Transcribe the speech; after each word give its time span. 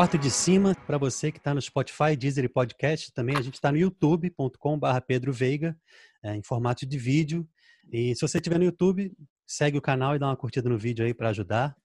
Quarto 0.00 0.16
de 0.16 0.30
cima, 0.30 0.74
para 0.86 0.96
você 0.96 1.30
que 1.30 1.36
está 1.36 1.52
no 1.52 1.60
Spotify, 1.60 2.16
Deezer 2.18 2.42
e 2.42 2.48
Podcast, 2.48 3.12
também 3.12 3.36
a 3.36 3.42
gente 3.42 3.56
está 3.56 3.70
no 3.70 3.76
youtube.com.br 3.76 5.00
Pedro 5.06 5.30
Veiga, 5.30 5.76
é, 6.22 6.34
em 6.34 6.42
formato 6.42 6.86
de 6.86 6.96
vídeo. 6.96 7.46
E 7.92 8.14
se 8.14 8.22
você 8.22 8.38
estiver 8.38 8.58
no 8.58 8.64
YouTube, 8.64 9.12
segue 9.46 9.76
o 9.76 9.82
canal 9.82 10.16
e 10.16 10.18
dá 10.18 10.28
uma 10.28 10.36
curtida 10.38 10.70
no 10.70 10.78
vídeo 10.78 11.04
aí 11.04 11.12
para 11.12 11.28
ajudar. 11.28 11.76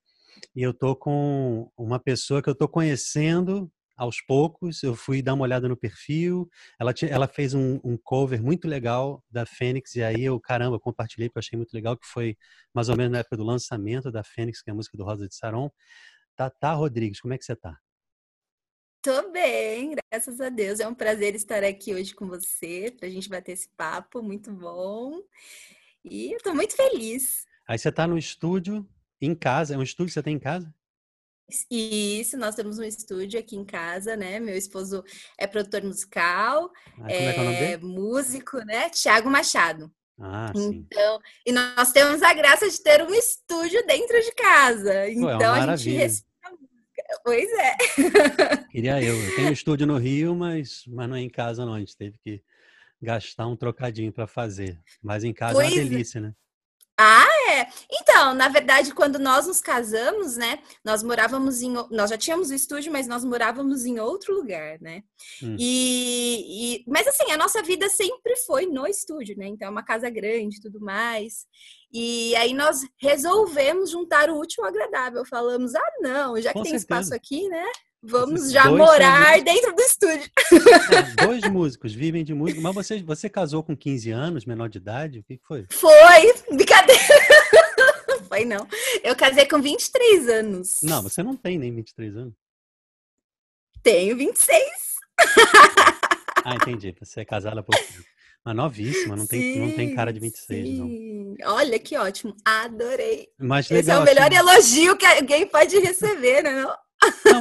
E 0.55 0.63
eu 0.63 0.73
tô 0.73 0.95
com 0.95 1.69
uma 1.77 1.99
pessoa 1.99 2.41
que 2.41 2.49
eu 2.49 2.55
tô 2.55 2.69
conhecendo 2.69 3.69
aos 3.97 4.21
poucos. 4.21 4.81
Eu 4.81 4.95
fui 4.95 5.21
dar 5.21 5.33
uma 5.33 5.43
olhada 5.43 5.67
no 5.67 5.75
perfil. 5.75 6.49
Ela, 6.79 6.93
tinha, 6.93 7.11
ela 7.11 7.27
fez 7.27 7.53
um, 7.53 7.81
um, 7.83 7.97
cover 8.01 8.41
muito 8.41 8.65
legal 8.65 9.21
da 9.29 9.45
Fênix, 9.45 9.93
e 9.93 10.01
aí 10.01 10.23
eu, 10.23 10.39
caramba, 10.39 10.79
compartilhei, 10.79 11.27
porque 11.27 11.39
eu 11.39 11.41
achei 11.41 11.57
muito 11.57 11.73
legal, 11.73 11.97
que 11.97 12.07
foi 12.07 12.37
mais 12.73 12.87
ou 12.87 12.95
menos 12.95 13.11
na 13.11 13.19
época 13.19 13.35
do 13.35 13.43
lançamento 13.43 14.09
da 14.09 14.23
Fênix, 14.23 14.61
que 14.61 14.69
é 14.69 14.71
a 14.71 14.75
música 14.75 14.97
do 14.97 15.03
Rosa 15.03 15.27
de 15.27 15.35
Saron. 15.35 15.69
Tata 16.33 16.71
Rodrigues, 16.71 17.19
como 17.19 17.33
é 17.33 17.37
que 17.37 17.43
você 17.43 17.57
tá? 17.57 17.77
Tô 19.05 19.29
bem, 19.29 19.93
graças 20.11 20.41
a 20.41 20.49
Deus. 20.49 20.79
É 20.79 20.87
um 20.87 20.95
prazer 20.95 21.35
estar 21.35 21.63
aqui 21.63 21.93
hoje 21.93 22.15
com 22.15 22.25
você, 22.25 22.91
para 22.97 23.07
a 23.07 23.11
gente 23.11 23.29
bater 23.29 23.51
esse 23.51 23.69
papo, 23.77 24.19
muito 24.23 24.51
bom. 24.51 25.21
E 26.03 26.33
eu 26.33 26.39
tô 26.39 26.55
muito 26.55 26.75
feliz. 26.75 27.45
Aí 27.67 27.77
você 27.77 27.91
tá 27.91 28.07
no 28.07 28.17
estúdio, 28.17 28.83
em 29.21 29.35
casa, 29.35 29.75
é 29.75 29.77
um 29.77 29.83
estúdio 29.83 30.07
que 30.07 30.13
você 30.13 30.23
tem 30.23 30.33
em 30.33 30.39
casa? 30.39 30.73
Isso, 31.69 32.35
nós 32.35 32.55
temos 32.55 32.79
um 32.79 32.83
estúdio 32.83 33.39
aqui 33.39 33.55
em 33.55 33.63
casa, 33.63 34.17
né? 34.17 34.39
Meu 34.39 34.57
esposo 34.57 35.03
é 35.37 35.45
produtor 35.45 35.83
musical, 35.83 36.71
ah, 36.99 37.05
é, 37.07 37.73
é 37.73 37.77
músico, 37.77 38.57
né? 38.65 38.89
Tiago 38.89 39.29
Machado. 39.29 39.93
Ah, 40.19 40.51
sim. 40.55 40.83
Então, 40.91 41.19
e 41.45 41.51
nós 41.51 41.91
temos 41.91 42.23
a 42.23 42.33
graça 42.33 42.67
de 42.67 42.81
ter 42.81 43.03
um 43.03 43.13
estúdio 43.13 43.85
dentro 43.85 44.19
de 44.19 44.31
casa. 44.31 45.07
Então 45.11 45.29
é 45.29 45.35
então 45.35 45.53
a 45.53 45.75
gente 45.75 45.91
respira 45.91 46.34
Pois 47.23 47.49
é. 47.53 47.77
Queria 48.71 49.01
eu. 49.01 49.15
Eu 49.15 49.35
tenho 49.35 49.49
um 49.49 49.53
estúdio 49.53 49.87
no 49.87 49.97
Rio, 49.97 50.35
mas, 50.35 50.83
mas 50.87 51.09
não 51.09 51.15
é 51.15 51.21
em 51.21 51.29
casa, 51.29 51.65
não. 51.65 51.73
A 51.73 51.79
gente 51.79 51.95
teve 51.95 52.17
que 52.23 52.41
gastar 53.01 53.47
um 53.47 53.55
trocadinho 53.55 54.11
para 54.11 54.27
fazer. 54.27 54.79
Mas 55.01 55.23
em 55.23 55.33
casa 55.33 55.53
pois 55.53 55.71
é 55.71 55.75
uma 55.75 55.81
é. 55.81 55.83
delícia, 55.83 56.21
né? 56.21 56.33
Ah, 56.97 57.27
é. 57.51 57.67
Então, 57.91 58.33
na 58.33 58.47
verdade, 58.47 58.93
quando 58.93 59.19
nós 59.19 59.47
nos 59.47 59.59
casamos, 59.59 60.37
né? 60.37 60.59
Nós 60.83 61.03
morávamos 61.03 61.61
em. 61.61 61.69
Nós 61.91 62.09
já 62.09 62.17
tínhamos 62.17 62.49
o 62.49 62.53
estúdio, 62.53 62.89
mas 62.89 63.05
nós 63.05 63.25
morávamos 63.25 63.85
em 63.85 63.99
outro 63.99 64.33
lugar, 64.33 64.79
né? 64.79 65.03
Hum. 65.43 65.57
E, 65.59 66.77
e, 66.77 66.85
mas 66.87 67.05
assim, 67.05 67.31
a 67.31 67.37
nossa 67.37 67.61
vida 67.61 67.89
sempre 67.89 68.37
foi 68.37 68.65
no 68.65 68.87
estúdio, 68.87 69.37
né? 69.37 69.45
Então, 69.45 69.67
é 69.67 69.71
uma 69.71 69.83
casa 69.83 70.09
grande 70.09 70.57
e 70.57 70.61
tudo 70.61 70.79
mais. 70.79 71.45
E 71.97 72.35
aí 72.35 72.53
nós 72.53 72.85
resolvemos 72.99 73.89
juntar 73.89 74.29
o 74.29 74.35
último 74.35 74.65
agradável. 74.65 75.23
Falamos, 75.23 75.73
ah, 75.75 75.91
não, 76.01 76.35
já 76.41 76.49
que 76.49 76.55
Com 76.55 76.63
tem 76.63 76.77
certeza. 76.77 76.83
espaço 76.83 77.15
aqui, 77.15 77.47
né? 77.47 77.65
Vamos 78.03 78.51
já 78.51 78.69
morar 78.69 79.39
dentro 79.41 79.73
do 79.73 79.81
estúdio. 79.81 80.29
É, 80.91 81.25
dois 81.25 81.49
músicos 81.49 81.93
vivem 81.93 82.25
de 82.25 82.33
música. 82.33 82.59
Mas 82.59 82.75
você, 82.75 83.01
você 83.01 83.29
casou 83.29 83.63
com 83.63 83.77
15 83.77 84.11
anos, 84.11 84.45
menor 84.45 84.67
de 84.67 84.77
idade? 84.77 85.19
O 85.19 85.23
que 85.23 85.39
foi? 85.47 85.65
Foi! 85.71 86.33
Brincadeira! 86.53 87.01
Foi 88.27 88.43
não. 88.43 88.67
Eu 89.03 89.15
casei 89.15 89.45
com 89.45 89.61
23 89.61 90.27
anos. 90.27 90.79
Não, 90.83 91.01
você 91.01 91.23
não 91.23 91.37
tem 91.37 91.57
nem 91.57 91.73
23 91.73 92.17
anos. 92.17 92.33
Tenho 93.81 94.17
26. 94.17 94.61
Ah, 96.43 96.55
entendi. 96.55 96.93
Você 96.99 97.21
é 97.21 97.25
casada 97.25 97.63
por 97.63 97.75
Mas 98.43 98.55
novíssima, 98.55 99.15
não 99.15 99.27
tem, 99.27 99.59
não 99.59 99.71
tem 99.71 99.95
cara 99.95 100.11
de 100.11 100.19
26, 100.19 100.67
sim. 100.67 100.77
não. 100.77 101.14
Olha 101.43 101.77
que 101.79 101.97
ótimo, 101.97 102.35
adorei. 102.43 103.27
Mas 103.37 103.69
legal, 103.69 103.81
Esse 103.81 103.91
é 103.91 103.97
o 103.97 104.03
melhor 104.03 104.27
assim... 104.27 104.37
elogio 104.37 104.97
que 104.97 105.05
alguém 105.05 105.47
pode 105.47 105.77
receber, 105.79 106.43
né? 106.43 106.63
Não? 106.63 106.75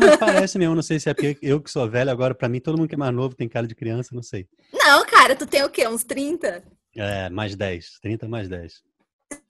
Mas 0.00 0.16
parece 0.16 0.58
mesmo, 0.58 0.74
não 0.74 0.82
sei 0.82 0.98
se 0.98 1.08
é 1.08 1.14
porque 1.14 1.38
eu 1.40 1.60
que 1.60 1.70
sou 1.70 1.88
velho, 1.88 2.10
agora 2.10 2.34
para 2.34 2.48
mim 2.48 2.60
todo 2.60 2.76
mundo 2.76 2.88
que 2.88 2.94
é 2.94 2.98
mais 2.98 3.14
novo 3.14 3.34
tem 3.34 3.48
cara 3.48 3.66
de 3.66 3.74
criança, 3.74 4.10
não 4.12 4.22
sei. 4.22 4.46
Não, 4.72 5.04
cara, 5.06 5.36
tu 5.36 5.46
tem 5.46 5.62
o 5.62 5.70
quê? 5.70 5.86
Uns 5.86 6.04
30? 6.04 6.62
É, 6.96 7.30
mais 7.30 7.54
10. 7.54 7.98
30 8.00 8.28
mais 8.28 8.48
10. 8.48 8.82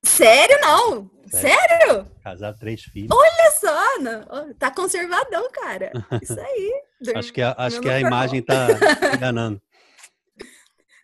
Sério, 0.02 0.58
não? 0.60 1.10
Sério? 1.30 1.58
Sério? 1.84 2.06
Casar 2.22 2.54
três 2.54 2.82
filhos. 2.82 3.10
Olha 3.10 3.50
só, 3.58 3.98
não. 3.98 4.54
tá 4.54 4.70
conservadão, 4.70 5.50
cara. 5.50 5.92
Isso 6.22 6.38
aí. 6.38 6.82
acho 7.16 7.32
que 7.32 7.42
a, 7.42 7.54
acho 7.58 7.80
que 7.80 7.88
a 7.88 8.00
imagem 8.00 8.42
tá 8.42 8.68
enganando. 9.14 9.60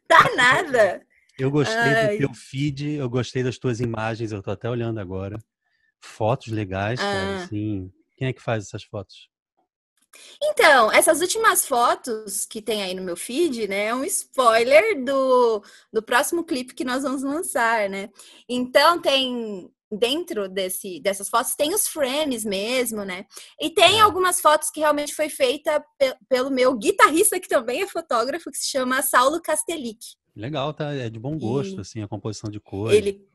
Tá 0.06 0.30
nada. 0.36 1.02
Eu 1.40 1.50
gostei 1.50 1.76
Ai. 1.76 2.12
do 2.12 2.18
teu 2.18 2.34
feed, 2.34 2.96
eu 2.96 3.08
gostei 3.08 3.42
das 3.42 3.56
tuas 3.56 3.80
imagens, 3.80 4.30
eu 4.30 4.42
tô 4.42 4.50
até 4.50 4.68
olhando 4.68 5.00
agora. 5.00 5.38
Fotos 5.98 6.48
legais, 6.48 7.00
ah. 7.00 7.02
cara, 7.02 7.44
assim, 7.44 7.90
quem 8.16 8.28
é 8.28 8.32
que 8.32 8.42
faz 8.42 8.66
essas 8.66 8.84
fotos? 8.84 9.30
Então, 10.42 10.92
essas 10.92 11.20
últimas 11.20 11.66
fotos 11.66 12.44
que 12.44 12.60
tem 12.60 12.82
aí 12.82 12.94
no 12.94 13.02
meu 13.02 13.16
feed, 13.16 13.68
né, 13.68 13.86
é 13.86 13.94
um 13.94 14.04
spoiler 14.04 15.02
do, 15.04 15.62
do 15.92 16.02
próximo 16.02 16.44
clipe 16.44 16.74
que 16.74 16.84
nós 16.84 17.04
vamos 17.04 17.22
lançar, 17.22 17.88
né? 17.88 18.10
Então, 18.48 19.00
tem 19.00 19.70
dentro 19.90 20.48
desse, 20.48 21.00
dessas 21.00 21.28
fotos 21.28 21.56
tem 21.56 21.74
os 21.74 21.88
frames 21.88 22.44
mesmo, 22.44 23.04
né? 23.04 23.26
E 23.60 23.70
tem 23.70 24.00
algumas 24.00 24.40
fotos 24.40 24.70
que 24.70 24.80
realmente 24.80 25.14
foi 25.14 25.28
feita 25.28 25.84
pe 25.98 26.14
pelo 26.28 26.50
meu 26.50 26.76
guitarrista 26.76 27.40
que 27.40 27.48
também 27.48 27.82
é 27.82 27.88
fotógrafo, 27.88 28.50
que 28.50 28.58
se 28.58 28.68
chama 28.68 29.02
Saulo 29.02 29.42
Castellic. 29.42 30.19
Legal, 30.40 30.72
tá? 30.72 30.92
É 30.94 31.10
de 31.10 31.18
bom 31.18 31.38
gosto, 31.38 31.78
e 31.78 31.80
assim, 31.80 32.02
a 32.02 32.08
composição 32.08 32.50
de 32.50 32.58
cores. 32.58 32.96
Ele 32.96 33.28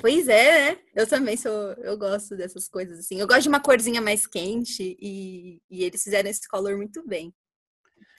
Pois 0.00 0.28
é, 0.28 0.72
né? 0.72 0.78
Eu 0.94 1.06
também 1.06 1.36
sou, 1.36 1.52
eu 1.78 1.96
gosto 1.96 2.36
dessas 2.36 2.68
coisas 2.68 2.98
assim. 2.98 3.18
Eu 3.18 3.26
gosto 3.26 3.42
de 3.42 3.48
uma 3.48 3.60
corzinha 3.60 4.00
mais 4.00 4.26
quente 4.26 4.96
e, 5.00 5.62
e 5.70 5.84
eles 5.84 6.02
fizeram 6.02 6.28
esse 6.28 6.46
color 6.48 6.76
muito 6.76 7.06
bem. 7.06 7.32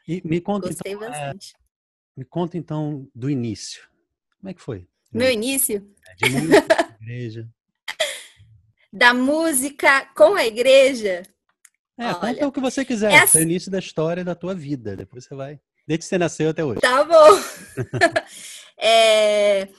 E 0.07 0.21
me 0.25 0.41
conta 0.41 0.69
Gostei 0.69 0.93
então, 0.93 1.07
bastante. 1.07 1.53
É, 1.55 2.19
me 2.19 2.25
conta 2.25 2.57
então 2.57 3.07
do 3.13 3.29
início. 3.29 3.87
Como 4.39 4.49
é 4.49 4.53
que 4.53 4.61
foi? 4.61 4.87
Meu 5.11 5.29
início? 5.29 5.87
É, 6.07 6.15
de 6.15 6.33
música, 6.33 6.97
igreja. 7.01 7.49
Da 8.91 9.13
música 9.13 10.05
com 10.15 10.33
a 10.33 10.45
igreja. 10.45 11.21
É, 11.99 12.05
Olha, 12.05 12.15
conta 12.15 12.47
o 12.47 12.51
que 12.51 12.59
você 12.59 12.85
quiser. 12.85 13.11
Essa... 13.11 13.37
É 13.37 13.41
o 13.41 13.43
início 13.43 13.69
da 13.69 13.79
história 13.79 14.23
da 14.23 14.33
tua 14.33 14.55
vida. 14.55 14.95
Depois 14.95 15.25
você 15.25 15.35
vai. 15.35 15.59
Desde 15.87 16.03
que 16.03 16.09
você 16.09 16.17
nasceu 16.17 16.49
até 16.49 16.65
hoje. 16.65 16.81
Tá 16.81 17.03
bom. 17.03 17.39
é, 18.77 19.69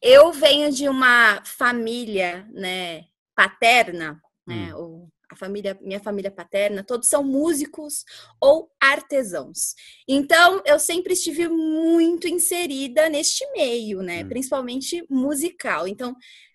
eu 0.00 0.32
venho 0.32 0.70
de 0.70 0.88
uma 0.88 1.42
família, 1.44 2.46
né, 2.52 3.06
paterna, 3.34 4.22
né, 4.46 4.72
hum. 4.74 5.08
a 5.30 5.34
família, 5.34 5.76
minha 5.80 5.98
família 5.98 6.30
paterna, 6.30 6.84
todos 6.84 7.08
são 7.08 7.24
músicos 7.24 8.04
ou 8.40 8.70
artesãos. 8.80 9.74
Então, 10.08 10.62
eu 10.64 10.78
sempre 10.78 11.14
estive 11.14 11.48
muito 11.48 12.28
inserida 12.28 13.08
neste 13.08 13.44
meio, 13.50 14.00
né, 14.00 14.22
hum. 14.22 14.28
principalmente 14.28 15.04
musical. 15.10 15.88
Então, 15.88 16.14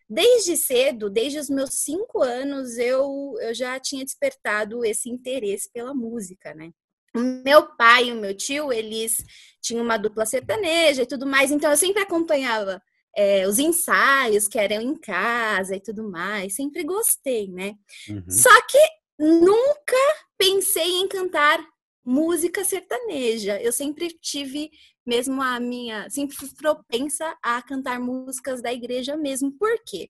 desde 0.10 0.56
cedo, 0.56 1.10
desde 1.10 1.40
os 1.40 1.50
meus 1.50 1.72
cinco 1.74 2.24
anos, 2.24 2.78
eu, 2.78 3.36
eu 3.42 3.54
já 3.54 3.78
tinha 3.82 4.06
despertado 4.06 4.86
esse 4.86 5.10
interesse 5.10 5.70
pela 5.74 5.94
música, 5.94 6.54
né. 6.54 6.72
O 7.16 7.20
meu 7.20 7.76
pai 7.76 8.10
e 8.10 8.12
o 8.12 8.16
meu 8.16 8.36
tio, 8.36 8.72
eles 8.72 9.24
tinham 9.62 9.84
uma 9.84 9.98
dupla 9.98 10.26
sertaneja 10.26 11.04
e 11.04 11.08
tudo 11.08 11.26
mais, 11.26 11.52
então 11.52 11.72
eu 11.72 11.78
sempre 11.78 12.02
acompanhava 12.02 12.82
é, 13.16 13.48
os 13.48 13.60
ensaios 13.60 14.48
que 14.48 14.58
eram 14.58 14.82
em 14.82 14.96
casa 14.96 15.76
e 15.76 15.80
tudo 15.80 16.10
mais. 16.10 16.56
Sempre 16.56 16.84
gostei, 16.84 17.48
né? 17.48 17.76
Uhum. 18.10 18.24
Só 18.30 18.50
que 18.68 18.80
nunca 19.20 19.98
pensei 20.38 21.00
em 21.00 21.08
cantar 21.08 21.64
música 22.04 22.64
sertaneja. 22.64 23.62
Eu 23.62 23.72
sempre 23.72 24.10
tive 24.10 24.70
mesmo 25.06 25.42
a 25.42 25.60
minha, 25.60 26.10
sempre 26.10 26.36
fui 26.36 26.50
propensa 26.56 27.38
a 27.44 27.62
cantar 27.62 28.00
músicas 28.00 28.62
da 28.62 28.74
igreja 28.74 29.16
mesmo. 29.16 29.52
Por 29.52 29.78
quê? 29.86 30.10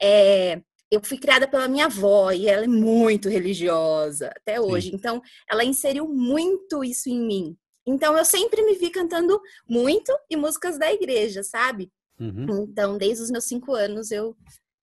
É, 0.00 0.60
eu 0.90 1.00
fui 1.02 1.18
criada 1.18 1.48
pela 1.48 1.68
minha 1.68 1.86
avó 1.86 2.30
e 2.30 2.48
ela 2.48 2.64
é 2.64 2.68
muito 2.68 3.28
religiosa 3.28 4.28
até 4.36 4.60
hoje. 4.60 4.90
Sim. 4.90 4.96
Então, 4.96 5.22
ela 5.50 5.64
inseriu 5.64 6.08
muito 6.08 6.84
isso 6.84 7.08
em 7.08 7.20
mim. 7.20 7.56
Então, 7.86 8.16
eu 8.16 8.24
sempre 8.24 8.62
me 8.62 8.74
vi 8.74 8.90
cantando 8.90 9.40
muito 9.68 10.12
e 10.30 10.36
músicas 10.36 10.78
da 10.78 10.92
igreja, 10.92 11.42
sabe? 11.42 11.90
Uhum. 12.18 12.64
Então, 12.64 12.98
desde 12.98 13.22
os 13.22 13.30
meus 13.30 13.44
cinco 13.44 13.74
anos, 13.74 14.10
eu 14.10 14.36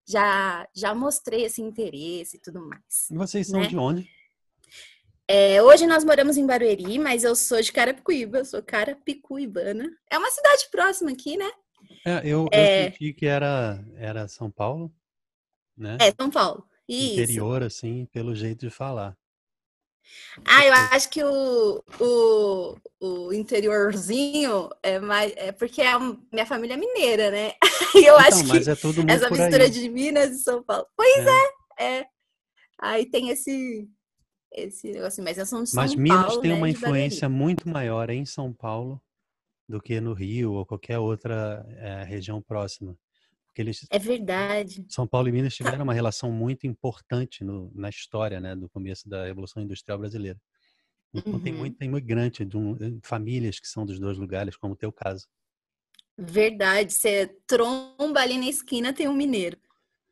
já, 0.07 0.67
já 0.75 0.93
mostrei 0.93 1.43
esse 1.45 1.61
interesse 1.61 2.37
e 2.37 2.39
tudo 2.39 2.61
mais. 2.61 3.09
E 3.11 3.15
vocês 3.15 3.47
são 3.47 3.61
né? 3.61 3.67
de 3.67 3.77
onde? 3.77 4.09
É, 5.27 5.61
hoje 5.63 5.87
nós 5.87 6.03
moramos 6.03 6.37
em 6.37 6.45
Barueri, 6.45 6.99
mas 6.99 7.23
eu 7.23 7.35
sou 7.35 7.61
de 7.61 7.71
Carapicuíba, 7.71 8.39
eu 8.39 8.45
sou 8.45 8.61
carapicuibana. 8.61 9.89
É 10.11 10.17
uma 10.17 10.29
cidade 10.29 10.67
próxima 10.69 11.11
aqui, 11.11 11.37
né? 11.37 11.49
É, 12.05 12.21
eu, 12.25 12.47
é... 12.51 12.87
eu 12.87 12.91
senti 12.91 13.13
que 13.13 13.25
era, 13.25 13.83
era 13.95 14.27
São 14.27 14.51
Paulo, 14.51 14.93
né? 15.77 15.97
É, 15.99 16.11
São 16.11 16.29
Paulo. 16.29 16.65
Isso. 16.87 17.13
Interior, 17.13 17.63
assim, 17.63 18.05
pelo 18.11 18.35
jeito 18.35 18.61
de 18.61 18.69
falar. 18.69 19.17
Ah, 20.45 20.65
eu 20.65 20.73
acho 20.73 21.09
que 21.09 21.23
o, 21.23 21.83
o, 21.99 22.75
o 22.99 23.33
interiorzinho 23.33 24.69
é 24.81 24.99
mais. 24.99 25.33
É 25.37 25.51
porque 25.51 25.81
a 25.81 25.97
minha 26.31 26.45
família 26.45 26.73
é 26.73 26.77
mineira, 26.77 27.31
né? 27.31 27.53
E 27.95 28.05
eu 28.05 28.15
então, 28.15 28.17
acho 28.17 28.43
que 28.45 28.57
é 28.57 29.13
essa 29.13 29.29
mistura 29.29 29.69
de 29.69 29.87
Minas 29.87 30.31
e 30.31 30.39
São 30.39 30.63
Paulo. 30.63 30.87
Pois 30.97 31.25
é. 31.25 31.29
é, 31.79 31.99
é. 31.99 32.07
Aí 32.81 33.05
tem 33.05 33.29
esse, 33.29 33.87
esse 34.51 34.91
negócio, 34.91 35.23
mas 35.23 35.37
eu 35.37 35.45
sou 35.45 35.61
de 35.63 35.69
São 35.69 35.81
Mas 35.81 35.93
Paulo, 35.93 36.01
Minas 36.01 36.37
tem 36.37 36.51
né, 36.51 36.57
uma 36.57 36.69
influência 36.69 37.29
muito 37.29 37.69
maior 37.69 38.09
em 38.09 38.25
São 38.25 38.51
Paulo 38.51 39.01
do 39.69 39.79
que 39.79 40.01
no 40.01 40.13
Rio 40.13 40.53
ou 40.53 40.65
qualquer 40.65 40.97
outra 40.97 41.65
eh, 41.69 42.03
região 42.03 42.41
próxima. 42.41 42.97
Porque 43.53 43.61
eles, 43.61 43.85
É 43.91 43.99
verdade. 43.99 44.83
São 44.89 45.05
Paulo 45.07 45.29
e 45.29 45.31
Minas 45.31 45.53
tiveram 45.53 45.83
uma 45.83 45.93
relação 45.93 46.31
muito 46.31 46.65
importante 46.65 47.43
no- 47.43 47.71
na 47.75 47.87
história, 47.87 48.39
né, 48.39 48.55
do 48.55 48.67
começo 48.67 49.07
da 49.07 49.25
Revolução 49.25 49.61
Industrial 49.61 49.99
Brasileira. 49.99 50.41
Então 51.13 51.39
tem 51.39 51.53
Uhum. 51.53 51.59
muito 51.59 51.83
imigrante, 51.83 52.43
de 52.43 52.57
um, 52.57 52.75
famílias 53.03 53.59
que 53.59 53.67
são 53.67 53.85
dos 53.85 53.99
dois 53.99 54.17
lugares, 54.17 54.57
como 54.57 54.73
o 54.73 54.77
teu 54.77 54.91
caso. 54.91 55.27
Verdade, 56.17 56.93
você 56.93 57.27
tromba 57.45 58.21
ali 58.21 58.37
na 58.39 58.47
esquina, 58.47 58.91
tem 58.91 59.07
um 59.07 59.13
mineiro. 59.13 59.57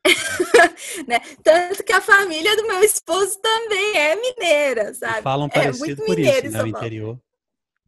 né? 1.08 1.18
Tanto 1.42 1.82
que 1.84 1.92
a 1.92 2.00
família 2.00 2.56
do 2.56 2.66
meu 2.66 2.82
esposo 2.84 3.40
também 3.40 3.96
é 3.96 4.14
mineira, 4.16 4.90
E 4.90 4.94
sabe? 4.94 5.22
falam 5.22 5.48
É 5.48 5.54
parecido 5.54 5.96
muito 5.96 6.06
por 6.06 6.18
isso, 6.20 6.48
né, 6.48 6.62
o 6.62 6.66
interior. 6.66 7.20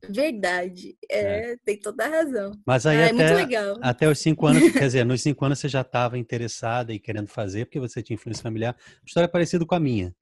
Verdade, 0.08 0.96
é, 1.10 1.56
tem 1.64 1.78
toda 1.78 2.04
a 2.04 2.08
razão. 2.08 2.52
Mas 2.66 2.86
aí 2.86 2.96
Ah, 2.96 3.08
é 3.08 3.12
muito 3.12 3.20
até, 3.26 3.34
legal. 3.34 3.76
até 3.82 4.08
os 4.08 4.18
cinco 4.18 4.46
anos, 4.46 4.62
quer 4.72 4.86
dizer, 4.86 5.04
nos 5.04 5.22
cinco 5.22 5.44
anos 5.44 5.58
você 5.58 5.68
já 5.68 5.80
estava 5.82 6.18
interessada 6.18 6.92
e 6.92 6.98
querendo 6.98 7.28
fazer, 7.28 7.66
porque 7.66 7.80
você 7.80 8.02
tinha 8.02 8.14
influência 8.14 8.42
familiar. 8.42 8.76
História 9.06 9.28
parecida 9.28 9.64
com 9.66 9.74
a 9.74 9.80
minha. 9.80 10.14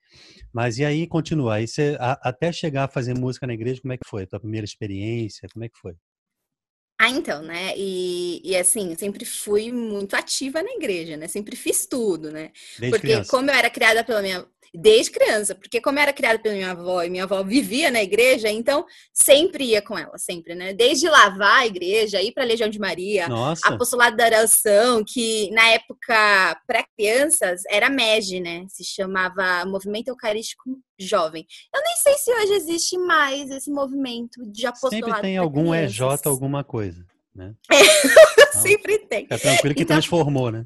Mas 0.52 0.78
e 0.78 0.84
aí 0.84 1.06
continua? 1.06 1.56
Aí 1.56 1.68
você, 1.68 1.96
a- 2.00 2.18
até 2.22 2.52
chegar 2.52 2.84
a 2.84 2.88
fazer 2.88 3.14
música 3.18 3.46
na 3.46 3.54
igreja, 3.54 3.80
como 3.82 3.92
é 3.94 3.98
que 3.98 4.08
foi? 4.08 4.26
Tua 4.26 4.40
primeira 4.40 4.64
experiência, 4.64 5.48
como 5.52 5.64
é 5.64 5.68
que 5.68 5.78
foi? 5.78 5.94
Ah, 6.98 7.10
então, 7.10 7.42
né? 7.42 7.74
E, 7.76 8.40
e 8.48 8.56
assim, 8.56 8.90
eu 8.90 8.98
sempre 8.98 9.24
fui 9.24 9.72
muito 9.72 10.14
ativa 10.14 10.62
na 10.62 10.70
igreja, 10.72 11.16
né? 11.16 11.26
Sempre 11.26 11.56
fiz 11.56 11.84
tudo, 11.86 12.30
né? 12.30 12.52
Desde 12.78 12.90
Porque 12.90 13.00
criança. 13.00 13.30
como 13.30 13.50
eu 13.50 13.54
era 13.54 13.68
criada 13.70 14.04
pela 14.04 14.22
minha 14.22 14.46
desde 14.74 15.10
criança, 15.12 15.54
porque 15.54 15.80
como 15.80 15.98
era 15.98 16.12
criada 16.12 16.38
pela 16.38 16.54
minha 16.54 16.70
avó 16.70 17.02
e 17.02 17.10
minha 17.10 17.24
avó 17.24 17.42
vivia 17.42 17.90
na 17.90 18.02
igreja, 18.02 18.48
então 18.50 18.84
sempre 19.12 19.64
ia 19.64 19.82
com 19.82 19.98
ela, 19.98 20.16
sempre, 20.18 20.54
né? 20.54 20.72
Desde 20.72 21.08
lavar 21.08 21.60
a 21.60 21.66
igreja, 21.66 22.22
ir 22.22 22.32
para 22.32 22.42
a 22.42 22.46
Legião 22.46 22.68
de 22.68 22.78
Maria, 22.78 23.28
Nossa, 23.28 23.66
apostolado 23.68 24.16
da 24.16 24.24
oração, 24.26 25.04
que 25.06 25.50
na 25.50 25.68
época 25.70 26.60
para 26.66 26.84
crianças 26.96 27.62
era 27.70 27.90
MEG, 27.90 28.40
né? 28.40 28.64
Se 28.68 28.84
chamava 28.84 29.64
Movimento 29.66 30.08
Eucarístico 30.08 30.64
Jovem. 30.98 31.44
Eu 31.74 31.82
nem 31.82 31.96
sei 31.96 32.14
se 32.14 32.32
hoje 32.32 32.52
existe 32.54 32.96
mais 32.98 33.50
esse 33.50 33.70
movimento 33.70 34.44
de 34.50 34.66
apostolado 34.66 35.04
sempre 35.06 35.20
tem 35.20 35.36
algum 35.36 35.70
crianças. 35.70 35.94
EJ, 36.00 36.26
alguma 36.26 36.62
coisa, 36.64 37.04
né? 37.34 37.54
sempre 38.62 38.98
tem. 39.00 39.22
Fica 39.24 39.38
tranquilo 39.38 39.74
que 39.74 39.82
Então- 39.82 39.96
transformou, 39.96 40.50
né? 40.50 40.64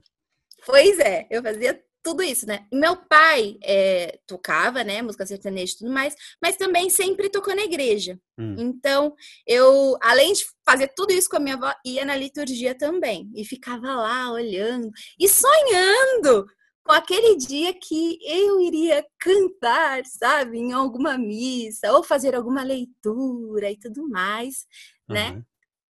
Pois 0.64 0.98
é, 0.98 1.26
eu 1.30 1.42
fazia 1.42 1.80
tudo 2.02 2.22
isso, 2.22 2.46
né? 2.46 2.66
Meu 2.72 2.96
pai 2.96 3.58
é, 3.62 4.18
tocava, 4.26 4.84
né, 4.84 5.02
música 5.02 5.26
sertaneja 5.26 5.74
e 5.74 5.78
tudo 5.78 5.90
mais, 5.90 6.14
mas 6.40 6.56
também 6.56 6.88
sempre 6.88 7.28
tocou 7.28 7.54
na 7.54 7.62
igreja. 7.62 8.18
Hum. 8.38 8.54
Então, 8.58 9.14
eu, 9.46 9.96
além 10.00 10.32
de 10.32 10.44
fazer 10.64 10.92
tudo 10.94 11.12
isso 11.12 11.28
com 11.28 11.36
a 11.36 11.40
minha 11.40 11.56
avó, 11.56 11.74
ia 11.84 12.04
na 12.04 12.16
liturgia 12.16 12.76
também. 12.76 13.30
E 13.34 13.44
ficava 13.44 13.94
lá 13.94 14.32
olhando 14.32 14.90
e 15.18 15.28
sonhando 15.28 16.46
com 16.84 16.92
aquele 16.92 17.36
dia 17.36 17.74
que 17.74 18.18
eu 18.22 18.60
iria 18.60 19.04
cantar, 19.18 20.04
sabe, 20.06 20.58
em 20.58 20.72
alguma 20.72 21.18
missa, 21.18 21.92
ou 21.92 22.04
fazer 22.04 22.34
alguma 22.36 22.62
leitura 22.62 23.70
e 23.70 23.76
tudo 23.76 24.08
mais, 24.08 24.66
né? 25.08 25.30
Aham. 25.30 25.44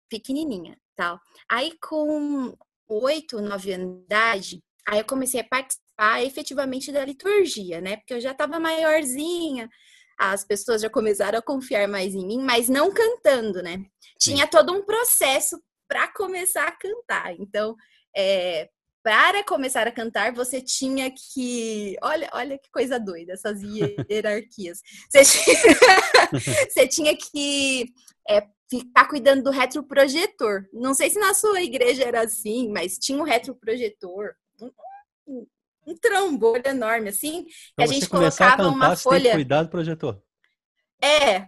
pequenininha, 0.09 0.77
tal. 0.95 1.19
Aí 1.49 1.77
com 1.81 2.55
oito, 2.87 3.41
nove 3.41 3.73
anos 3.73 3.97
de 3.97 4.03
idade, 4.05 4.63
aí 4.87 4.99
eu 4.99 5.05
comecei 5.05 5.41
a 5.41 5.43
participar 5.43 5.84
efetivamente 6.23 6.91
da 6.91 7.05
liturgia, 7.05 7.81
né? 7.81 7.97
Porque 7.97 8.13
eu 8.13 8.21
já 8.21 8.31
estava 8.31 8.59
maiorzinha, 8.59 9.69
as 10.17 10.43
pessoas 10.43 10.81
já 10.81 10.89
começaram 10.89 11.39
a 11.39 11.41
confiar 11.41 11.87
mais 11.87 12.13
em 12.13 12.25
mim, 12.25 12.39
mas 12.39 12.69
não 12.69 12.91
cantando, 12.91 13.61
né? 13.61 13.83
Tinha 14.19 14.47
todo 14.47 14.73
um 14.73 14.83
processo 14.83 15.61
para 15.87 16.07
começar 16.13 16.67
a 16.67 16.71
cantar. 16.71 17.33
Então, 17.39 17.75
é, 18.15 18.69
para 19.03 19.43
começar 19.43 19.87
a 19.87 19.91
cantar, 19.91 20.33
você 20.33 20.59
tinha 20.61 21.11
que. 21.11 21.95
Olha, 22.01 22.29
olha 22.33 22.57
que 22.57 22.71
coisa 22.71 22.99
doida, 22.99 23.33
essas 23.33 23.61
hierarquias. 24.09 24.81
Você 25.09 25.23
tinha, 25.23 25.57
você 26.69 26.87
tinha 26.87 27.15
que 27.15 27.93
é, 28.27 28.41
ficar 28.69 29.07
cuidando 29.07 29.43
do 29.43 29.51
retroprojetor. 29.51 30.65
Não 30.73 30.93
sei 30.93 31.09
se 31.09 31.19
na 31.19 31.33
sua 31.33 31.61
igreja 31.61 32.03
era 32.03 32.21
assim, 32.21 32.71
mas 32.71 32.97
tinha 32.97 33.19
um 33.19 33.23
retroprojetor. 33.23 34.33
Um, 35.85 35.95
trambolho 35.97 36.63
enorme, 36.65 37.09
assim. 37.09 37.45
que 37.45 37.51
Pra 37.75 37.85
a 37.85 37.87
gente 37.87 38.09
começar 38.09 38.47
a 38.47 38.57
colocava 38.57 38.73
cantar, 38.73 38.87
uma 38.87 38.95
você 38.95 39.03
tem 39.09 39.17
que 39.17 39.23
folha. 39.23 39.31
cuidar 39.35 39.63
do 39.63 39.69
projetor. 39.69 40.21
É. 41.01 41.39
Hum. 41.41 41.47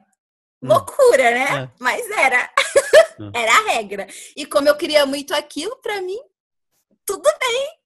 Loucura, 0.63 1.31
né? 1.31 1.63
É. 1.63 1.69
Mas 1.79 2.09
era. 2.11 2.49
Hum. 3.19 3.31
era 3.35 3.51
a 3.51 3.73
regra. 3.73 4.07
E 4.35 4.45
como 4.45 4.67
eu 4.67 4.75
queria 4.75 5.05
muito 5.05 5.33
aquilo, 5.33 5.75
pra 5.81 6.01
mim, 6.01 6.19
tudo 7.05 7.27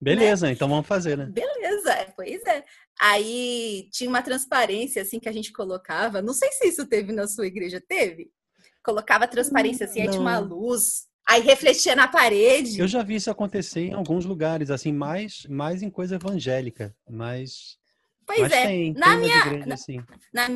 Beleza, 0.01 0.51
então 0.51 0.67
vamos 0.67 0.87
fazer, 0.87 1.15
né? 1.15 1.25
Beleza, 1.25 1.91
é, 1.93 2.05
pois 2.15 2.43
é. 2.43 2.65
Aí 2.99 3.87
tinha 3.91 4.09
uma 4.09 4.23
transparência 4.23 5.03
assim 5.03 5.19
que 5.19 5.29
a 5.29 5.31
gente 5.31 5.53
colocava. 5.53 6.23
Não 6.23 6.33
sei 6.33 6.51
se 6.51 6.67
isso 6.67 6.87
teve 6.87 7.13
na 7.13 7.27
sua 7.27 7.45
igreja, 7.45 7.79
teve? 7.87 8.31
Colocava 8.83 9.27
transparência 9.27 9.85
assim, 9.85 10.01
aí 10.01 10.09
tinha 10.09 10.19
uma 10.19 10.41
Não. 10.41 10.47
luz, 10.47 11.07
aí 11.31 11.41
refletia 11.41 11.95
na 11.95 12.07
parede. 12.07 12.79
Eu 12.79 12.87
já 12.87 13.01
vi 13.01 13.15
isso 13.15 13.31
acontecer 13.31 13.87
em 13.87 13.93
alguns 13.93 14.25
lugares, 14.25 14.69
assim, 14.69 14.91
mais, 14.91 15.45
mais 15.47 15.81
em 15.81 15.89
coisa 15.89 16.15
evangélica, 16.15 16.95
mas, 17.09 17.77
Pois 18.25 18.41
mas 18.41 18.51
é. 18.51 18.65
tem, 18.65 18.93
na 18.93 19.11
tem 19.11 19.19
minha 19.19 19.37
igrejas, 19.37 19.71
assim. 19.71 20.03
na, 20.33 20.49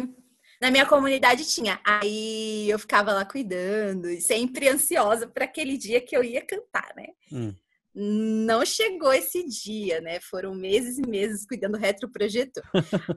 na 0.62 0.72
minha 0.72 0.86
comunidade 0.86 1.48
tinha. 1.48 1.80
Aí 1.86 2.69
eu 2.69 2.77
ficava 2.77 3.13
lá 3.13 3.25
cuidando 3.25 4.10
e 4.10 4.22
sempre 4.22 4.68
ansiosa 4.68 5.27
para 5.27 5.45
aquele 5.45 5.77
dia 5.77 6.01
que 6.01 6.16
eu 6.16 6.24
ia 6.24 6.45
cantar, 6.45 6.94
né? 6.95 7.07
Hum. 7.31 7.54
Não 7.98 8.66
chegou 8.66 9.13
esse 9.13 9.42
dia, 9.48 10.01
né? 10.01 10.19
Foram 10.19 10.54
meses 10.54 10.98
e 10.98 11.07
meses 11.07 11.48
cuidando 11.48 11.74
do 11.74 11.78
retroprojetor. 11.78 12.63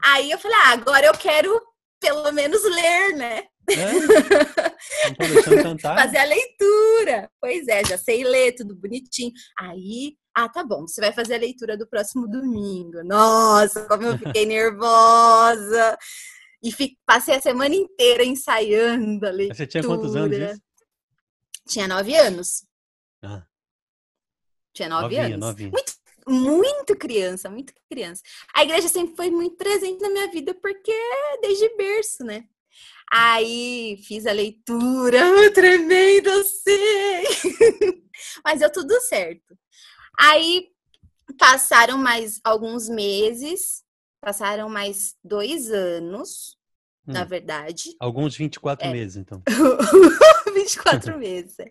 Aí 0.04 0.30
eu 0.30 0.38
falei, 0.38 0.56
ah, 0.56 0.70
agora 0.70 1.06
eu 1.06 1.14
quero 1.14 1.60
pelo 1.98 2.30
menos 2.30 2.62
ler, 2.62 3.16
né? 3.16 3.42
É. 3.70 4.78
Fazer 6.02 6.18
a 6.18 6.24
leitura. 6.24 7.30
Pois 7.40 7.66
é, 7.68 7.84
já 7.84 7.98
sei 7.98 8.24
ler, 8.24 8.54
tudo 8.54 8.74
bonitinho. 8.74 9.32
Aí, 9.58 10.16
ah, 10.34 10.48
tá 10.48 10.64
bom, 10.64 10.86
você 10.86 11.00
vai 11.00 11.12
fazer 11.12 11.34
a 11.34 11.38
leitura 11.38 11.76
do 11.76 11.86
próximo 11.86 12.26
domingo. 12.28 13.02
Nossa, 13.04 13.86
como 13.88 14.04
eu 14.04 14.18
fiquei 14.18 14.46
nervosa. 14.46 15.98
E 16.62 16.72
fi- 16.72 16.96
passei 17.06 17.36
a 17.36 17.40
semana 17.40 17.74
inteira 17.74 18.24
ensaiando 18.24 19.26
a 19.26 19.30
leitura. 19.30 19.54
Você 19.54 19.66
tinha 19.66 19.82
quantos 19.82 20.14
anos 20.16 20.36
isso? 20.36 20.60
Tinha 21.68 21.86
nove 21.88 22.16
anos. 22.16 22.64
Ah, 23.22 23.44
Tinha 24.72 24.88
nove 24.88 25.02
novinha, 25.02 25.24
anos. 25.26 25.38
novinha. 25.40 25.70
Muito, 25.70 25.92
muito 26.26 26.96
criança, 26.96 27.48
muito 27.50 27.72
criança. 27.90 28.22
A 28.54 28.62
igreja 28.64 28.88
sempre 28.88 29.14
foi 29.16 29.30
muito 29.30 29.56
presente 29.56 30.00
na 30.00 30.08
minha 30.10 30.28
vida, 30.30 30.54
porque 30.54 30.90
é 30.90 31.40
desde 31.40 31.68
berço, 31.76 32.24
né? 32.24 32.44
Aí 33.10 34.00
fiz 34.06 34.26
a 34.26 34.32
leitura, 34.32 35.18
tremendo, 35.54 36.30
sei. 36.44 37.24
Mas 38.44 38.60
deu 38.60 38.70
tudo 38.70 39.00
certo. 39.02 39.56
Aí 40.18 40.68
passaram 41.38 41.96
mais 41.98 42.40
alguns 42.44 42.88
meses, 42.88 43.82
passaram 44.20 44.68
mais 44.68 45.14
dois 45.22 45.70
anos, 45.70 46.56
na 47.06 47.22
Hum. 47.22 47.26
verdade. 47.26 47.94
Alguns 48.00 48.36
24 48.36 48.86
É. 48.88 48.92
meses, 48.92 49.16
então. 49.16 49.42
24 50.54 51.16
meses. 51.18 51.58
é. 51.60 51.70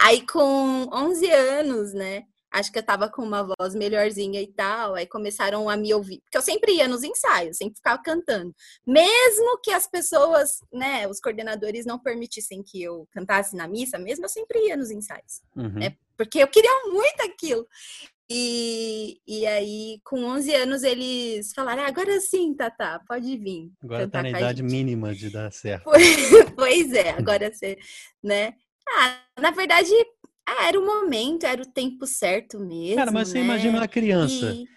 Aí 0.00 0.26
com 0.26 0.88
11 0.92 1.30
anos, 1.30 1.92
né? 1.94 2.24
Acho 2.54 2.70
que 2.70 2.78
eu 2.78 2.84
tava 2.84 3.08
com 3.08 3.20
uma 3.20 3.42
voz 3.42 3.74
melhorzinha 3.74 4.40
e 4.40 4.46
tal. 4.46 4.94
Aí 4.94 5.06
começaram 5.06 5.68
a 5.68 5.76
me 5.76 5.92
ouvir. 5.92 6.20
Porque 6.20 6.38
eu 6.38 6.42
sempre 6.42 6.72
ia 6.76 6.86
nos 6.86 7.02
ensaios, 7.02 7.56
sempre 7.56 7.76
ficava 7.76 8.00
cantando. 8.00 8.54
Mesmo 8.86 9.58
que 9.60 9.72
as 9.72 9.88
pessoas, 9.88 10.60
né, 10.72 11.08
os 11.08 11.18
coordenadores 11.18 11.84
não 11.84 11.98
permitissem 11.98 12.62
que 12.62 12.80
eu 12.80 13.08
cantasse 13.10 13.56
na 13.56 13.66
missa, 13.66 13.98
mesmo 13.98 14.24
eu 14.24 14.28
sempre 14.28 14.68
ia 14.68 14.76
nos 14.76 14.92
ensaios. 14.92 15.42
Uhum. 15.56 15.82
É, 15.82 15.96
Porque 16.16 16.38
eu 16.38 16.46
queria 16.46 16.70
muito 16.92 17.22
aquilo. 17.22 17.66
E, 18.30 19.18
e 19.26 19.46
aí, 19.46 20.00
com 20.04 20.24
11 20.24 20.54
anos, 20.54 20.82
eles 20.84 21.52
falaram: 21.52 21.82
ah, 21.82 21.88
agora 21.88 22.20
sim, 22.20 22.54
Tatá, 22.54 23.00
pode 23.06 23.36
vir. 23.36 23.70
Agora 23.82 24.08
tá 24.08 24.22
na 24.22 24.30
idade 24.30 24.62
gente." 24.62 24.70
mínima 24.70 25.14
de 25.14 25.28
dar 25.28 25.52
certo. 25.52 25.90
Pois 26.56 26.92
é, 26.92 27.10
agora 27.10 27.52
você, 27.52 27.76
né? 28.22 28.54
Ah, 28.88 29.20
na 29.40 29.50
verdade, 29.50 29.92
ah, 30.46 30.66
era 30.68 30.78
o 30.78 30.84
momento, 30.84 31.44
era 31.44 31.62
o 31.62 31.66
tempo 31.66 32.06
certo 32.06 32.58
mesmo. 32.60 32.96
Cara, 32.96 33.10
mas 33.12 33.28
você 33.28 33.38
né? 33.38 33.44
imagina 33.44 33.78
uma 33.78 33.88
criança. 33.88 34.52
E- 34.52 34.68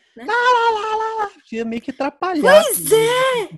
Ia 1.51 1.63
meio 1.65 1.81
que 1.81 1.91
atrapalhar. 1.91 2.41
Pois 2.41 2.91
é! 2.91 3.49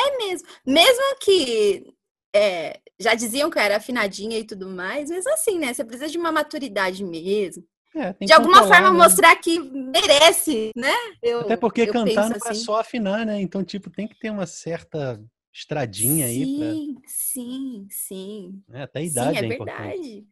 É 0.00 0.16
mesmo. 0.18 0.48
Mesmo 0.66 1.02
que 1.20 1.92
é, 2.34 2.80
já 3.00 3.14
diziam 3.14 3.50
que 3.50 3.58
eu 3.58 3.62
era 3.62 3.76
afinadinha 3.76 4.38
e 4.38 4.44
tudo 4.44 4.68
mais, 4.68 5.10
mas 5.10 5.26
assim, 5.26 5.58
né? 5.58 5.74
Você 5.74 5.84
precisa 5.84 6.08
de 6.10 6.18
uma 6.18 6.30
maturidade 6.30 7.04
mesmo. 7.04 7.64
É, 7.94 8.12
de 8.12 8.32
alguma 8.32 8.58
controlar, 8.58 8.80
forma 8.82 8.90
né? 8.92 9.04
mostrar 9.04 9.36
que 9.36 9.58
merece, 9.58 10.70
né? 10.76 10.92
Eu, 11.22 11.40
Até 11.40 11.56
porque 11.56 11.86
cantar 11.86 12.28
não 12.28 12.36
é 12.36 12.50
assim. 12.50 12.64
só 12.64 12.78
afinar, 12.80 13.26
né? 13.26 13.40
Então, 13.40 13.64
tipo, 13.64 13.90
tem 13.90 14.06
que 14.06 14.18
ter 14.18 14.30
uma 14.30 14.46
certa 14.46 15.20
estradinha 15.52 16.26
aí 16.26 16.46
pra. 16.46 16.66
Sim, 16.70 16.96
sim, 17.06 17.86
sim. 17.90 18.62
né? 18.68 18.82
Até 18.84 19.00
a 19.00 19.02
Sim, 19.02 19.10
idade 19.10 19.36
é 19.36 19.40
é 19.40 19.46
importante. 19.54 20.26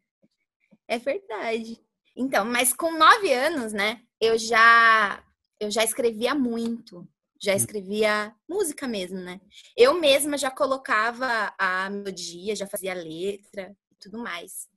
É 0.87 0.97
verdade. 0.97 1.79
Então, 2.15 2.45
mas 2.45 2.73
com 2.73 2.97
nove 2.97 3.31
anos, 3.33 3.73
né? 3.73 4.01
Eu 4.19 4.37
já 4.37 5.23
eu 5.59 5.69
já 5.71 5.83
escrevia 5.83 6.33
muito. 6.35 7.07
Já 7.39 7.53
Hum. 7.53 7.57
escrevia 7.57 8.35
música 8.49 8.87
mesmo, 8.87 9.19
né? 9.19 9.39
Eu 9.75 9.99
mesma 9.99 10.37
já 10.37 10.49
colocava 10.49 11.53
a 11.57 11.89
melodia, 11.89 12.55
já 12.55 12.65
fazia 12.65 12.93
letra 12.93 13.75
e 13.91 13.95
tudo 13.95 14.17
mais. 14.17 14.67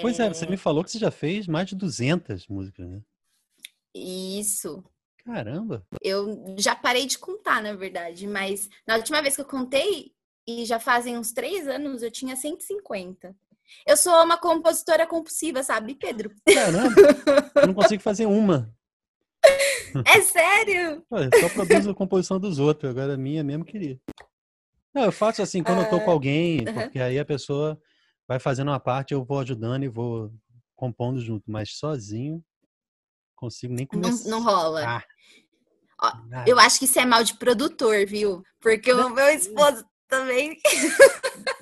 Pois 0.00 0.20
é, 0.20 0.28
você 0.28 0.46
me 0.46 0.56
falou 0.56 0.84
que 0.84 0.90
você 0.90 0.98
já 0.98 1.10
fez 1.10 1.46
mais 1.46 1.68
de 1.68 1.74
200 1.74 2.46
músicas, 2.46 2.88
né? 2.88 3.00
Isso. 3.94 4.84
Caramba! 5.24 5.86
Eu 6.02 6.54
já 6.58 6.76
parei 6.76 7.06
de 7.06 7.18
contar, 7.18 7.62
na 7.62 7.74
verdade, 7.74 8.26
mas 8.26 8.68
na 8.86 8.96
última 8.96 9.20
vez 9.22 9.34
que 9.34 9.40
eu 9.40 9.46
contei, 9.46 10.12
e 10.46 10.64
já 10.64 10.78
fazem 10.78 11.18
uns 11.18 11.32
três 11.32 11.66
anos, 11.66 12.02
eu 12.02 12.10
tinha 12.10 12.36
150. 12.36 13.34
Eu 13.86 13.96
sou 13.96 14.12
uma 14.22 14.36
compositora 14.38 15.06
compulsiva, 15.06 15.62
sabe, 15.62 15.94
Pedro? 15.94 16.30
Caramba! 16.52 17.00
Eu 17.56 17.66
não 17.68 17.74
consigo 17.74 18.02
fazer 18.02 18.26
uma. 18.26 18.72
É 20.06 20.20
sério? 20.20 21.02
Eu 21.10 21.40
só 21.40 21.48
produzo 21.48 21.90
a 21.90 21.94
composição 21.94 22.38
dos 22.38 22.58
outros, 22.58 22.90
agora 22.90 23.14
a 23.14 23.16
minha 23.16 23.42
mesmo 23.42 23.64
queria. 23.64 23.98
Não, 24.92 25.04
eu 25.04 25.12
faço 25.12 25.40
assim 25.40 25.62
quando 25.62 25.82
eu 25.82 25.88
tô 25.88 26.00
com 26.00 26.10
Ah, 26.10 26.12
alguém, 26.12 26.64
porque 26.64 27.00
aí 27.00 27.18
a 27.18 27.24
pessoa 27.24 27.80
vai 28.28 28.38
fazendo 28.38 28.68
uma 28.68 28.80
parte, 28.80 29.14
eu 29.14 29.24
vou 29.24 29.38
ajudando 29.40 29.84
e 29.84 29.88
vou 29.88 30.30
compondo 30.74 31.20
junto, 31.20 31.50
mas 31.50 31.78
sozinho 31.78 32.44
consigo 33.34 33.72
nem 33.72 33.86
Não, 33.92 34.02
começar. 34.02 34.28
não 34.28 34.42
rola. 34.42 34.84
Ah, 34.86 35.04
Ó, 36.02 36.12
nada. 36.26 36.50
Eu 36.50 36.58
acho 36.58 36.78
que 36.78 36.84
isso 36.84 36.98
é 36.98 37.06
mal 37.06 37.24
de 37.24 37.34
produtor, 37.38 38.04
viu? 38.06 38.42
Porque 38.60 38.92
o 38.92 39.08
meu 39.08 39.28
esposo 39.28 39.82
também. 40.08 40.58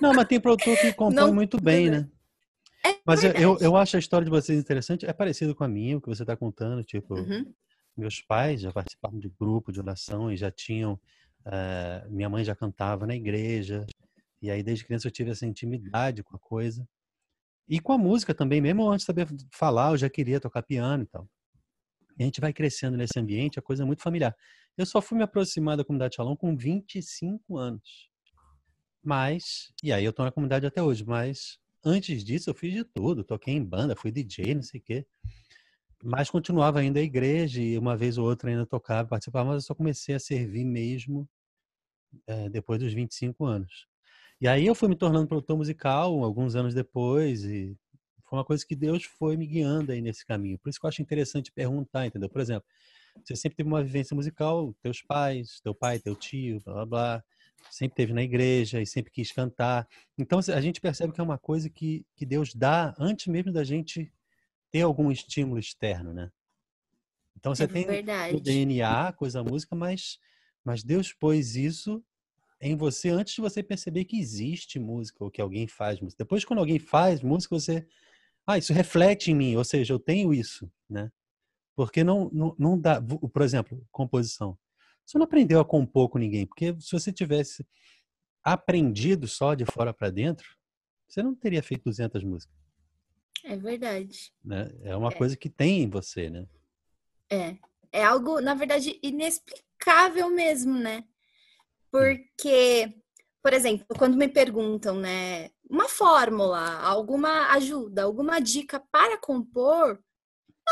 Não, 0.01 0.13
mas 0.15 0.27
tem 0.27 0.41
produtor 0.41 0.77
que 0.79 0.93
compõe 0.93 1.15
Não- 1.15 1.35
muito 1.35 1.61
bem, 1.61 1.91
né? 1.91 2.09
É 2.87 2.97
Mas 3.07 3.25
eu, 3.25 3.59
eu, 3.61 3.77
acho 3.77 3.97
a 3.97 3.99
história 3.99 4.25
de 4.25 4.31
vocês 4.31 4.59
interessante, 4.59 5.07
é 5.07 5.13
parecido 5.13 5.55
com 5.55 5.65
a 5.65 5.69
minha, 5.69 5.97
o 5.97 6.01
que 6.01 6.09
você 6.09 6.23
está 6.23 6.37
contando, 6.37 6.83
tipo, 6.85 7.15
Uhum. 7.15 7.53
meus 7.97 8.21
pais 8.21 8.61
já 8.61 8.73
participavam 8.73 9.19
de 9.19 9.29
grupo 9.29 9.73
de 9.73 9.81
oração 9.81 10.31
e 10.31 10.37
já 10.37 10.51
tinham, 10.51 11.01
eh, 11.47 12.07
minha 12.11 12.29
mãe 12.29 12.45
já 12.45 12.55
cantava 12.55 13.07
na 13.07 13.15
igreja, 13.15 13.87
e 14.43 14.51
aí 14.51 14.63
desde 14.63 14.85
criança 14.85 15.07
eu 15.07 15.11
tive 15.11 15.31
essa 15.31 15.47
intimidade 15.47 16.23
com 16.23 16.37
a 16.37 16.39
coisa. 16.39 16.87
E 17.67 17.81
com 17.81 17.93
a 17.95 17.99
música 17.99 18.35
também, 18.35 18.61
mesmo 18.61 18.87
antes 18.91 19.05
de 19.05 19.07
saber 19.07 19.27
falar, 19.51 19.93
eu 19.93 19.97
já 19.97 20.11
queria 20.11 20.39
tocar 20.39 20.63
piano 20.63 21.05
e 21.05 21.07
tal. 21.07 21.27
E 22.19 22.23
a 22.23 22.27
gente 22.27 22.41
vai 22.41 22.53
crescendo 22.53 22.97
nesse 22.99 23.19
ambiente, 23.19 23.59
a 23.59 23.63
coisa 23.63 23.83
é 23.83 23.87
muito 23.87 24.03
familiar. 24.03 24.37
Eu 24.77 24.85
só 24.85 25.01
fui 25.01 25.17
me 25.17 25.25
aproximar 25.25 25.77
da 25.77 25.85
comunidade 25.85 26.17
Shalom 26.17 26.37
com 26.37 26.55
25 26.55 27.57
anos. 27.57 28.11
Mas, 29.05 29.73
e 29.83 29.93
aí 29.93 30.05
eu 30.05 30.13
tô 30.13 30.25
na 30.25 30.33
comunidade 30.33 30.67
até 30.67 30.83
hoje, 30.83 31.05
mas 31.05 31.59
antes 31.85 32.25
disso 32.25 32.49
eu 32.49 32.55
fiz 32.55 32.73
de 32.73 32.85
tudo, 32.85 33.23
toquei 33.23 33.55
em 33.55 33.63
banda, 33.63 33.95
fui 33.95 34.11
DJ, 34.11 34.55
não 34.55 34.63
sei 34.63 34.81
o 34.81 34.83
quê. 34.83 35.07
Mas 36.03 36.31
continuava 36.31 36.81
ainda 36.81 37.01
a 37.01 37.03
igreja 37.03 37.61
e 37.63 37.79
uma 37.79 37.97
vez 37.97 38.19
ou 38.19 38.27
outra 38.27 38.51
ainda 38.51 38.67
tocava, 38.67 39.09
participava, 39.09 39.51
mas 39.51 39.65
eu 39.65 39.67
só 39.67 39.75
comecei 39.75 40.15
a 40.15 40.19
servir 40.19 40.65
mesmo 40.65 41.29
eh, 42.27 42.49
depois 42.49 42.79
dos 42.81 42.93
25 42.93 43.45
anos. 43.45 43.87
E 44.41 44.49
aí 44.49 44.67
eu 44.67 44.75
fui 44.75 44.89
me 44.89 44.97
tornando 44.97 45.29
produtor 45.29 45.57
musical 45.57 46.23
alguns 46.25 46.57
anos 46.57 46.75
depois 46.75 47.45
e 47.45 47.77
foi 48.29 48.39
uma 48.39 48.45
coisa 48.45 48.65
que 48.67 48.75
Deus 48.75 49.05
foi 49.05 49.37
me 49.37 49.47
guiando 49.47 49.93
aí 49.93 50.01
nesse 50.01 50.27
caminho. 50.27 50.59
Por 50.59 50.69
isso 50.71 50.81
que 50.81 50.87
eu 50.87 50.89
acho 50.89 51.03
interessante 51.03 51.53
perguntar, 51.53 52.07
entendeu? 52.07 52.29
Por 52.29 52.41
exemplo, 52.41 52.65
você 53.23 53.37
sempre 53.37 53.57
teve 53.57 53.69
uma 53.69 53.83
vivência 53.83 54.15
musical, 54.15 54.75
teus 54.83 55.03
pais, 55.03 55.61
teu 55.61 55.75
pai, 55.75 55.99
teu 55.99 56.17
tio, 56.17 56.61
blá 56.65 56.75
blá 56.75 56.87
blá, 56.87 57.25
sempre 57.71 57.97
teve 57.97 58.13
na 58.13 58.23
igreja 58.23 58.81
e 58.81 58.87
sempre 58.87 59.13
quis 59.13 59.33
cantar. 59.33 59.89
Então 60.17 60.39
a 60.39 60.61
gente 60.61 60.81
percebe 60.81 61.13
que 61.13 61.21
é 61.21 61.25
uma 61.25 61.39
coisa 61.39 61.69
que, 61.69 62.05
que 62.15 62.25
Deus 62.25 62.55
dá 62.55 62.95
antes 62.99 63.27
mesmo 63.27 63.53
da 63.53 63.65
gente 63.65 64.13
ter 64.71 64.83
algum 64.83 65.11
estímulo 65.11 65.59
externo, 65.59 66.13
né? 66.13 66.31
Então 67.37 67.55
você 67.55 67.65
É 67.65 67.67
tem 67.67 67.87
o. 68.35 68.41
DNA, 68.41 69.13
coisa 69.13 69.43
música, 69.43 69.77
mas, 69.77 70.19
mas 70.65 70.83
Deus 70.83 71.13
pôs 71.13 71.57
isso 71.57 72.03
em 72.61 72.77
você 72.77 73.11
antes 73.11 73.35
de 73.35 73.41
você 73.41 73.63
perceber 73.63 74.05
que 74.07 74.19
existe 74.19 74.79
música 74.79 75.23
ou 75.23 75.31
que 75.31 75.41
alguém 75.41 75.69
faz 75.69 76.01
música. 76.01 76.25
Depois, 76.25 76.45
quando 76.45 76.61
alguém 76.61 76.79
faz 76.79 77.21
música, 77.21 77.55
você. 77.55 77.87
Ah, 78.47 78.59
isso 78.59 78.73
reflete 78.73 79.31
em 79.31 79.35
mim, 79.35 79.57
ou 79.57 79.65
seja, 79.65 79.93
eu 79.93 79.99
tenho 79.99 80.33
isso, 80.33 80.71
né? 80.89 81.11
Porque 81.77 82.05
não, 82.05 82.31
não, 82.33 82.55
não 82.59 82.81
dá. 82.81 83.01
Por 83.01 83.43
exemplo, 83.43 83.87
composição. 83.91 84.57
Você 85.07 85.19
não 85.19 85.25
aprendeu 85.25 85.61
a 85.61 85.65
compor 85.65 86.09
com 86.09 86.19
ninguém, 86.19 86.47
porque 86.47 86.75
se 86.81 86.93
você 86.93 87.13
tivesse 87.13 87.67
aprendido 88.43 89.27
só 89.29 89.55
de 89.55 89.65
fora 89.65 89.93
para 89.93 90.11
dentro, 90.11 90.47
você 91.09 91.23
não 91.23 91.35
teria 91.35 91.63
feito 91.63 91.85
200 91.85 92.23
músicas, 92.25 92.57
É 93.45 93.57
verdade. 93.57 94.33
né? 94.45 94.71
É 94.83 94.97
uma 94.97 95.11
É. 95.11 95.15
coisa 95.15 95.37
que 95.37 95.49
tem 95.51 95.83
em 95.83 95.89
você, 95.91 96.31
né? 96.31 96.47
É. 97.31 97.57
É 97.93 98.03
algo, 98.05 98.41
na 98.41 98.55
verdade, 98.55 98.99
inexplicável 99.03 100.29
mesmo, 100.29 100.75
né? 100.77 101.05
Porque, 101.93 102.93
por 103.41 103.53
exemplo, 103.53 103.87
quando 103.97 104.17
me 104.17 104.27
perguntam, 104.29 104.97
né, 104.99 105.51
uma 105.71 105.89
fórmula, 105.89 106.81
alguma 106.81 107.53
ajuda, 107.53 108.03
alguma 108.03 108.41
dica 108.41 108.81
para 108.91 109.17
compor, 109.17 110.03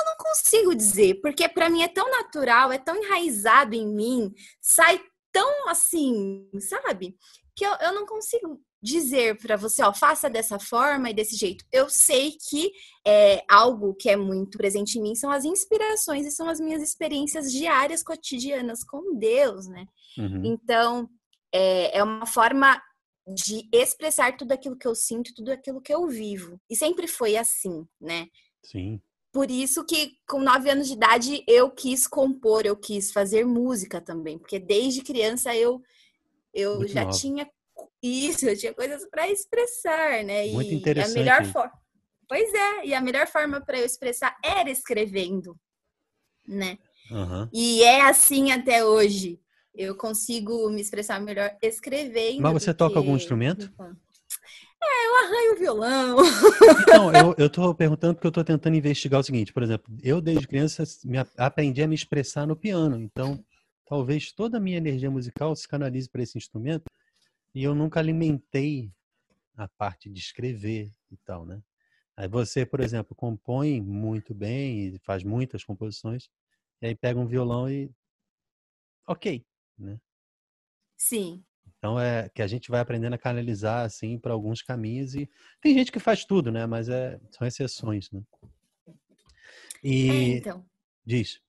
eu 0.03 0.07
não 0.07 0.17
consigo 0.19 0.75
dizer, 0.75 1.21
porque 1.21 1.49
para 1.49 1.71
mim 1.71 1.83
é 1.83 1.89
tão 1.89 2.11
natural, 2.11 2.73
é 2.73 2.79
tão 2.79 2.97
enraizado 2.97 3.75
em 3.75 3.87
mim, 3.87 4.33
sai 4.61 5.01
tão 5.33 5.69
assim, 5.69 6.49
sabe? 6.61 7.17
Que 7.55 7.65
eu, 7.65 7.73
eu 7.81 7.95
não 7.95 8.07
consigo 8.07 8.61
dizer 8.83 9.39
para 9.39 9.57
você, 9.57 9.83
ó, 9.83 9.95
faça 9.95 10.29
dessa 10.29 10.59
forma 10.59 11.09
e 11.09 11.15
desse 11.15 11.37
jeito. 11.37 11.65
Eu 11.71 11.89
sei 11.89 12.37
que 12.49 12.73
é 13.07 13.45
algo 13.49 13.95
que 13.95 14.11
é 14.11 14.17
muito 14.17 14.59
presente 14.59 14.99
em 14.99 15.03
mim 15.03 15.15
são 15.15 15.31
as 15.31 15.45
inspirações 15.45 16.27
e 16.27 16.33
são 16.33 16.49
as 16.49 16.59
minhas 16.59 16.83
experiências 16.83 17.53
diárias, 17.53 18.03
cotidianas 18.03 18.83
com 18.83 19.17
Deus, 19.17 19.69
né? 19.69 19.87
Uhum. 20.19 20.45
Então, 20.45 21.09
é, 21.55 21.99
é 21.99 22.03
uma 22.03 22.27
forma 22.27 22.83
de 23.27 23.69
expressar 23.73 24.37
tudo 24.37 24.51
aquilo 24.51 24.77
que 24.77 24.87
eu 24.87 24.97
sinto, 24.97 25.33
tudo 25.35 25.53
aquilo 25.53 25.81
que 25.81 25.95
eu 25.95 26.09
vivo. 26.09 26.61
E 26.69 26.75
sempre 26.75 27.07
foi 27.07 27.37
assim, 27.37 27.87
né? 28.01 28.27
Sim. 28.65 29.01
Por 29.33 29.51
isso 29.51 29.85
que 29.85 30.19
com 30.29 30.41
nove 30.41 30.69
anos 30.71 30.87
de 30.89 30.93
idade 30.93 31.43
eu 31.49 31.71
quis 31.71 32.07
compor, 32.07 32.67
eu 32.67 32.77
quis 32.77 33.11
fazer 33.11 33.47
música 33.47 34.01
também, 34.01 34.39
porque 34.39 34.59
desde 34.59 35.03
criança 35.03 35.55
eu 35.57 35.83
eu 36.53 36.81
Muito 36.81 36.93
já 36.93 37.01
nova. 37.05 37.17
tinha 37.17 37.51
isso, 38.03 38.47
eu 38.47 38.57
tinha 38.57 38.75
coisas 38.75 39.09
para 39.09 39.27
expressar, 39.31 40.23
né? 40.23 40.47
Muito 40.49 40.69
e 40.71 40.75
a 40.75 40.77
interessante 40.77 41.15
melhor 41.15 41.43
isso. 41.43 41.53
forma, 41.53 41.73
pois 42.29 42.53
é, 42.53 42.87
e 42.87 42.95
a 42.95 43.01
melhor 43.01 43.27
forma 43.27 43.59
para 43.61 43.79
eu 43.79 43.87
expressar 43.87 44.37
era 44.45 44.71
escrevendo, 44.71 45.59
né? 46.47 46.79
Aham. 47.11 47.49
E 47.53 47.83
é 47.83 48.03
assim 48.03 48.53
até 48.53 48.85
hoje. 48.85 49.41
Eu 49.75 49.97
consigo 49.97 50.69
me 50.69 50.83
expressar 50.83 51.19
melhor 51.21 51.57
escrevendo. 51.63 52.43
Mas 52.43 52.53
você 52.53 52.75
toca 52.75 52.99
algum 52.99 53.13
que- 53.13 53.17
instrumento? 53.23 53.73
É, 54.85 55.07
eu 55.07 55.17
arranho 55.25 55.53
o 55.53 55.57
violão. 55.57 56.17
Então, 56.83 57.13
eu, 57.13 57.35
eu 57.39 57.51
tô 57.51 57.75
perguntando 57.75 58.15
porque 58.15 58.27
eu 58.27 58.33
tô 58.33 58.45
tentando 58.45 58.77
investigar 58.77 59.21
o 59.21 59.23
seguinte, 59.23 59.53
por 59.53 59.63
exemplo, 59.63 59.95
eu 60.03 60.21
desde 60.21 60.47
criança 60.47 60.83
me 61.05 61.19
aprendi 61.37 61.83
a 61.83 61.89
me 61.89 61.95
expressar 61.95 62.47
no 62.47 62.57
piano, 62.57 62.99
então 62.99 63.43
talvez 63.87 64.33
toda 64.33 64.57
a 64.57 64.61
minha 64.61 64.77
energia 64.77 65.11
musical 65.11 65.55
se 65.55 65.69
canalize 65.69 66.09
para 66.09 66.23
esse 66.23 66.37
instrumento 66.37 66.85
e 67.55 67.63
eu 67.63 67.75
nunca 67.75 68.01
alimentei 68.01 68.91
a 69.57 69.69
parte 69.69 70.11
de 70.11 70.19
escrever 70.19 70.91
e 71.11 71.17
tal, 71.19 71.45
né? 71.45 71.63
Aí 72.17 72.29
você, 72.29 72.67
por 72.67 72.81
exemplo, 72.81 73.15
compõe 73.15 73.81
muito 73.81 74.35
bem 74.35 74.89
e 74.89 74.99
faz 75.01 75.23
muitas 75.23 75.65
composições, 75.65 76.29
e 76.81 76.87
aí 76.87 76.95
pega 76.95 77.19
um 77.19 77.27
violão 77.27 77.71
e 77.71 77.91
ok, 79.07 79.45
né? 79.79 79.99
Sim. 80.97 81.45
Então 81.83 81.99
é 81.99 82.29
que 82.29 82.41
a 82.41 82.47
gente 82.47 82.71
vai 82.71 82.79
aprendendo 82.79 83.15
a 83.15 83.19
canalizar 83.19 83.85
assim 83.85 84.17
para 84.17 84.33
alguns 84.33 84.63
caminhos 84.63 85.17
e 85.17 85.29
tem 85.61 85.75
gente 85.75 85.91
que 85.91 85.99
faz 85.99 86.25
tudo, 86.25 86.53
né? 86.53 86.65
Mas 86.65 86.89
é, 86.89 87.19
são 87.33 87.45
exceções, 87.45 88.09
né? 88.13 88.23
É, 88.87 88.93
E 89.83 90.37
então. 90.37 90.65
diz. 91.05 91.41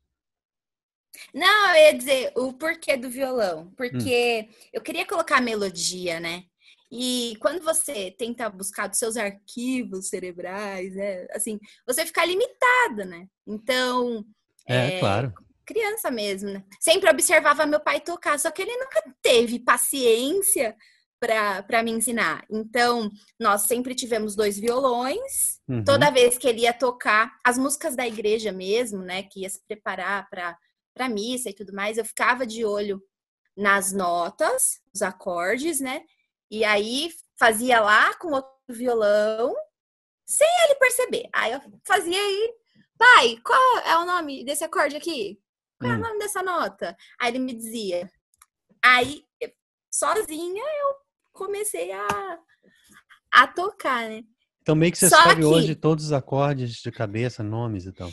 Não, 1.35 1.69
eu 1.75 1.83
ia 1.83 1.93
dizer 1.93 2.31
o 2.35 2.51
porquê 2.51 2.97
do 2.97 3.11
violão. 3.11 3.71
Porque 3.77 4.49
eu 4.73 4.81
queria 4.81 5.05
colocar 5.05 5.37
a 5.37 5.41
melodia, 5.41 6.19
né? 6.19 6.45
E 6.91 7.35
quando 7.39 7.63
você 7.63 8.09
tenta 8.09 8.49
buscar 8.49 8.87
dos 8.87 8.97
seus 8.97 9.15
arquivos 9.17 10.09
cerebrais, 10.09 10.95
né? 10.95 11.27
Assim, 11.29 11.59
você 11.85 12.07
fica 12.07 12.25
limitada, 12.25 13.05
né? 13.05 13.27
Então, 13.45 14.25
É, 14.65 14.97
É, 14.97 14.99
claro. 14.99 15.31
Criança 15.65 16.11
mesmo, 16.11 16.49
né? 16.49 16.63
Sempre 16.79 17.09
observava 17.09 17.65
meu 17.65 17.79
pai 17.79 17.99
tocar, 17.99 18.39
só 18.39 18.51
que 18.51 18.61
ele 18.61 18.75
nunca 18.77 19.03
teve 19.21 19.59
paciência 19.59 20.75
para 21.19 21.81
me 21.83 21.91
ensinar. 21.91 22.45
Então, 22.49 23.09
nós 23.39 23.61
sempre 23.61 23.95
tivemos 23.95 24.35
dois 24.35 24.59
violões. 24.59 25.61
Uhum. 25.67 25.83
Toda 25.83 26.11
vez 26.11 26.37
que 26.37 26.47
ele 26.47 26.61
ia 26.61 26.73
tocar 26.73 27.31
as 27.43 27.57
músicas 27.57 27.95
da 27.95 28.05
igreja 28.05 28.51
mesmo, 28.51 29.01
né, 29.01 29.23
que 29.23 29.41
ia 29.41 29.49
se 29.49 29.61
preparar 29.65 30.29
para 30.29 30.57
para 30.93 31.09
missa 31.09 31.49
e 31.49 31.53
tudo 31.53 31.73
mais, 31.73 31.97
eu 31.97 32.05
ficava 32.05 32.45
de 32.45 32.63
olho 32.63 33.01
nas 33.57 33.91
notas, 33.91 34.79
os 34.93 35.01
acordes, 35.01 35.79
né? 35.79 36.03
E 36.49 36.63
aí 36.63 37.09
fazia 37.37 37.79
lá 37.81 38.13
com 38.17 38.31
outro 38.31 38.51
violão, 38.69 39.55
sem 40.25 40.47
ele 40.65 40.75
perceber. 40.75 41.29
Aí 41.33 41.51
eu 41.51 41.61
fazia 41.85 42.17
aí, 42.17 42.53
pai, 42.97 43.37
qual 43.43 43.77
é 43.79 43.97
o 43.97 44.05
nome 44.05 44.45
desse 44.45 44.63
acorde 44.63 44.95
aqui? 44.95 45.39
Qual 45.83 45.93
é 45.93 45.95
o 45.95 45.99
hum. 45.99 46.01
nome 46.01 46.19
dessa 46.19 46.41
nota? 46.41 46.95
Aí 47.19 47.31
ele 47.31 47.39
me 47.39 47.53
dizia. 47.53 48.09
Aí, 48.83 49.23
sozinha, 49.91 50.63
eu 50.63 50.95
comecei 51.31 51.91
a, 51.91 52.39
a 53.33 53.47
tocar, 53.47 54.09
né? 54.09 54.23
Então, 54.61 54.75
meio 54.75 54.91
que 54.91 54.97
você 54.97 55.09
Só 55.09 55.17
sabe 55.17 55.41
que... 55.41 55.45
hoje 55.45 55.75
todos 55.75 56.05
os 56.05 56.11
acordes 56.13 56.75
de 56.75 56.91
cabeça, 56.91 57.43
nomes 57.43 57.85
e 57.85 57.91
tal. 57.91 58.11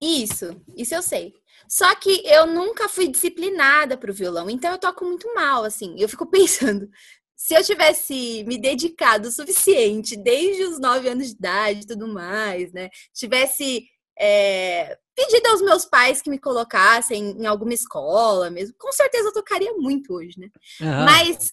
Isso, 0.00 0.60
isso 0.76 0.94
eu 0.94 1.02
sei. 1.02 1.32
Só 1.68 1.94
que 1.94 2.26
eu 2.26 2.44
nunca 2.46 2.88
fui 2.88 3.06
disciplinada 3.06 3.96
para 3.96 4.10
o 4.10 4.14
violão, 4.14 4.50
então 4.50 4.72
eu 4.72 4.78
toco 4.78 5.04
muito 5.04 5.32
mal, 5.32 5.62
assim. 5.62 5.94
Eu 5.96 6.08
fico 6.08 6.26
pensando, 6.30 6.90
se 7.36 7.54
eu 7.54 7.62
tivesse 7.62 8.44
me 8.44 8.58
dedicado 8.58 9.28
o 9.28 9.32
suficiente 9.32 10.16
desde 10.16 10.64
os 10.64 10.80
nove 10.80 11.08
anos 11.08 11.28
de 11.28 11.34
idade 11.34 11.80
e 11.80 11.86
tudo 11.86 12.08
mais, 12.08 12.72
né? 12.72 12.90
Tivesse 13.14 13.86
é, 14.18 14.98
pedido 15.14 15.46
aos 15.48 15.62
meus 15.62 15.84
pais 15.84 16.22
que 16.22 16.30
me 16.30 16.38
colocassem 16.38 17.36
em 17.38 17.46
alguma 17.46 17.74
escola 17.74 18.50
mesmo, 18.50 18.74
com 18.78 18.92
certeza 18.92 19.28
eu 19.28 19.32
tocaria 19.32 19.72
muito 19.74 20.14
hoje, 20.14 20.38
né? 20.38 20.48
Uhum. 20.80 21.04
Mas 21.04 21.52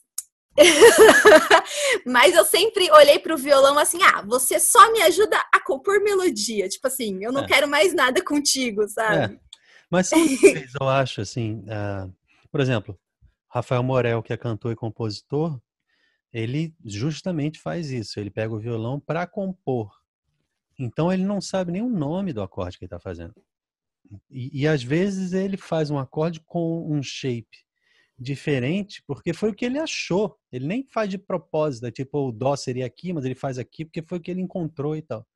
Mas 2.06 2.36
eu 2.36 2.46
sempre 2.46 2.92
olhei 2.92 3.20
para 3.20 3.34
o 3.34 3.38
violão 3.38 3.78
assim: 3.78 4.02
ah, 4.04 4.22
você 4.22 4.60
só 4.60 4.92
me 4.92 5.02
ajuda 5.02 5.38
a 5.54 5.64
compor 5.64 6.02
melodia. 6.02 6.68
Tipo 6.68 6.88
assim, 6.88 7.24
eu 7.24 7.32
não 7.32 7.42
é. 7.42 7.48
quero 7.48 7.68
mais 7.68 7.94
nada 7.94 8.24
contigo, 8.24 8.88
sabe? 8.88 9.36
É. 9.36 9.40
Mas 9.90 10.08
são 10.08 10.20
níveis, 10.20 10.72
eu 10.80 10.88
acho, 10.88 11.22
assim. 11.22 11.64
Uh, 11.64 12.14
por 12.52 12.60
exemplo, 12.60 12.98
Rafael 13.50 13.84
Morel, 13.84 14.22
que 14.22 14.34
é 14.34 14.38
cantor 14.38 14.72
e 14.72 14.76
compositor, 14.76 15.60
ele 16.32 16.76
justamente 16.86 17.60
faz 17.60 17.90
isso. 17.90 18.20
Ele 18.20 18.30
pega 18.30 18.54
o 18.54 18.60
violão 18.60 19.00
para 19.00 19.26
compor. 19.26 19.99
Então 20.80 21.12
ele 21.12 21.24
não 21.24 21.42
sabe 21.42 21.74
nem 21.74 21.82
o 21.82 21.90
nome 21.90 22.32
do 22.32 22.42
acorde 22.42 22.78
que 22.78 22.86
ele 22.86 22.88
está 22.88 23.00
fazendo. 23.00 23.36
E, 24.30 24.62
e 24.62 24.68
às 24.68 24.82
vezes 24.82 25.34
ele 25.34 25.58
faz 25.58 25.92
um 25.92 26.00
acorde 26.00 26.40
com 26.40 26.90
um 26.90 27.04
shape 27.04 27.66
diferente, 28.18 29.04
porque 29.06 29.34
foi 29.34 29.50
o 29.50 29.54
que 29.54 29.66
ele 29.66 29.78
achou. 29.78 30.38
Ele 30.52 30.66
nem 30.66 30.84
faz 30.84 31.10
de 31.10 31.18
propósito, 31.18 31.86
é 31.86 31.92
tipo, 31.92 32.30
o 32.30 32.32
dó 32.32 32.56
seria 32.56 32.86
aqui, 32.86 33.12
mas 33.12 33.26
ele 33.26 33.36
faz 33.36 33.58
aqui 33.58 33.86
porque 33.86 34.02
foi 34.02 34.18
o 34.18 34.22
que 34.22 34.32
ele 34.32 34.42
encontrou 34.42 34.96
e 34.96 35.02
tal. 35.02 35.28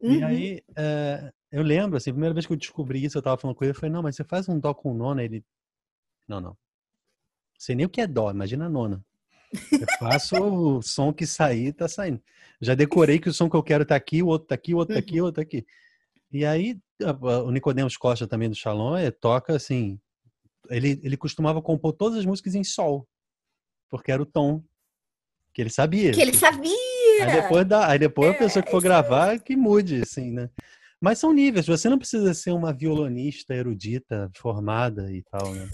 Uhum. 0.00 0.14
E 0.14 0.24
aí, 0.24 0.62
é, 0.76 1.32
eu 1.50 1.62
lembro, 1.62 1.96
assim, 1.96 2.10
a 2.10 2.14
primeira 2.14 2.34
vez 2.34 2.46
que 2.46 2.52
eu 2.52 2.56
descobri 2.56 3.04
isso, 3.04 3.16
eu 3.16 3.22
tava 3.22 3.36
falando 3.36 3.56
com 3.56 3.64
ele, 3.64 3.72
eu 3.72 3.74
falei, 3.74 3.92
não, 3.92 4.02
mas 4.02 4.16
você 4.16 4.24
faz 4.24 4.48
um 4.48 4.58
dó 4.58 4.74
com 4.74 4.94
nona? 4.94 5.22
Ele, 5.22 5.44
não, 6.26 6.40
não. 6.40 6.56
Sei 7.58 7.76
nem 7.76 7.86
o 7.86 7.90
que 7.90 8.00
é 8.00 8.06
dó, 8.06 8.30
imagina 8.30 8.66
a 8.66 8.70
nona. 8.70 9.04
Eu 9.72 9.86
faço 9.98 10.36
o 10.36 10.82
som 10.82 11.12
que 11.12 11.26
sair, 11.26 11.72
tá 11.72 11.86
saindo. 11.88 12.20
Já 12.60 12.74
decorei 12.74 13.18
que 13.18 13.28
o 13.28 13.32
som 13.32 13.50
que 13.50 13.56
eu 13.56 13.62
quero 13.62 13.84
tá 13.84 13.96
aqui, 13.96 14.22
o 14.22 14.28
outro 14.28 14.48
tá 14.48 14.54
aqui, 14.54 14.74
o 14.74 14.78
outro 14.78 14.94
tá 14.94 15.00
aqui, 15.00 15.20
o 15.20 15.24
outro 15.24 15.36
tá 15.36 15.42
aqui. 15.42 15.66
E 16.32 16.44
aí, 16.44 16.78
o 17.20 17.50
Nicodemos 17.50 17.96
Costa 17.96 18.26
também 18.26 18.48
do 18.48 18.54
Shalom, 18.54 18.96
é, 18.96 19.10
toca 19.10 19.54
assim, 19.54 19.98
ele, 20.70 21.00
ele 21.02 21.16
costumava 21.16 21.60
compor 21.60 21.92
todas 21.92 22.18
as 22.18 22.24
músicas 22.24 22.54
em 22.54 22.64
sol, 22.64 23.06
porque 23.90 24.10
era 24.10 24.22
o 24.22 24.26
tom 24.26 24.62
que 25.52 25.60
ele 25.60 25.70
sabia. 25.70 26.12
Que 26.12 26.22
ele 26.22 26.34
sabia! 26.34 26.72
Aí 27.20 27.42
depois, 27.42 27.66
da, 27.66 27.88
aí 27.88 27.98
depois 27.98 28.32
é, 28.32 28.34
a 28.34 28.38
pessoa 28.38 28.62
que 28.62 28.70
for 28.70 28.82
gravar, 28.82 29.38
que 29.38 29.54
mude, 29.54 30.02
assim, 30.02 30.30
né? 30.32 30.48
Mas 31.00 31.18
são 31.18 31.32
níveis, 31.32 31.66
você 31.66 31.88
não 31.88 31.98
precisa 31.98 32.32
ser 32.32 32.52
uma 32.52 32.72
violonista 32.72 33.52
erudita, 33.54 34.30
formada 34.36 35.12
e 35.12 35.22
tal, 35.24 35.52
né? 35.52 35.68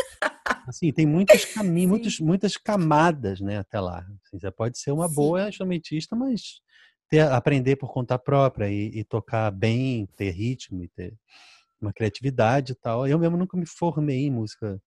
Assim, 0.69 0.93
tem 0.93 1.07
muitos 1.07 1.47
caminhos, 1.47 1.89
muitos, 1.91 2.21
muitas 2.21 2.57
camadas, 2.57 3.41
né, 3.41 3.59
até 3.59 3.81
lá. 3.81 4.01
Assim, 4.01 4.39
você 4.39 4.51
pode 4.51 4.79
ser 4.79 4.93
uma 4.93 5.09
Sim. 5.09 5.15
boa 5.15 5.49
instrumentista, 5.49 6.15
mas 6.15 6.61
ter, 7.09 7.21
aprender 7.21 7.77
por 7.77 7.91
conta 7.91 8.19
própria 8.19 8.71
e, 8.71 8.99
e, 8.99 9.05
tocar 9.05 9.51
bem, 9.51 10.07
ter 10.15 10.31
ritmo 10.31 10.85
e 10.85 10.89
ter 10.89 11.17
uma 11.81 11.93
criatividade 11.93 12.73
e 12.73 12.75
tal. 12.75 13.07
Eu 13.07 13.19
mesmo 13.19 13.37
nunca 13.37 13.57
me 13.57 13.67
formei 13.67 14.27
em 14.27 14.31
música 14.31 14.81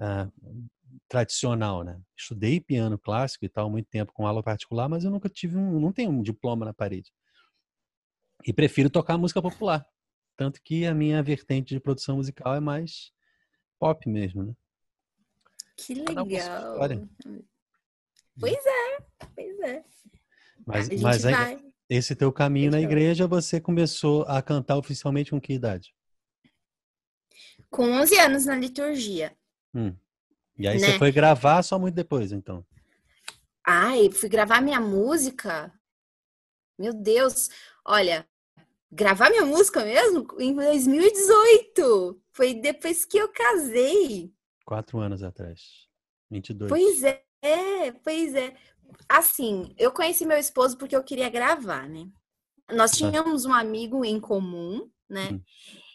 uh, 0.00 0.68
tradicional, 1.08 1.84
né? 1.84 2.00
Estudei 2.16 2.58
piano 2.58 2.98
clássico 2.98 3.44
e 3.44 3.48
tal 3.48 3.68
muito 3.68 3.88
tempo 3.90 4.12
com 4.14 4.26
aula 4.26 4.42
particular, 4.42 4.88
mas 4.88 5.04
eu 5.04 5.10
nunca 5.10 5.28
tive 5.28 5.56
um, 5.58 5.78
não 5.78 5.92
tenho 5.92 6.10
um 6.10 6.22
diploma 6.22 6.64
na 6.64 6.72
parede. 6.72 7.12
E 8.46 8.52
prefiro 8.52 8.88
tocar 8.88 9.18
música 9.18 9.42
popular, 9.42 9.84
tanto 10.36 10.60
que 10.62 10.86
a 10.86 10.94
minha 10.94 11.22
vertente 11.22 11.74
de 11.74 11.80
produção 11.80 12.16
musical 12.16 12.54
é 12.54 12.60
mais 12.60 13.10
pop 13.78 14.08
mesmo, 14.08 14.44
né? 14.44 14.54
Que 15.78 15.94
legal. 15.94 16.26
Pois 18.38 18.66
é, 18.66 18.98
pois 19.34 19.60
é. 19.60 19.84
Mas, 20.66 20.88
mas 21.00 21.24
aí, 21.24 21.72
esse 21.88 22.16
teu 22.16 22.32
caminho 22.32 22.70
na 22.70 22.80
igreja, 22.80 23.26
você 23.28 23.60
começou 23.60 24.22
a 24.24 24.42
cantar 24.42 24.76
oficialmente 24.76 25.30
com 25.30 25.40
que 25.40 25.52
idade? 25.52 25.94
Com 27.70 27.90
11 27.92 28.18
anos 28.18 28.46
na 28.46 28.56
liturgia. 28.56 29.36
Hum. 29.74 29.94
E 30.58 30.66
aí 30.66 30.80
né? 30.80 30.86
você 30.86 30.98
foi 30.98 31.12
gravar 31.12 31.62
só 31.62 31.78
muito 31.78 31.94
depois, 31.94 32.32
então? 32.32 32.66
Ai, 33.64 34.10
fui 34.10 34.28
gravar 34.28 34.60
minha 34.60 34.80
música. 34.80 35.72
Meu 36.76 36.92
Deus, 36.92 37.48
olha, 37.84 38.26
gravar 38.90 39.30
minha 39.30 39.46
música 39.46 39.84
mesmo 39.84 40.26
em 40.40 40.54
2018. 40.54 42.20
Foi 42.32 42.54
depois 42.54 43.04
que 43.04 43.18
eu 43.18 43.28
casei. 43.28 44.32
Quatro 44.68 44.98
anos 44.98 45.22
atrás. 45.22 45.88
22. 46.30 46.68
Pois 46.68 47.02
é, 47.02 47.92
pois 48.04 48.34
é. 48.34 48.54
Assim, 49.08 49.74
eu 49.78 49.90
conheci 49.90 50.26
meu 50.26 50.36
esposo 50.36 50.76
porque 50.76 50.94
eu 50.94 51.02
queria 51.02 51.30
gravar, 51.30 51.88
né? 51.88 52.06
Nós 52.70 52.90
tínhamos 52.90 53.46
um 53.46 53.52
amigo 53.54 54.04
em 54.04 54.20
comum, 54.20 54.86
né? 55.08 55.30
Hum. 55.32 55.40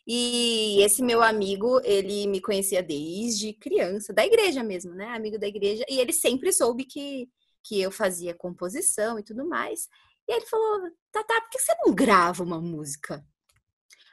E 0.08 0.82
esse 0.82 1.04
meu 1.04 1.22
amigo, 1.22 1.80
ele 1.84 2.26
me 2.26 2.42
conhecia 2.42 2.82
desde 2.82 3.54
criança, 3.54 4.12
da 4.12 4.26
igreja 4.26 4.64
mesmo, 4.64 4.96
né? 4.96 5.10
Amigo 5.10 5.38
da 5.38 5.48
igreja. 5.48 5.86
E 5.88 6.00
ele 6.00 6.12
sempre 6.12 6.52
soube 6.52 6.84
que, 6.86 7.30
que 7.64 7.80
eu 7.80 7.92
fazia 7.92 8.34
composição 8.34 9.20
e 9.20 9.24
tudo 9.24 9.48
mais. 9.48 9.88
E 10.28 10.34
ele 10.34 10.48
falou: 10.48 10.90
Tata, 11.12 11.42
por 11.42 11.50
que 11.52 11.60
você 11.60 11.76
não 11.86 11.94
grava 11.94 12.42
uma 12.42 12.60
música? 12.60 13.24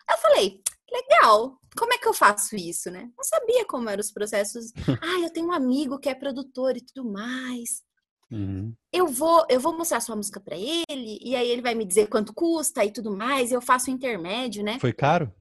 Eu 0.07 0.18
falei: 0.18 0.62
legal, 0.92 1.59
como 1.76 1.92
é 1.92 1.98
que 1.98 2.09
eu 2.09 2.14
faço 2.14 2.57
isso, 2.57 2.90
né? 2.90 3.09
Não 3.16 3.24
sabia 3.24 3.64
como 3.64 3.88
eram 3.88 4.00
os 4.00 4.12
processos. 4.12 4.72
ah, 5.03 5.20
eu 5.22 5.33
tenho 5.33 5.48
um 5.48 5.53
amigo 5.53 5.98
que 5.98 6.09
é 6.09 6.14
produtor 6.14 6.76
e 6.76 6.81
tudo 6.81 7.11
mais. 7.11 7.83
Uhum. 8.31 8.72
Eu 8.92 9.09
vou, 9.09 9.44
eu 9.48 9.59
vou 9.59 9.76
mostrar 9.76 10.00
sua 10.00 10.14
música 10.14 10.40
para 10.40 10.57
ele 10.57 11.18
e 11.20 11.35
aí 11.35 11.48
ele 11.48 11.62
vai 11.62 11.74
me 11.74 11.85
dizer 11.85 12.09
quanto 12.09 12.33
custa 12.33 12.85
e 12.85 12.92
tudo 12.92 13.16
mais. 13.16 13.50
E 13.50 13.55
eu 13.55 13.61
faço 13.61 13.90
o 13.90 13.94
intermédio, 13.94 14.62
né? 14.62 14.79
Foi 14.79 14.92
caro? 14.92 15.33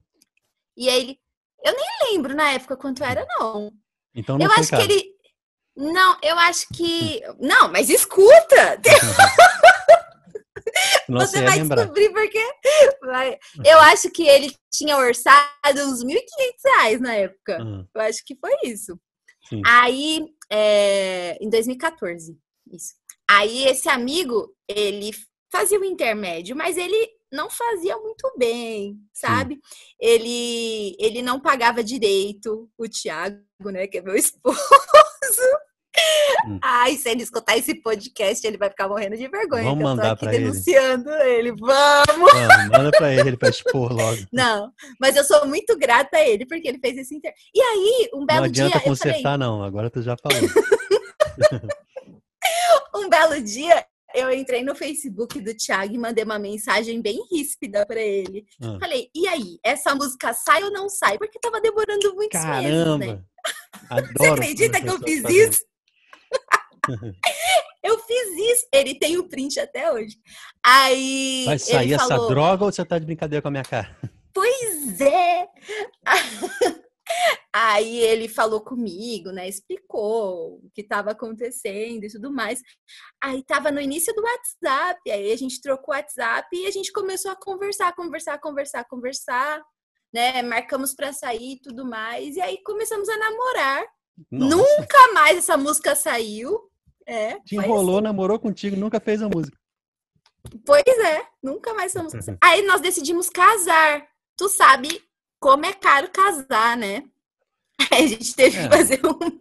E 0.76 0.88
aí 0.88 1.00
ele. 1.00 1.18
Eu 1.62 1.74
nem 1.74 2.12
lembro 2.12 2.34
na 2.34 2.52
época 2.52 2.76
quanto 2.76 3.04
era, 3.04 3.26
não. 3.38 3.70
Então 4.14 4.38
não 4.38 4.46
Eu 4.46 4.52
acho 4.52 4.70
caro. 4.70 4.86
que 4.86 4.92
ele. 4.92 5.04
Não, 5.76 6.18
eu 6.22 6.38
acho 6.38 6.66
que. 6.74 7.20
Não, 7.38 7.70
mas 7.70 7.88
escuta! 7.88 8.80
Você 11.18 11.42
vai 11.42 11.58
lembrar. 11.58 11.76
descobrir 11.76 12.10
porque. 12.10 12.38
Eu 13.64 13.78
acho 13.80 14.10
que 14.10 14.26
ele 14.26 14.54
tinha 14.72 14.96
orçado 14.96 15.48
uns 15.76 16.04
1.500 16.04 16.20
reais 16.64 17.00
na 17.00 17.14
época. 17.14 17.62
Uhum. 17.62 17.86
Eu 17.94 18.00
acho 18.02 18.24
que 18.24 18.36
foi 18.36 18.52
isso. 18.64 18.98
Sim. 19.48 19.62
Aí, 19.66 20.24
é... 20.50 21.36
em 21.40 21.48
2014, 21.48 22.36
isso. 22.72 22.94
Aí, 23.28 23.64
esse 23.66 23.88
amigo, 23.88 24.54
ele 24.68 25.10
fazia 25.52 25.80
o 25.80 25.84
intermédio, 25.84 26.56
mas 26.56 26.76
ele 26.76 27.08
não 27.32 27.48
fazia 27.48 27.96
muito 27.96 28.32
bem, 28.36 28.98
sabe? 29.12 29.54
Sim. 29.54 29.60
Ele 30.00 30.96
ele 30.98 31.22
não 31.22 31.40
pagava 31.40 31.82
direito 31.82 32.68
o 32.76 32.88
Tiago, 32.88 33.40
né, 33.66 33.86
que 33.86 33.98
é 33.98 34.02
meu 34.02 34.14
esposo. 34.16 34.58
Hum. 36.46 36.58
Ai, 36.62 36.96
se 36.96 37.08
ele 37.08 37.22
escutar 37.22 37.56
esse 37.56 37.74
podcast, 37.74 38.46
ele 38.46 38.56
vai 38.56 38.70
ficar 38.70 38.88
morrendo 38.88 39.16
de 39.16 39.28
vergonha. 39.28 39.64
Vamos 39.64 39.82
mandar 39.82 40.16
para 40.16 40.34
ele. 40.34 40.44
denunciando 40.44 41.10
ele. 41.10 41.52
Vamos! 41.52 42.32
Vamos 42.32 42.68
manda 42.70 42.90
para 42.90 43.12
ele 43.12 43.36
para 43.36 43.50
expor 43.50 43.92
logo. 43.92 44.18
Não, 44.32 44.72
mas 45.00 45.16
eu 45.16 45.24
sou 45.24 45.46
muito 45.46 45.76
grata 45.78 46.16
a 46.16 46.26
ele 46.26 46.46
porque 46.46 46.68
ele 46.68 46.78
fez 46.78 46.96
esse 46.96 47.14
inter. 47.14 47.32
E 47.54 47.60
aí, 47.60 48.10
um 48.14 48.24
belo 48.24 48.48
dia. 48.48 48.64
Não 48.64 48.68
adianta 48.68 48.78
dia, 48.78 48.88
consertar, 48.88 49.22
falei... 49.22 49.38
não. 49.38 49.62
Agora 49.62 49.90
tu 49.90 50.02
já 50.02 50.16
falou. 50.16 50.40
um 52.94 53.08
belo 53.08 53.40
dia, 53.42 53.84
eu 54.14 54.32
entrei 54.32 54.62
no 54.62 54.74
Facebook 54.74 55.40
do 55.40 55.54
Thiago 55.54 55.94
e 55.94 55.98
mandei 55.98 56.24
uma 56.24 56.38
mensagem 56.38 57.00
bem 57.00 57.20
ríspida 57.30 57.86
para 57.86 58.00
ele. 58.00 58.44
Ah. 58.62 58.78
Falei, 58.80 59.08
e 59.14 59.26
aí, 59.28 59.58
essa 59.64 59.94
música 59.94 60.32
sai 60.32 60.64
ou 60.64 60.70
não 60.70 60.88
sai? 60.88 61.18
Porque 61.18 61.38
tava 61.38 61.60
demorando 61.60 62.14
muitos 62.14 62.40
Caramba. 62.40 62.98
meses, 62.98 63.16
né? 63.16 63.22
Adoro 63.88 64.12
Você 64.18 64.26
acredita 64.28 64.80
que 64.80 64.88
eu 64.88 64.98
fiz 64.98 65.24
isso? 65.28 65.69
Eu 67.82 67.98
fiz 68.00 68.52
isso. 68.52 68.66
Ele 68.72 68.94
tem 68.94 69.18
o 69.18 69.28
print 69.28 69.58
até 69.58 69.92
hoje. 69.92 70.16
Aí. 70.64 71.44
Vai 71.46 71.58
sair 71.58 71.92
essa 71.94 72.08
falou, 72.08 72.28
droga 72.28 72.64
ou 72.64 72.72
você 72.72 72.84
tá 72.84 72.98
de 72.98 73.06
brincadeira 73.06 73.42
com 73.42 73.48
a 73.48 73.50
minha 73.50 73.64
cara? 73.64 73.96
Pois 74.32 75.00
é! 75.00 75.48
Aí 77.52 77.98
ele 77.98 78.28
falou 78.28 78.60
comigo, 78.60 79.32
né? 79.32 79.48
Explicou 79.48 80.60
o 80.64 80.70
que 80.72 80.82
estava 80.82 81.10
acontecendo 81.10 82.04
e 82.04 82.08
tudo 82.08 82.32
mais. 82.32 82.62
Aí 83.20 83.42
tava 83.42 83.72
no 83.72 83.80
início 83.80 84.14
do 84.14 84.22
WhatsApp, 84.22 85.10
aí 85.10 85.32
a 85.32 85.36
gente 85.36 85.60
trocou 85.60 85.92
o 85.92 85.96
WhatsApp 85.96 86.48
e 86.52 86.66
a 86.66 86.70
gente 86.70 86.92
começou 86.92 87.30
a 87.32 87.36
conversar, 87.36 87.92
conversar, 87.94 88.38
conversar, 88.38 88.84
conversar, 88.84 89.62
né? 90.14 90.42
Marcamos 90.42 90.94
para 90.94 91.12
sair 91.12 91.54
e 91.54 91.60
tudo 91.60 91.84
mais. 91.84 92.36
E 92.36 92.40
aí 92.40 92.62
começamos 92.62 93.08
a 93.08 93.16
namorar. 93.16 93.84
Nossa. 94.30 94.56
Nunca 94.56 95.12
mais 95.12 95.38
essa 95.38 95.56
música 95.56 95.96
saiu. 95.96 96.69
É, 97.10 97.40
Te 97.40 97.56
enrolou, 97.56 97.96
assim. 97.96 98.04
namorou 98.04 98.38
contigo, 98.38 98.76
nunca 98.76 99.00
fez 99.00 99.20
a 99.20 99.28
música. 99.28 99.58
Pois 100.64 100.84
é, 100.86 101.26
nunca 101.42 101.74
mais 101.74 101.94
essa 101.94 102.04
música. 102.04 102.38
aí 102.40 102.62
nós 102.62 102.80
decidimos 102.80 103.28
casar. 103.28 104.06
Tu 104.36 104.48
sabe 104.48 105.02
como 105.40 105.66
é 105.66 105.72
caro 105.72 106.08
casar, 106.10 106.76
né? 106.76 107.02
Aí 107.90 108.04
a 108.04 108.06
gente 108.06 108.34
teve 108.34 108.58
é. 108.58 108.62
que 108.62 108.76
fazer 108.76 109.00
um. 109.04 109.40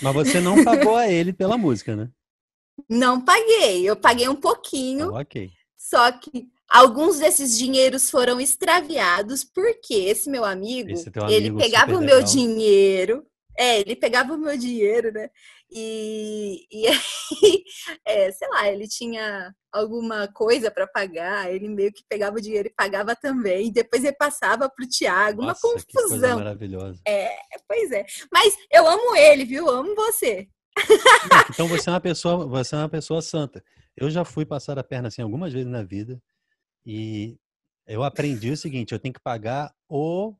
Mas 0.00 0.14
você 0.14 0.40
não 0.40 0.62
pagou 0.64 0.96
a 0.96 1.08
ele 1.08 1.32
pela 1.32 1.58
música, 1.58 1.96
né? 1.96 2.08
Não 2.88 3.20
paguei, 3.20 3.82
eu 3.82 3.96
paguei 3.96 4.28
um 4.28 4.36
pouquinho. 4.36 5.14
Ah, 5.14 5.20
ok. 5.20 5.50
Só 5.76 6.10
que 6.12 6.48
alguns 6.68 7.18
desses 7.18 7.58
dinheiros 7.58 8.08
foram 8.08 8.40
extraviados 8.40 9.42
porque 9.42 9.94
esse 9.94 10.30
meu 10.30 10.44
amigo, 10.44 10.90
esse 10.90 11.10
amigo 11.14 11.30
ele 11.32 11.52
pegava 11.52 11.96
o 11.96 12.00
meu 12.00 12.18
legal. 12.18 12.22
dinheiro, 12.22 13.26
é, 13.58 13.80
ele 13.80 13.96
pegava 13.96 14.34
o 14.34 14.38
meu 14.38 14.56
dinheiro, 14.56 15.12
né? 15.12 15.30
E, 15.72 16.66
e 16.70 16.86
aí, 16.88 16.96
é, 18.04 18.32
sei 18.32 18.48
lá, 18.48 18.68
ele 18.68 18.88
tinha 18.88 19.54
alguma 19.72 20.26
coisa 20.26 20.70
para 20.70 20.86
pagar, 20.86 21.52
ele 21.52 21.68
meio 21.68 21.92
que 21.92 22.02
pegava 22.08 22.36
o 22.36 22.40
dinheiro 22.40 22.68
e 22.68 22.74
pagava 22.74 23.14
também, 23.14 23.68
e 23.68 23.72
depois 23.72 24.02
ele 24.02 24.16
passava 24.16 24.68
para 24.68 24.84
o 24.84 24.88
Tiago, 24.88 25.42
uma 25.42 25.54
confusão. 25.54 26.38
maravilhosa. 26.38 27.00
É, 27.06 27.30
pois 27.68 27.92
é. 27.92 28.04
Mas 28.32 28.56
eu 28.72 28.86
amo 28.88 29.14
ele, 29.14 29.44
viu? 29.44 29.66
Eu 29.66 29.76
amo 29.76 29.94
você. 29.94 30.48
Então 31.52 31.68
você 31.68 31.88
é 31.88 31.92
uma 31.92 32.00
pessoa, 32.00 32.46
você 32.46 32.74
é 32.74 32.78
uma 32.78 32.88
pessoa 32.88 33.20
santa. 33.20 33.62
Eu 33.96 34.10
já 34.10 34.24
fui 34.24 34.46
passar 34.46 34.78
a 34.78 34.84
perna 34.84 35.08
assim 35.08 35.20
algumas 35.20 35.52
vezes 35.52 35.68
na 35.68 35.82
vida 35.82 36.20
e 36.86 37.38
eu 37.86 38.02
aprendi 38.02 38.50
o 38.50 38.56
seguinte: 38.56 38.92
eu 38.92 38.98
tenho 38.98 39.12
que 39.12 39.20
pagar 39.20 39.74
o 39.88 40.34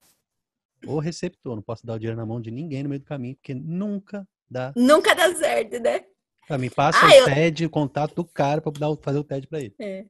o 0.87 0.99
receptor, 0.99 1.55
não 1.55 1.63
posso 1.63 1.85
dar 1.85 1.95
o 1.95 1.99
dinheiro 1.99 2.17
na 2.17 2.25
mão 2.25 2.41
de 2.41 2.51
ninguém 2.51 2.83
no 2.83 2.89
meio 2.89 3.01
do 3.01 3.07
caminho, 3.07 3.37
porque 3.37 3.53
nunca 3.53 4.27
dá. 4.51 4.73
Nunca 4.77 5.15
dá 5.15 5.35
certo, 5.35 5.81
né? 5.81 6.05
Pra 6.47 6.59
mim, 6.59 6.69
passa 6.69 6.99
ah, 7.05 7.09
o 7.09 7.13
eu... 7.13 7.25
TED, 7.27 7.67
o 7.67 7.71
contato 7.71 8.15
do 8.15 8.25
cara 8.25 8.61
pra 8.61 8.73
fazer 9.03 9.19
o 9.19 9.25
TED 9.25 9.47
pra 9.47 9.61
ele. 9.61 9.75
É. 9.81 10.05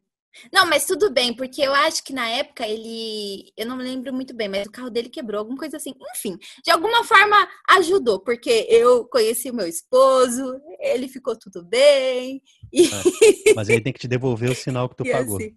Não, 0.53 0.66
mas 0.66 0.87
tudo 0.87 1.11
bem, 1.11 1.35
porque 1.35 1.61
eu 1.61 1.74
acho 1.74 2.05
que 2.05 2.12
na 2.12 2.29
época 2.29 2.66
ele. 2.66 3.53
Eu 3.57 3.66
não 3.66 3.76
me 3.76 3.83
lembro 3.83 4.12
muito 4.12 4.35
bem, 4.35 4.48
mas 4.48 4.66
o 4.66 4.70
carro 4.70 4.88
dele 4.88 5.09
quebrou, 5.09 5.40
alguma 5.40 5.59
coisa 5.59 5.76
assim. 5.76 5.92
Enfim, 6.16 6.38
de 6.64 6.70
alguma 6.70 7.03
forma 7.05 7.37
ajudou, 7.70 8.20
porque 8.20 8.66
eu 8.70 9.05
conheci 9.07 9.50
o 9.50 9.55
meu 9.55 9.66
esposo, 9.66 10.61
ele 10.79 11.09
ficou 11.09 11.37
tudo 11.37 11.64
bem. 11.64 12.40
E... 12.72 12.87
É, 12.87 13.55
mas 13.55 13.68
ele 13.68 13.81
tem 13.81 13.92
que 13.92 13.98
te 13.98 14.09
devolver 14.09 14.50
o 14.50 14.55
sinal 14.55 14.88
que 14.88 14.96
tu 14.96 15.05
e 15.07 15.11
pagou. 15.11 15.37
Assim... 15.37 15.55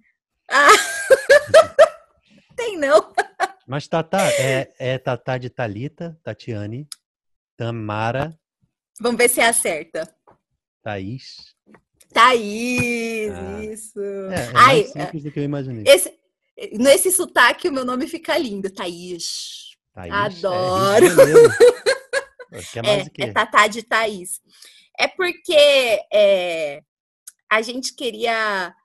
Ah! 0.50 0.68
tem 2.58 2.78
não. 2.78 3.14
Mas 3.68 3.88
Tatá, 3.88 4.28
é, 4.34 4.74
é 4.78 4.98
Tatá 4.98 5.38
de 5.38 5.50
Talita, 5.50 6.20
Tatiane, 6.24 6.88
Tamara. 7.56 8.38
Vamos 9.00 9.18
ver 9.18 9.30
se 9.30 9.42
acerta. 9.42 10.14
Thaís. 10.82 11.54
Thaís, 12.14 13.32
ah. 13.32 13.64
isso. 13.64 14.00
É, 14.00 14.36
é 14.36 14.52
Ai, 14.54 14.76
mais 14.76 14.92
simples 14.92 15.24
do 15.24 15.32
que 15.32 15.40
eu 15.40 15.44
imaginei. 15.44 15.84
Esse, 15.88 16.14
nesse 16.74 17.12
sotaque, 17.12 17.68
o 17.68 17.74
meu 17.74 17.84
nome 17.84 18.08
fica 18.08 18.38
lindo. 18.38 18.70
Thaís. 18.70 19.76
Thaís 19.94 20.14
é 20.14 20.16
Adoro. 20.16 21.06
É, 22.52 22.60
é, 23.24 23.26
é 23.30 23.32
Tatá 23.32 23.68
de 23.68 23.82
Thaís. 23.84 24.42
É 24.98 25.08
porque 25.08 25.56
é, 26.12 26.82
a 27.50 27.62
gente 27.62 27.96
queria 27.96 28.76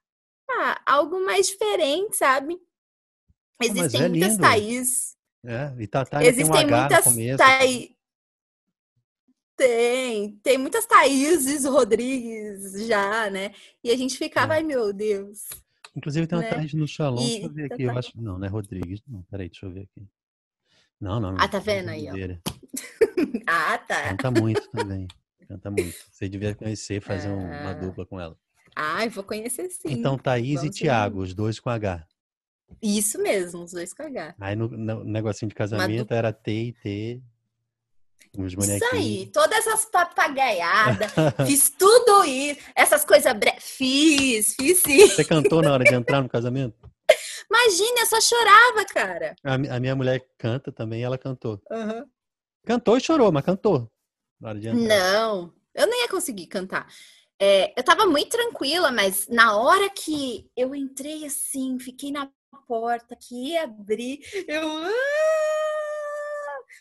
ah, 0.50 0.80
algo 0.86 1.22
mais 1.24 1.48
diferente, 1.48 2.16
sabe? 2.16 2.58
Ah, 3.60 3.66
Existem 3.66 4.02
é 4.02 4.08
muitas 4.08 4.36
Thaís. 4.38 5.16
É, 5.44 5.72
e 5.78 5.86
Tatá 5.86 6.24
Existem 6.24 6.50
tem 6.50 6.66
um 6.66 6.78
muitas 6.78 7.04
Thaís. 7.36 7.97
Tem, 9.58 10.36
tem 10.40 10.56
muitas 10.56 10.86
Thaíses 10.86 11.64
Rodrigues 11.64 12.86
já, 12.86 13.28
né? 13.28 13.52
E 13.82 13.90
a 13.90 13.96
gente 13.96 14.16
ficava, 14.16 14.54
é. 14.54 14.58
ai 14.58 14.62
meu 14.62 14.92
Deus. 14.92 15.48
Inclusive 15.96 16.28
tem 16.28 16.38
uma 16.38 16.44
né? 16.44 16.50
Thaís 16.50 16.72
no 16.74 16.86
Shalom, 16.86 17.20
e... 17.20 17.26
deixa 17.26 17.46
eu 17.46 17.52
ver 17.52 17.72
aqui, 17.72 17.82
eu 17.82 17.98
acho... 17.98 18.12
Não, 18.14 18.38
não 18.38 18.46
é 18.46 18.48
Rodrigues, 18.48 19.02
não, 19.08 19.22
peraí, 19.24 19.48
deixa 19.48 19.66
eu 19.66 19.72
ver 19.72 19.80
aqui. 19.80 20.06
Não, 21.00 21.18
não. 21.18 21.34
Ah, 21.40 21.48
tá 21.48 21.58
vendo 21.58 21.88
aí, 21.88 22.06
ó. 22.08 22.12
ah, 23.48 23.78
tá. 23.78 24.14
Canta 24.14 24.30
muito 24.30 24.70
também, 24.70 25.08
canta 25.48 25.72
muito. 25.72 25.96
Você 26.08 26.28
devia 26.28 26.54
conhecer, 26.54 27.00
fazer 27.00 27.28
ah. 27.28 27.34
uma 27.34 27.74
dupla 27.74 28.06
com 28.06 28.20
ela. 28.20 28.36
Ah, 28.76 29.04
eu 29.04 29.10
vou 29.10 29.24
conhecer 29.24 29.68
sim. 29.70 29.88
Então, 29.90 30.16
Thaís 30.16 30.60
Vamos 30.60 30.76
e 30.76 30.78
Tiago, 30.78 31.20
os 31.20 31.34
dois 31.34 31.58
com 31.58 31.68
H. 31.68 32.06
Isso 32.80 33.20
mesmo, 33.20 33.64
os 33.64 33.72
dois 33.72 33.92
com 33.92 34.04
H. 34.04 34.36
Aí 34.38 34.54
no, 34.54 34.68
no 34.68 35.02
negocinho 35.02 35.48
de 35.48 35.54
casamento 35.56 36.14
era 36.14 36.32
T 36.32 36.52
e 36.52 36.72
T. 36.74 37.22
Uns 38.36 38.54
bonequinhos. 38.54 38.82
Isso 38.82 38.94
aí, 38.94 39.30
todas 39.32 39.58
essas 39.66 39.84
papagaiadas, 39.86 41.12
fiz 41.46 41.70
tudo 41.70 42.24
isso, 42.24 42.60
essas 42.74 43.04
coisas 43.04 43.32
bre... 43.32 43.54
fiz, 43.58 44.54
fiz 44.54 44.78
sim. 44.78 45.08
Você 45.08 45.24
cantou 45.24 45.62
na 45.62 45.72
hora 45.72 45.84
de 45.84 45.94
entrar 45.94 46.22
no 46.22 46.28
casamento? 46.28 46.76
Imagina, 47.50 48.00
eu 48.00 48.06
só 48.06 48.20
chorava, 48.20 48.84
cara. 48.86 49.36
A, 49.42 49.54
a 49.54 49.80
minha 49.80 49.96
mulher 49.96 50.26
canta 50.36 50.70
também, 50.70 51.02
ela 51.02 51.16
cantou. 51.16 51.60
Uhum. 51.70 52.04
Cantou 52.64 52.96
e 52.96 53.00
chorou, 53.00 53.32
mas 53.32 53.44
cantou. 53.44 53.90
Na 54.40 54.50
hora 54.50 54.60
de 54.60 54.68
entrar. 54.68 54.86
Não, 54.86 55.52
eu 55.74 55.86
nem 55.86 56.02
ia 56.02 56.08
conseguir 56.08 56.46
cantar. 56.46 56.86
É, 57.40 57.72
eu 57.78 57.84
tava 57.84 58.04
muito 58.04 58.30
tranquila, 58.30 58.90
mas 58.90 59.28
na 59.28 59.56
hora 59.56 59.88
que 59.88 60.50
eu 60.56 60.74
entrei 60.74 61.24
assim, 61.24 61.78
fiquei 61.78 62.10
na 62.10 62.28
porta 62.66 63.16
que 63.16 63.52
ia 63.52 63.64
abrir, 63.64 64.20
eu. 64.46 64.68
Ah! 64.68 65.18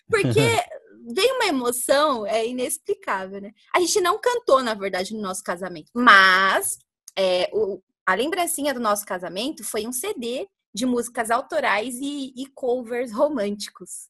Porque 0.10 0.40
vem 1.14 1.34
uma 1.34 1.46
emoção 1.46 2.26
é 2.26 2.46
inexplicável, 2.46 3.42
né? 3.42 3.54
A 3.74 3.80
gente 3.80 4.02
não 4.02 4.20
cantou, 4.20 4.62
na 4.62 4.74
verdade, 4.74 5.14
no 5.14 5.22
nosso 5.22 5.44
casamento, 5.44 5.90
mas 5.94 6.78
é, 7.18 7.50
o, 7.54 7.82
a 8.06 8.14
lembrancinha 8.14 8.74
do 8.74 8.80
nosso 8.80 9.06
casamento 9.06 9.64
foi 9.64 9.88
um 9.88 9.92
CD 9.92 10.48
de 10.74 10.86
músicas 10.86 11.32
autorais 11.32 11.96
e, 11.96 12.34
e 12.36 12.46
covers 12.54 13.12
românticos. 13.12 14.10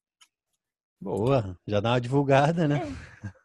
Boa, 0.99 1.57
já 1.67 1.79
dá 1.79 1.91
uma 1.91 2.01
divulgada, 2.01 2.67
né? 2.67 2.81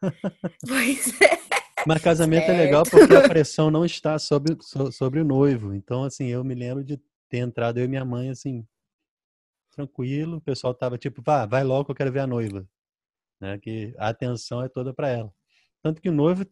É. 0.01 0.09
Pois 0.67 1.21
é. 1.21 1.43
Mas 1.85 2.01
casamento 2.01 2.45
certo. 2.45 2.59
é 2.59 2.63
legal 2.63 2.83
porque 2.83 3.13
a 3.13 3.27
pressão 3.27 3.69
não 3.69 3.83
está 3.83 4.17
sobre, 4.17 4.57
sobre 4.91 5.19
o 5.19 5.25
noivo. 5.25 5.73
Então, 5.73 6.03
assim, 6.03 6.27
eu 6.27 6.43
me 6.43 6.55
lembro 6.55 6.83
de 6.83 6.97
ter 7.29 7.39
entrado 7.39 7.77
eu 7.77 7.85
e 7.85 7.87
minha 7.87 8.05
mãe, 8.05 8.29
assim, 8.29 8.65
tranquilo. 9.71 10.37
O 10.37 10.41
pessoal 10.41 10.73
tava 10.73 10.97
tipo, 10.97 11.21
vá, 11.21 11.45
vai 11.45 11.63
logo 11.63 11.91
eu 11.91 11.95
quero 11.95 12.11
ver 12.11 12.21
a 12.21 12.27
noiva 12.27 12.65
né? 13.43 13.59
Que 13.59 13.93
a 13.97 14.07
atenção 14.07 14.63
é 14.63 14.69
toda 14.69 14.93
para 14.93 15.09
ela. 15.09 15.31
Tanto 15.81 16.01
que 16.01 16.07
o 16.07 16.13
noivo 16.13 16.45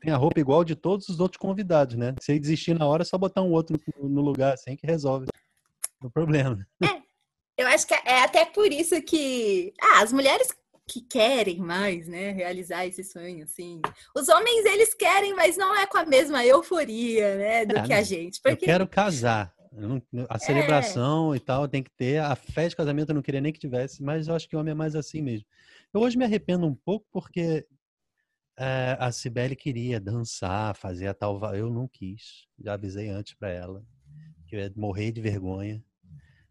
tem 0.00 0.10
a 0.10 0.16
roupa 0.16 0.40
igual 0.40 0.64
de 0.64 0.74
todos 0.74 1.08
os 1.10 1.20
outros 1.20 1.38
convidados, 1.38 1.96
né? 1.96 2.14
Se 2.18 2.32
ele 2.32 2.40
desistir 2.40 2.76
na 2.76 2.86
hora, 2.86 3.02
é 3.02 3.04
só 3.04 3.18
botar 3.18 3.42
um 3.42 3.52
outro 3.52 3.78
no 3.98 4.22
lugar 4.22 4.54
assim 4.54 4.74
que 4.74 4.86
resolve 4.86 5.26
o 6.02 6.10
problema. 6.10 6.66
É, 6.82 7.02
eu 7.58 7.68
acho 7.68 7.86
que 7.86 7.92
é 7.92 8.22
até 8.22 8.46
por 8.46 8.72
isso 8.72 9.00
que 9.02 9.74
ah, 9.78 10.02
as 10.02 10.12
mulheres 10.12 10.48
que 10.88 11.02
querem 11.02 11.58
mais, 11.58 12.08
né, 12.08 12.32
realizar 12.32 12.84
esse 12.84 13.04
sonho, 13.04 13.44
assim. 13.44 13.80
Os 14.16 14.28
homens, 14.28 14.64
eles 14.64 14.92
querem, 14.94 15.36
mas 15.36 15.56
não 15.56 15.76
é 15.76 15.86
com 15.86 15.98
a 15.98 16.04
mesma 16.04 16.44
euforia, 16.44 17.36
né, 17.36 17.66
do 17.66 17.76
é, 17.76 17.82
que 17.82 17.92
a 17.92 18.02
gente. 18.02 18.40
Porque... 18.40 18.64
Eu 18.64 18.68
quero 18.68 18.88
casar. 18.88 19.54
a 20.28 20.38
celebração 20.38 21.32
é. 21.32 21.36
e 21.36 21.40
tal 21.40 21.68
tem 21.68 21.82
que 21.82 21.90
ter. 21.90 22.18
A 22.18 22.34
festa 22.34 22.70
de 22.70 22.76
casamento 22.76 23.10
eu 23.10 23.14
não 23.14 23.22
queria 23.22 23.42
nem 23.42 23.52
que 23.52 23.60
tivesse, 23.60 24.02
mas 24.02 24.26
eu 24.26 24.34
acho 24.34 24.48
que 24.48 24.56
o 24.56 24.58
homem 24.58 24.72
é 24.72 24.74
mais 24.74 24.96
assim 24.96 25.20
mesmo. 25.20 25.46
Eu 25.92 26.02
hoje 26.02 26.16
me 26.16 26.24
arrependo 26.24 26.66
um 26.66 26.74
pouco 26.74 27.06
porque 27.10 27.66
é, 28.56 28.96
a 29.00 29.10
Cibele 29.10 29.56
queria 29.56 29.98
dançar, 29.98 30.76
fazer 30.76 31.08
a 31.08 31.14
tal. 31.14 31.40
Eu 31.54 31.68
não 31.68 31.88
quis. 31.88 32.46
Já 32.58 32.74
avisei 32.74 33.08
antes 33.08 33.34
para 33.34 33.50
ela 33.50 33.84
que 34.46 34.54
eu 34.54 34.60
ia 34.60 34.72
morrer 34.76 35.10
de 35.10 35.20
vergonha. 35.20 35.82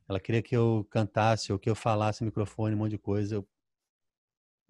Ela 0.07 0.19
queria 0.19 0.41
que 0.41 0.55
eu 0.55 0.87
cantasse 0.89 1.53
ou 1.53 1.59
que 1.59 1.69
eu 1.69 1.75
falasse 1.75 2.21
no 2.21 2.25
microfone, 2.25 2.75
um 2.75 2.79
monte 2.79 2.91
de 2.91 2.97
coisa. 2.97 3.35
Eu, 3.35 3.47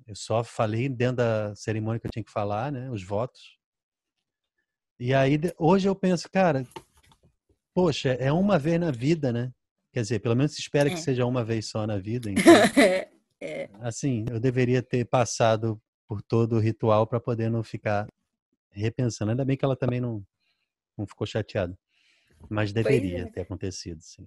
eu 0.05 0.15
só 0.15 0.43
falei 0.43 0.87
dentro 0.87 1.17
da 1.17 1.55
cerimônia 1.55 1.99
que 1.99 2.07
eu 2.07 2.11
tinha 2.11 2.23
que 2.23 2.31
falar, 2.31 2.71
né? 2.71 2.91
Os 2.91 3.03
votos. 3.03 3.57
E 4.99 5.13
aí, 5.13 5.39
hoje 5.57 5.87
eu 5.87 5.95
penso, 5.95 6.29
cara, 6.29 6.63
poxa, 7.73 8.09
é 8.09 8.31
uma 8.31 8.59
vez 8.59 8.79
na 8.79 8.91
vida, 8.91 9.31
né? 9.31 9.53
Quer 9.93 10.01
dizer, 10.01 10.19
pelo 10.19 10.35
menos 10.35 10.53
se 10.53 10.59
espera 10.59 10.89
é. 10.89 10.93
que 10.93 10.99
seja 10.99 11.25
uma 11.25 11.43
vez 11.43 11.67
só 11.67 11.87
na 11.87 11.97
vida. 11.97 12.29
Então. 12.29 12.43
É. 13.41 13.69
Assim, 13.81 14.25
eu 14.29 14.39
deveria 14.39 14.81
ter 14.81 15.05
passado 15.05 15.81
por 16.07 16.21
todo 16.21 16.55
o 16.55 16.59
ritual 16.59 17.07
para 17.07 17.19
poder 17.19 17.49
não 17.49 17.63
ficar 17.63 18.07
repensando. 18.71 19.31
Ainda 19.31 19.45
bem 19.45 19.55
que 19.55 19.63
ela 19.63 19.75
também 19.75 20.01
não, 20.01 20.25
não 20.97 21.05
ficou 21.05 21.25
chateada. 21.25 21.77
Mas 22.49 22.71
deveria 22.71 23.23
é. 23.23 23.25
ter 23.25 23.41
acontecido, 23.41 24.01
sim. 24.01 24.25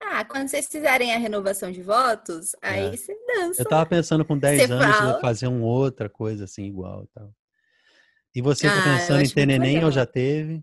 Ah, 0.00 0.24
quando 0.24 0.48
vocês 0.48 0.66
fizerem 0.66 1.14
a 1.14 1.18
renovação 1.18 1.70
de 1.70 1.82
votos, 1.82 2.54
aí 2.62 2.86
é. 2.86 2.96
você 2.96 3.14
dança. 3.26 3.62
Eu 3.62 3.68
tava 3.68 3.86
pensando 3.86 4.24
com 4.24 4.38
10 4.38 4.70
anos 4.70 4.96
fala. 4.96 5.20
fazer 5.20 5.46
uma 5.46 5.66
outra 5.66 6.08
coisa 6.08 6.44
assim 6.44 6.64
igual 6.64 7.04
e 7.04 7.06
tal. 7.08 7.34
E 8.34 8.42
você 8.42 8.68
tá 8.68 8.78
ah, 8.78 8.98
pensando 8.98 9.22
em 9.22 9.28
ter 9.28 9.46
neném 9.46 9.74
legal. 9.74 9.86
ou 9.86 9.92
já 9.92 10.06
teve? 10.06 10.62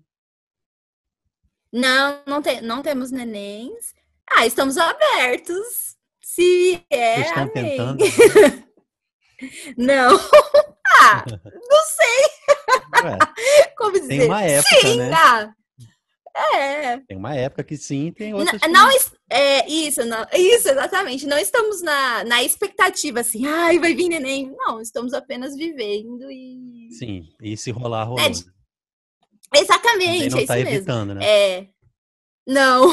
Não, 1.72 2.24
não, 2.28 2.42
tem, 2.42 2.62
não 2.62 2.84
temos 2.84 3.10
nenéns. 3.10 3.96
Ah, 4.30 4.46
estamos 4.46 4.78
abertos. 4.78 5.98
Se 6.24 6.84
é. 6.90 7.16
Vocês 7.16 7.28
estão 7.28 7.44
amém. 7.44 7.54
tentando? 7.54 8.04
não. 9.78 10.18
ah, 11.02 11.26
não 11.28 11.84
sei. 11.86 13.04
Ué, 13.04 13.18
Como 13.78 13.92
dizer? 13.92 14.08
Tem 14.08 14.26
uma 14.26 14.42
época, 14.42 14.82
sim, 14.82 14.98
né? 14.98 15.12
Ah, 15.14 15.54
é. 16.56 16.98
Tem 17.08 17.18
uma 17.18 17.36
época 17.36 17.64
que 17.64 17.78
sim, 17.78 18.12
tem 18.12 18.34
outras 18.34 18.60
não, 18.62 18.70
não 18.70 18.90
é 19.30 19.70
isso, 19.70 20.04
não, 20.04 20.26
isso 20.34 20.70
exatamente. 20.70 21.28
Não 21.28 21.38
estamos 21.38 21.82
na, 21.82 22.24
na 22.24 22.42
expectativa 22.42 23.20
assim, 23.20 23.46
ai, 23.46 23.78
vai 23.78 23.94
vir 23.94 24.10
neném. 24.10 24.52
Não, 24.58 24.82
estamos 24.82 25.14
apenas 25.14 25.56
vivendo 25.56 26.32
e 26.32 26.90
Sim, 26.98 27.30
e 27.42 27.56
se 27.56 27.70
rolar 27.70 28.06
rolou. 28.06 28.20
É, 28.20 28.32
exatamente, 29.60 30.30
não 30.30 30.40
é 30.40 30.46
tá 30.46 30.60
evitando, 30.60 31.10
mesmo. 31.10 31.20
né? 31.20 31.26
É. 31.26 31.68
Não. 32.48 32.92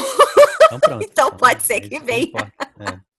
Então 0.65 0.79
pronto. 0.79 1.03
então, 1.09 1.27
então 1.27 1.37
pode 1.37 1.63
ser 1.63 1.81
que 1.81 1.99
venha. 1.99 2.53
É. 2.79 3.10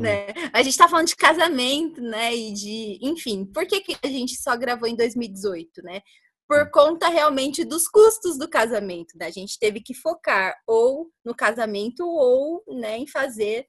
Né? 0.00 0.28
A 0.52 0.62
gente 0.62 0.76
tá 0.76 0.88
falando 0.88 1.08
de 1.08 1.16
casamento, 1.16 2.00
né? 2.00 2.34
E 2.34 2.52
de, 2.52 2.98
enfim, 3.02 3.44
por 3.44 3.66
que, 3.66 3.80
que 3.80 3.96
a 4.02 4.06
gente 4.06 4.36
só 4.36 4.56
gravou 4.56 4.88
em 4.88 4.96
2018, 4.96 5.82
né? 5.82 6.00
por 6.48 6.70
conta 6.70 7.08
realmente 7.08 7.64
dos 7.64 7.88
custos 7.88 8.38
do 8.38 8.48
casamento. 8.48 9.16
Né? 9.16 9.26
A 9.26 9.30
gente 9.30 9.58
teve 9.58 9.80
que 9.80 9.94
focar 9.94 10.54
ou 10.66 11.10
no 11.24 11.34
casamento 11.34 12.06
ou 12.06 12.62
né, 12.68 12.98
em 12.98 13.06
fazer 13.06 13.66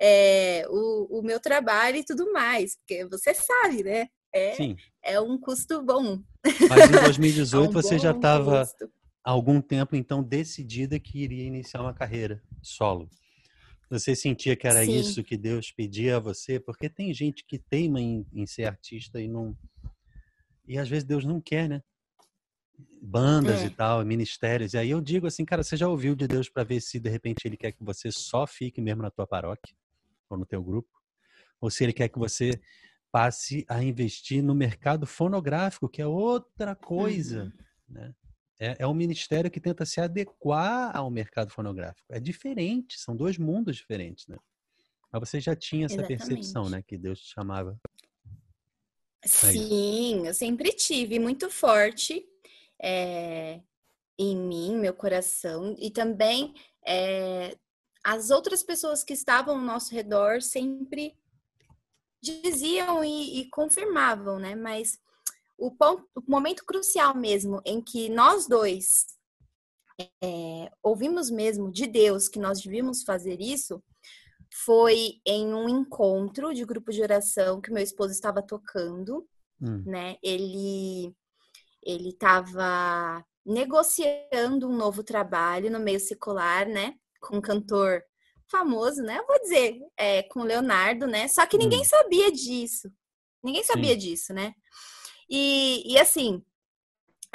é, 0.00 0.64
o, 0.68 1.18
o, 1.18 1.22
meu 1.22 1.40
trabalho 1.40 1.96
e 1.96 2.04
tudo 2.04 2.32
mais, 2.32 2.76
porque 2.76 3.04
você 3.06 3.34
sabe, 3.34 3.82
né? 3.82 4.08
É, 4.32 4.54
Sim. 4.54 4.76
é 5.02 5.20
um 5.20 5.38
custo 5.38 5.82
bom. 5.82 6.20
Mas 6.68 6.88
em 6.88 7.04
2018 7.04 7.66
é 7.66 7.68
um 7.68 7.72
você 7.72 7.98
já 7.98 8.12
estava 8.12 8.62
há 8.62 9.30
algum 9.30 9.60
tempo 9.60 9.96
então 9.96 10.22
decidida 10.22 11.00
que 11.00 11.18
iria 11.18 11.44
iniciar 11.44 11.80
uma 11.80 11.94
carreira 11.94 12.40
solo. 12.62 13.08
Você 13.90 14.14
sentia 14.14 14.54
que 14.54 14.66
era 14.66 14.84
Sim. 14.84 14.98
isso 14.98 15.24
que 15.24 15.36
Deus 15.36 15.70
pedia 15.70 16.16
a 16.16 16.20
você? 16.20 16.60
Porque 16.60 16.88
tem 16.88 17.12
gente 17.14 17.44
que 17.44 17.58
teima 17.58 18.00
em, 18.00 18.26
em 18.32 18.46
ser 18.46 18.64
artista 18.64 19.20
e 19.20 19.28
não. 19.28 19.56
E 20.66 20.78
às 20.78 20.88
vezes 20.88 21.04
Deus 21.04 21.24
não 21.24 21.40
quer, 21.40 21.68
né? 21.68 21.82
bandas 23.00 23.62
é. 23.62 23.66
e 23.66 23.70
tal, 23.70 24.04
ministérios. 24.04 24.74
E 24.74 24.78
aí 24.78 24.90
eu 24.90 25.00
digo 25.00 25.26
assim, 25.26 25.44
cara, 25.44 25.62
você 25.62 25.76
já 25.76 25.88
ouviu 25.88 26.14
de 26.14 26.26
Deus 26.26 26.48
para 26.48 26.64
ver 26.64 26.80
se 26.80 26.98
de 26.98 27.08
repente 27.08 27.46
ele 27.46 27.56
quer 27.56 27.72
que 27.72 27.82
você 27.82 28.10
só 28.10 28.46
fique 28.46 28.80
mesmo 28.80 29.02
na 29.02 29.10
tua 29.10 29.26
paróquia 29.26 29.74
ou 30.28 30.36
no 30.36 30.46
teu 30.46 30.62
grupo? 30.62 30.88
Ou 31.60 31.70
se 31.70 31.84
ele 31.84 31.92
quer 31.92 32.08
que 32.08 32.18
você 32.18 32.60
passe 33.10 33.64
a 33.68 33.82
investir 33.82 34.42
no 34.42 34.54
mercado 34.54 35.06
fonográfico, 35.06 35.88
que 35.88 36.02
é 36.02 36.06
outra 36.06 36.74
coisa, 36.74 37.44
uhum. 37.44 37.52
né? 37.88 38.14
É, 38.58 38.76
é 38.80 38.86
um 38.86 38.94
ministério 38.94 39.50
que 39.50 39.60
tenta 39.60 39.86
se 39.86 40.00
adequar 40.00 40.96
ao 40.96 41.10
mercado 41.10 41.50
fonográfico. 41.50 42.12
É 42.12 42.18
diferente, 42.18 42.98
são 42.98 43.14
dois 43.14 43.38
mundos 43.38 43.76
diferentes, 43.76 44.26
né? 44.26 44.36
Mas 45.12 45.20
você 45.20 45.40
já 45.40 45.54
tinha 45.54 45.86
essa 45.86 45.94
Exatamente. 45.94 46.26
percepção, 46.26 46.68
né? 46.68 46.82
Que 46.82 46.98
Deus 46.98 47.20
te 47.20 47.32
chamava. 47.32 47.80
Sim, 49.24 50.26
eu 50.26 50.34
sempre 50.34 50.72
tive 50.72 51.18
muito 51.18 51.50
forte 51.50 52.26
é, 52.80 53.60
em 54.18 54.36
mim, 54.36 54.76
meu 54.76 54.94
coração, 54.94 55.76
e 55.78 55.90
também 55.90 56.54
é, 56.84 57.56
as 58.04 58.30
outras 58.30 58.62
pessoas 58.62 59.02
que 59.02 59.12
estavam 59.12 59.56
ao 59.56 59.62
nosso 59.62 59.94
redor 59.94 60.42
sempre 60.42 61.16
diziam 62.20 63.04
e, 63.04 63.40
e 63.40 63.50
confirmavam, 63.50 64.38
né? 64.38 64.54
Mas 64.54 64.98
o, 65.58 65.72
ponto, 65.72 66.08
o 66.14 66.22
momento 66.30 66.64
crucial 66.64 67.14
mesmo 67.16 67.60
em 67.64 67.82
que 67.82 68.08
nós 68.08 68.46
dois 68.46 69.06
é, 70.22 70.70
ouvimos 70.82 71.28
mesmo 71.28 71.70
de 71.70 71.86
Deus 71.86 72.28
que 72.28 72.38
nós 72.38 72.60
devíamos 72.60 73.02
fazer 73.02 73.40
isso 73.40 73.82
foi 74.64 75.20
em 75.26 75.52
um 75.52 75.68
encontro 75.68 76.54
de 76.54 76.64
grupo 76.64 76.92
de 76.92 77.02
oração 77.02 77.60
que 77.60 77.72
meu 77.72 77.82
esposo 77.82 78.12
estava 78.12 78.40
tocando, 78.40 79.26
hum. 79.60 79.82
né? 79.84 80.16
Ele 80.22 81.14
ele 81.82 82.10
estava 82.10 83.24
negociando 83.44 84.68
um 84.68 84.76
novo 84.76 85.02
trabalho 85.02 85.70
no 85.70 85.78
meio 85.78 86.00
secular, 86.00 86.66
né? 86.68 86.94
Com 87.20 87.36
um 87.36 87.40
cantor 87.40 88.02
famoso, 88.50 89.02
né? 89.02 89.18
Eu 89.18 89.26
vou 89.26 89.40
dizer, 89.40 89.80
é, 89.96 90.22
com 90.24 90.42
Leonardo, 90.42 91.06
né? 91.06 91.28
Só 91.28 91.46
que 91.46 91.58
ninguém 91.58 91.80
hum. 91.80 91.84
sabia 91.84 92.32
disso. 92.32 92.90
Ninguém 93.42 93.62
sabia 93.64 93.92
Sim. 93.92 93.98
disso, 93.98 94.32
né? 94.32 94.54
E, 95.28 95.92
e 95.92 95.98
assim, 95.98 96.42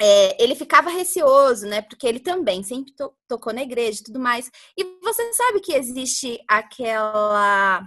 é, 0.00 0.42
ele 0.42 0.54
ficava 0.54 0.90
receoso, 0.90 1.66
né? 1.66 1.82
Porque 1.82 2.06
ele 2.06 2.20
também 2.20 2.62
sempre 2.62 2.92
to 2.94 3.12
tocou 3.28 3.52
na 3.52 3.62
igreja 3.62 4.00
e 4.00 4.04
tudo 4.04 4.18
mais. 4.18 4.50
E 4.76 4.84
você 5.02 5.32
sabe 5.32 5.60
que 5.60 5.72
existe 5.72 6.38
aquela. 6.48 7.82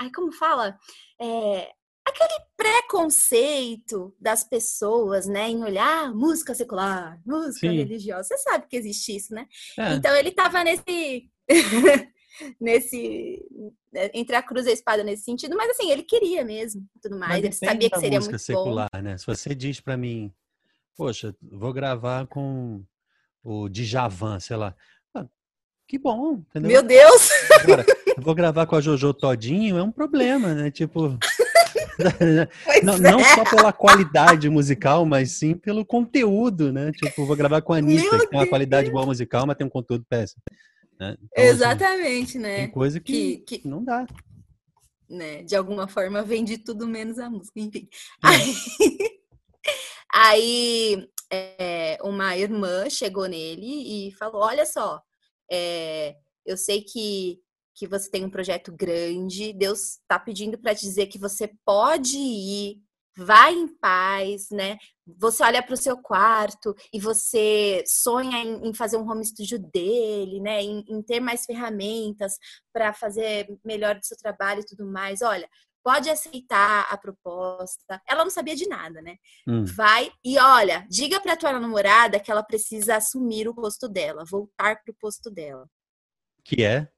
Ai, 0.00 0.10
como 0.14 0.32
fala? 0.32 0.78
É, 1.20 1.72
aquele 2.06 2.34
preconceito 2.56 4.14
das 4.20 4.44
pessoas, 4.44 5.26
né, 5.26 5.48
em 5.48 5.62
olhar 5.62 6.12
música 6.14 6.54
secular, 6.54 7.20
música 7.26 7.68
Sim. 7.68 7.76
religiosa. 7.76 8.24
Você 8.24 8.38
sabe 8.38 8.66
que 8.68 8.76
existe 8.76 9.16
isso, 9.16 9.34
né? 9.34 9.46
É. 9.78 9.94
Então 9.94 10.14
ele 10.14 10.30
estava 10.30 10.64
nesse 10.64 11.30
nesse 12.60 13.44
entre 14.12 14.36
a 14.36 14.42
cruz 14.42 14.66
e 14.66 14.70
a 14.70 14.72
espada 14.72 15.02
nesse 15.02 15.24
sentido, 15.24 15.56
mas 15.56 15.70
assim, 15.70 15.90
ele 15.90 16.02
queria 16.02 16.44
mesmo, 16.44 16.86
tudo 17.02 17.18
mais. 17.18 17.42
Ele 17.42 17.52
sabia 17.52 17.90
que 17.90 17.98
seria 17.98 18.18
música 18.18 18.38
secular, 18.38 18.88
bom. 18.92 19.02
né? 19.02 19.16
Se 19.16 19.26
você 19.26 19.54
diz 19.54 19.80
para 19.80 19.96
mim, 19.96 20.32
poxa, 20.96 21.34
vou 21.42 21.72
gravar 21.72 22.26
com 22.26 22.82
o 23.42 23.68
Djavan, 23.68 24.40
sei 24.40 24.56
lá. 24.56 24.74
Ah, 25.14 25.26
que 25.86 25.98
bom, 25.98 26.42
entendeu? 26.50 26.70
Meu 26.70 26.82
Deus! 26.82 27.30
Agora, 27.62 27.84
vou 28.18 28.34
gravar 28.34 28.66
com 28.66 28.76
a 28.76 28.80
Jojo 28.80 29.14
Todinho, 29.14 29.78
é 29.78 29.82
um 29.82 29.92
problema, 29.92 30.54
né? 30.54 30.70
Tipo, 30.70 31.18
não, 32.82 32.94
é. 32.94 32.98
não, 32.98 33.20
só 33.24 33.44
pela 33.44 33.72
qualidade 33.72 34.48
musical, 34.48 35.04
mas 35.04 35.32
sim 35.32 35.54
pelo 35.54 35.84
conteúdo, 35.84 36.72
né? 36.72 36.92
Tipo, 36.92 37.26
vou 37.26 37.36
gravar 37.36 37.62
com 37.62 37.72
a 37.72 37.78
Anitta, 37.78 38.10
Meu 38.10 38.20
que 38.20 38.26
tem 38.28 38.38
uma 38.38 38.46
qualidade 38.46 38.90
boa 38.90 39.06
musical, 39.06 39.46
mas 39.46 39.56
tem 39.56 39.66
um 39.66 39.70
conteúdo 39.70 40.04
péssimo. 40.08 40.42
Né? 40.98 41.16
Então, 41.22 41.44
assim, 41.44 41.50
Exatamente, 41.50 42.30
assim, 42.30 42.38
né? 42.38 42.56
Tem 42.56 42.70
coisa 42.70 43.00
que, 43.00 43.38
que, 43.38 43.58
que, 43.58 43.68
não 43.68 43.84
dá. 43.84 44.06
Né? 45.08 45.42
De 45.42 45.56
alguma 45.56 45.88
forma 45.88 46.22
vende 46.22 46.58
tudo 46.58 46.86
menos 46.86 47.18
a 47.18 47.30
música, 47.30 47.58
enfim. 47.60 47.88
É. 48.24 48.28
Aí, 48.28 48.50
aí 50.12 51.08
é, 51.30 51.98
uma 52.02 52.36
irmã 52.36 52.90
chegou 52.90 53.26
nele 53.26 54.08
e 54.08 54.12
falou: 54.12 54.42
Olha 54.42 54.66
só, 54.66 55.02
é, 55.50 56.16
eu 56.44 56.56
sei 56.56 56.82
que 56.82 57.40
que 57.78 57.86
você 57.86 58.10
tem 58.10 58.24
um 58.24 58.30
projeto 58.30 58.72
grande, 58.72 59.52
Deus 59.52 59.98
está 60.00 60.18
pedindo 60.18 60.58
para 60.58 60.72
dizer 60.72 61.06
que 61.06 61.16
você 61.16 61.48
pode 61.64 62.18
ir, 62.18 62.82
vai 63.18 63.52
em 63.52 63.66
paz, 63.66 64.48
né? 64.50 64.78
Você 65.18 65.42
olha 65.42 65.62
para 65.62 65.74
o 65.74 65.76
seu 65.76 65.96
quarto 66.00 66.74
e 66.92 67.00
você 67.00 67.82
sonha 67.86 68.38
em, 68.38 68.68
em, 68.68 68.74
fazer 68.74 68.96
um 68.96 69.10
home 69.10 69.24
studio 69.24 69.58
dele, 69.58 70.40
né? 70.40 70.62
Em, 70.62 70.84
em 70.88 71.02
ter 71.02 71.18
mais 71.18 71.44
ferramentas 71.44 72.34
para 72.72 72.92
fazer 72.92 73.48
melhor 73.64 73.96
do 73.96 74.06
seu 74.06 74.16
trabalho 74.16 74.60
e 74.60 74.66
tudo 74.66 74.86
mais. 74.86 75.20
Olha, 75.20 75.48
pode 75.82 76.08
aceitar 76.08 76.86
a 76.90 76.96
proposta. 76.96 78.00
Ela 78.08 78.22
não 78.22 78.30
sabia 78.30 78.54
de 78.54 78.68
nada, 78.68 79.02
né? 79.02 79.16
Hum. 79.46 79.64
Vai 79.64 80.12
e 80.24 80.38
olha, 80.38 80.86
diga 80.88 81.20
para 81.20 81.36
tua 81.36 81.58
namorada 81.58 82.20
que 82.20 82.30
ela 82.30 82.42
precisa 82.42 82.96
assumir 82.96 83.48
o 83.48 83.54
posto 83.54 83.88
dela, 83.88 84.24
voltar 84.30 84.80
para 84.82 84.92
o 84.92 84.96
posto 85.00 85.30
dela. 85.30 85.66
Que 86.44 86.62
é? 86.62 86.88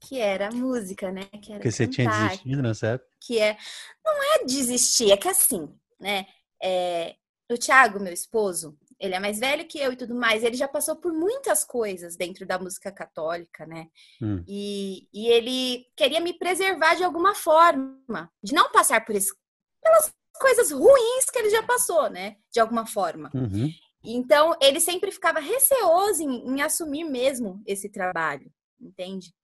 Que 0.00 0.20
era 0.20 0.48
a 0.48 0.52
música, 0.52 1.10
né? 1.10 1.26
Que 1.40 1.52
era 1.52 1.60
Porque 1.60 1.70
você 1.70 1.86
tinha 1.86 2.08
desistido 2.08 2.62
nessa 2.62 2.86
época? 2.88 3.10
Que 3.20 3.38
é, 3.38 3.56
não 4.04 4.34
é 4.34 4.44
desistir, 4.44 5.10
é 5.10 5.16
que 5.16 5.28
assim, 5.28 5.68
né? 6.00 6.26
É, 6.62 7.16
o 7.50 7.56
Thiago, 7.56 8.00
meu 8.00 8.12
esposo, 8.12 8.76
ele 8.98 9.14
é 9.14 9.20
mais 9.20 9.38
velho 9.38 9.66
que 9.66 9.78
eu 9.78 9.92
e 9.92 9.96
tudo 9.96 10.14
mais, 10.14 10.42
ele 10.42 10.56
já 10.56 10.66
passou 10.66 10.96
por 10.96 11.12
muitas 11.12 11.64
coisas 11.64 12.16
dentro 12.16 12.46
da 12.46 12.58
música 12.58 12.90
católica, 12.90 13.66
né? 13.66 13.88
Hum. 14.20 14.42
E, 14.48 15.08
e 15.12 15.28
ele 15.28 15.86
queria 15.96 16.20
me 16.20 16.32
preservar 16.32 16.94
de 16.94 17.04
alguma 17.04 17.34
forma, 17.34 18.30
de 18.42 18.54
não 18.54 18.70
passar 18.70 19.04
por 19.04 19.14
isso, 19.14 19.34
pelas 19.82 20.12
coisas 20.38 20.70
ruins 20.70 21.30
que 21.32 21.38
ele 21.38 21.50
já 21.50 21.62
passou, 21.62 22.10
né? 22.10 22.36
De 22.52 22.60
alguma 22.60 22.86
forma. 22.86 23.30
Uhum. 23.34 23.70
Então, 24.02 24.56
ele 24.60 24.80
sempre 24.80 25.10
ficava 25.10 25.40
receoso 25.40 26.22
em, 26.22 26.54
em 26.54 26.62
assumir 26.62 27.04
mesmo 27.04 27.62
esse 27.66 27.88
trabalho, 27.88 28.50
entende? 28.80 29.34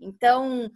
Então, 0.00 0.70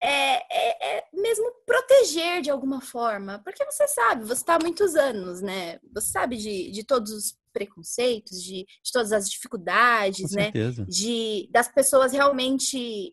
é, 0.00 0.08
é, 0.08 0.98
é, 0.98 1.04
mesmo 1.12 1.50
proteger 1.66 2.40
de 2.40 2.50
alguma 2.50 2.80
forma, 2.80 3.40
porque 3.44 3.64
você 3.64 3.86
sabe, 3.88 4.24
você 4.24 4.34
está 4.34 4.54
há 4.54 4.58
muitos 4.60 4.94
anos, 4.94 5.40
né? 5.40 5.80
Você 5.92 6.12
sabe 6.12 6.36
de, 6.36 6.70
de 6.70 6.84
todos 6.84 7.10
os 7.12 7.38
preconceitos, 7.52 8.42
de, 8.42 8.64
de 8.64 8.92
todas 8.92 9.12
as 9.12 9.28
dificuldades, 9.28 10.32
né? 10.32 10.52
De 10.86 11.48
das 11.50 11.68
pessoas 11.68 12.12
realmente 12.12 13.12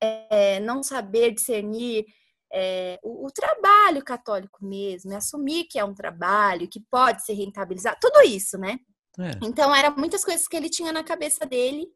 é, 0.00 0.60
não 0.60 0.82
saber 0.82 1.32
discernir 1.32 2.04
é, 2.52 3.00
o, 3.02 3.26
o, 3.26 3.30
trabalho 3.30 4.04
católico 4.04 4.64
mesmo, 4.64 5.12
é 5.12 5.16
assumir 5.16 5.64
que 5.64 5.78
é 5.78 5.84
um 5.84 5.94
trabalho 5.94 6.68
que 6.68 6.80
pode 6.90 7.24
ser 7.24 7.32
rentabilizado, 7.32 7.96
tudo 8.00 8.22
isso, 8.22 8.58
né? 8.58 8.78
É. 9.18 9.30
Então, 9.42 9.74
eram 9.74 9.96
muitas 9.96 10.24
coisas 10.24 10.46
que 10.46 10.56
ele 10.56 10.68
tinha 10.68 10.92
na 10.92 11.02
cabeça 11.02 11.46
dele 11.46 11.86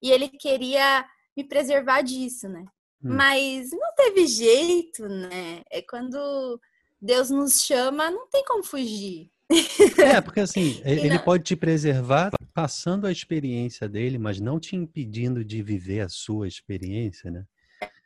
e 0.00 0.10
ele 0.10 0.28
queria 0.28 1.04
me 1.36 1.44
preservar 1.44 2.02
disso, 2.02 2.48
né? 2.48 2.64
Hum. 3.04 3.14
Mas 3.14 3.70
não 3.70 3.94
teve 3.94 4.26
jeito, 4.26 5.08
né? 5.08 5.62
É 5.70 5.82
quando 5.82 6.60
Deus 7.00 7.30
nos 7.30 7.62
chama, 7.62 8.10
não 8.10 8.28
tem 8.28 8.44
como 8.44 8.62
fugir. 8.62 9.30
É, 9.98 10.20
porque 10.20 10.40
assim, 10.40 10.80
ele 10.84 11.18
pode 11.18 11.44
te 11.44 11.54
preservar 11.54 12.30
passando 12.54 13.06
a 13.06 13.12
experiência 13.12 13.88
dele, 13.88 14.18
mas 14.18 14.40
não 14.40 14.58
te 14.58 14.74
impedindo 14.74 15.44
de 15.44 15.62
viver 15.62 16.00
a 16.00 16.08
sua 16.08 16.48
experiência, 16.48 17.30
né? 17.30 17.44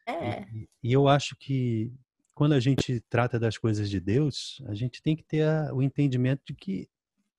É. 0.06 0.42
E, 0.52 0.68
e 0.82 0.92
eu 0.92 1.06
acho 1.06 1.36
que 1.36 1.92
quando 2.34 2.52
a 2.52 2.60
gente 2.60 3.00
trata 3.08 3.38
das 3.38 3.56
coisas 3.56 3.88
de 3.88 4.00
Deus, 4.00 4.60
a 4.66 4.74
gente 4.74 5.02
tem 5.02 5.14
que 5.14 5.22
ter 5.22 5.42
a, 5.42 5.72
o 5.72 5.82
entendimento 5.82 6.42
de 6.44 6.54
que 6.54 6.88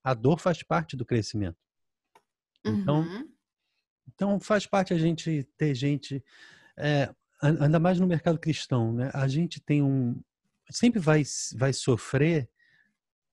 a 0.04 0.14
dor 0.14 0.40
faz 0.40 0.64
parte 0.64 0.96
do 0.96 1.06
crescimento. 1.06 1.58
Então, 2.64 3.02
uhum. 3.02 3.28
Então 4.08 4.40
faz 4.40 4.66
parte 4.66 4.94
a 4.94 4.98
gente 4.98 5.44
ter 5.58 5.74
gente, 5.76 6.24
é, 6.78 7.14
ainda 7.42 7.80
mais 7.80 8.00
no 8.00 8.08
mercado 8.08 8.40
cristão, 8.40 8.94
né? 8.94 9.10
A 9.14 9.28
gente 9.28 9.60
tem 9.60 9.82
um, 9.82 10.22
sempre 10.70 11.00
vai 11.00 11.24
vai 11.56 11.74
sofrer 11.74 12.50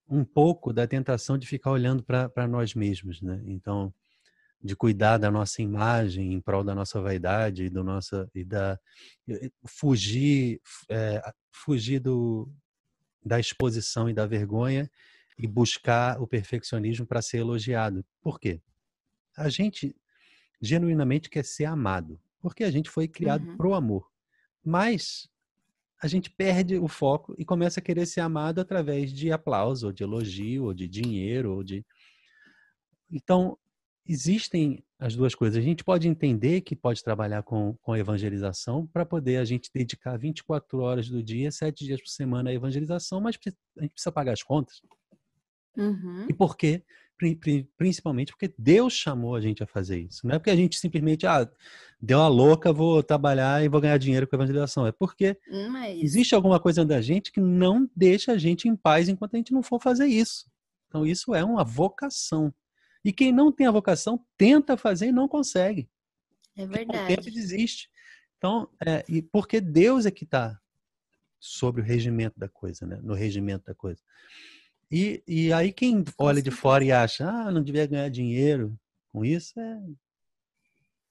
um 0.08 0.24
pouco 0.24 0.72
da 0.72 0.86
tentação 0.86 1.36
de 1.36 1.46
ficar 1.46 1.70
olhando 1.70 2.02
para 2.02 2.48
nós 2.48 2.74
mesmos, 2.74 3.20
né? 3.20 3.42
Então, 3.46 3.92
de 4.62 4.74
cuidar 4.74 5.18
da 5.18 5.30
nossa 5.30 5.62
imagem 5.62 6.32
em 6.32 6.40
prol 6.40 6.64
da 6.64 6.74
nossa 6.74 7.00
vaidade 7.00 7.64
e 7.64 7.70
do 7.70 7.84
nossa 7.84 8.28
e 8.34 8.44
da 8.44 8.78
fugir 9.66 10.60
é, 10.88 11.22
fugir 11.52 12.00
do, 12.00 12.50
da 13.24 13.38
exposição 13.38 14.08
e 14.08 14.14
da 14.14 14.26
vergonha 14.26 14.90
e 15.36 15.46
buscar 15.46 16.20
o 16.20 16.26
perfeccionismo 16.26 17.06
para 17.06 17.22
ser 17.22 17.38
elogiado. 17.38 18.04
Por 18.20 18.40
quê? 18.40 18.60
A 19.36 19.48
gente 19.48 19.94
genuinamente 20.60 21.30
quer 21.30 21.44
ser 21.44 21.64
amado, 21.64 22.20
porque 22.40 22.64
a 22.64 22.70
gente 22.70 22.90
foi 22.90 23.08
criado 23.08 23.46
uhum. 23.46 23.56
pro 23.56 23.74
amor. 23.74 24.08
Mas 24.64 25.28
a 26.00 26.06
gente 26.06 26.30
perde 26.30 26.76
o 26.78 26.88
foco 26.88 27.34
e 27.38 27.44
começa 27.44 27.80
a 27.80 27.82
querer 27.82 28.06
ser 28.06 28.20
amado 28.20 28.60
através 28.60 29.12
de 29.12 29.32
aplauso, 29.32 29.86
ou 29.86 29.92
de 29.92 30.02
elogio, 30.02 30.64
ou 30.64 30.74
de 30.74 30.86
dinheiro, 30.86 31.52
ou 31.52 31.64
de 31.64 31.84
Então, 33.10 33.58
existem 34.06 34.82
as 34.98 35.14
duas 35.14 35.34
coisas. 35.34 35.58
A 35.58 35.62
gente 35.62 35.84
pode 35.84 36.08
entender 36.08 36.60
que 36.62 36.74
pode 36.74 37.02
trabalhar 37.02 37.42
com, 37.42 37.74
com 37.82 37.96
evangelização 37.96 38.86
para 38.86 39.04
poder 39.04 39.36
a 39.36 39.44
gente 39.44 39.70
dedicar 39.72 40.16
24 40.16 40.78
horas 40.80 41.08
do 41.08 41.22
dia, 41.22 41.50
sete 41.50 41.84
dias 41.84 42.00
por 42.00 42.08
semana 42.08 42.50
à 42.50 42.54
evangelização, 42.54 43.20
mas 43.20 43.38
a 43.76 43.82
gente 43.82 43.92
precisa 43.92 44.12
pagar 44.12 44.32
as 44.32 44.42
contas. 44.42 44.80
Uhum. 45.76 46.26
E 46.28 46.34
por 46.34 46.56
quê? 46.56 46.82
Principalmente 47.76 48.32
porque 48.32 48.52
Deus 48.56 48.92
chamou 48.92 49.34
a 49.34 49.40
gente 49.40 49.62
a 49.62 49.66
fazer 49.66 50.00
isso. 50.00 50.26
Não 50.26 50.34
é 50.34 50.38
porque 50.38 50.50
a 50.50 50.56
gente 50.56 50.78
simplesmente, 50.78 51.26
ah, 51.26 51.50
deu 52.00 52.20
a 52.20 52.28
louca, 52.28 52.72
vou 52.72 53.02
trabalhar 53.02 53.64
e 53.64 53.68
vou 53.68 53.80
ganhar 53.80 53.98
dinheiro 53.98 54.26
com 54.26 54.36
a 54.36 54.38
evangelização. 54.38 54.86
É 54.86 54.92
porque 54.92 55.36
é 55.50 55.96
existe 55.96 56.34
alguma 56.34 56.60
coisa 56.60 56.84
da 56.84 57.00
gente 57.00 57.32
que 57.32 57.40
não 57.40 57.90
deixa 57.94 58.32
a 58.32 58.38
gente 58.38 58.68
em 58.68 58.76
paz 58.76 59.08
enquanto 59.08 59.34
a 59.34 59.36
gente 59.36 59.52
não 59.52 59.62
for 59.62 59.80
fazer 59.82 60.06
isso. 60.06 60.46
Então, 60.88 61.06
isso 61.06 61.34
é 61.34 61.44
uma 61.44 61.64
vocação. 61.64 62.52
E 63.04 63.12
quem 63.12 63.32
não 63.32 63.52
tem 63.52 63.66
a 63.66 63.70
vocação 63.70 64.24
tenta 64.36 64.76
fazer 64.76 65.08
e 65.08 65.12
não 65.12 65.28
consegue. 65.28 65.88
É 66.56 66.66
verdade. 66.66 67.04
O 67.04 67.16
tempo 67.16 67.30
desiste. 67.30 67.90
Então, 68.36 68.68
é, 68.84 69.04
e 69.08 69.20
porque 69.20 69.60
Deus 69.60 70.06
é 70.06 70.10
que 70.10 70.24
está 70.24 70.58
sobre 71.40 71.80
o 71.80 71.84
regimento 71.84 72.38
da 72.38 72.48
coisa, 72.48 72.86
né? 72.86 72.98
No 73.02 73.14
regimento 73.14 73.66
da 73.66 73.74
coisa. 73.74 74.02
E, 74.90 75.22
e 75.26 75.52
aí 75.52 75.72
quem 75.72 76.04
olha 76.18 76.40
de 76.40 76.50
fora 76.50 76.84
e 76.84 76.90
acha, 76.90 77.28
ah, 77.28 77.50
não 77.50 77.62
devia 77.62 77.86
ganhar 77.86 78.08
dinheiro 78.08 78.74
com 79.12 79.24
isso, 79.24 79.58
é... 79.60 79.80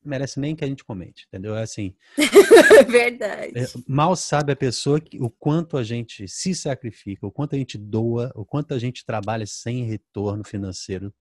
merece 0.03 0.39
nem 0.39 0.55
que 0.55 0.63
a 0.63 0.67
gente 0.67 0.83
comente, 0.83 1.25
entendeu? 1.27 1.55
É 1.55 1.61
assim. 1.61 1.95
Verdade. 2.89 3.53
É, 3.55 3.65
mal 3.87 4.15
sabe 4.15 4.51
a 4.51 4.55
pessoa 4.55 4.99
que, 4.99 5.21
o 5.21 5.29
quanto 5.29 5.77
a 5.77 5.83
gente 5.83 6.27
se 6.27 6.55
sacrifica, 6.55 7.27
o 7.27 7.31
quanto 7.31 7.55
a 7.55 7.57
gente 7.57 7.77
doa, 7.77 8.31
o 8.35 8.43
quanto 8.43 8.73
a 8.73 8.79
gente 8.79 9.05
trabalha 9.05 9.45
sem 9.45 9.83
retorno 9.83 10.43
financeiro, 10.43 11.13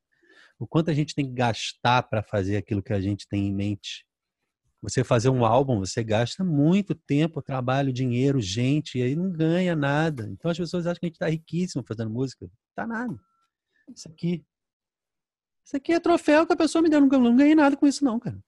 o 0.59 0.66
quanto 0.66 0.90
a 0.90 0.95
gente 0.95 1.14
tem 1.14 1.27
que 1.27 1.35
gastar 1.35 2.05
para 2.05 2.23
fazer 2.23 2.57
aquilo 2.57 2.83
que 2.83 2.92
a 2.92 3.01
gente 3.01 3.29
tem 3.29 3.49
em 3.49 3.55
mente. 3.55 4.06
Você 4.83 5.03
fazer 5.03 5.31
um 5.31 5.45
álbum, 5.45 5.79
você 5.79 6.05
gasta 6.05 6.45
muito 6.45 6.95
tempo, 6.95 7.43
trabalho, 7.43 7.93
dinheiro, 7.93 8.41
gente, 8.41 8.99
e 8.99 9.03
aí 9.03 9.17
não 9.17 9.31
ganha 9.31 9.75
nada. 9.75 10.29
Então 10.31 10.51
as 10.51 10.57
pessoas 10.57 10.87
acham 10.87 11.01
que 11.01 11.07
a 11.07 11.09
gente 11.09 11.17
está 11.17 11.29
riquíssimo 11.29 11.85
fazendo 11.87 12.11
música. 12.11 12.49
Tá 12.75 12.87
nada. 12.87 13.19
Isso 13.95 14.09
aqui. 14.09 14.45
Isso 15.65 15.77
aqui 15.77 15.93
é 15.93 16.01
troféu 16.01 16.47
que 16.47 16.53
a 16.53 16.57
pessoa 16.57 16.83
me 16.83 16.89
deu. 16.89 17.01
Não, 17.01 17.09
não 17.09 17.37
ganhei 17.37 17.55
nada 17.55 17.77
com 17.77 17.87
isso, 17.87 18.05
não, 18.05 18.21
cara. 18.21 18.39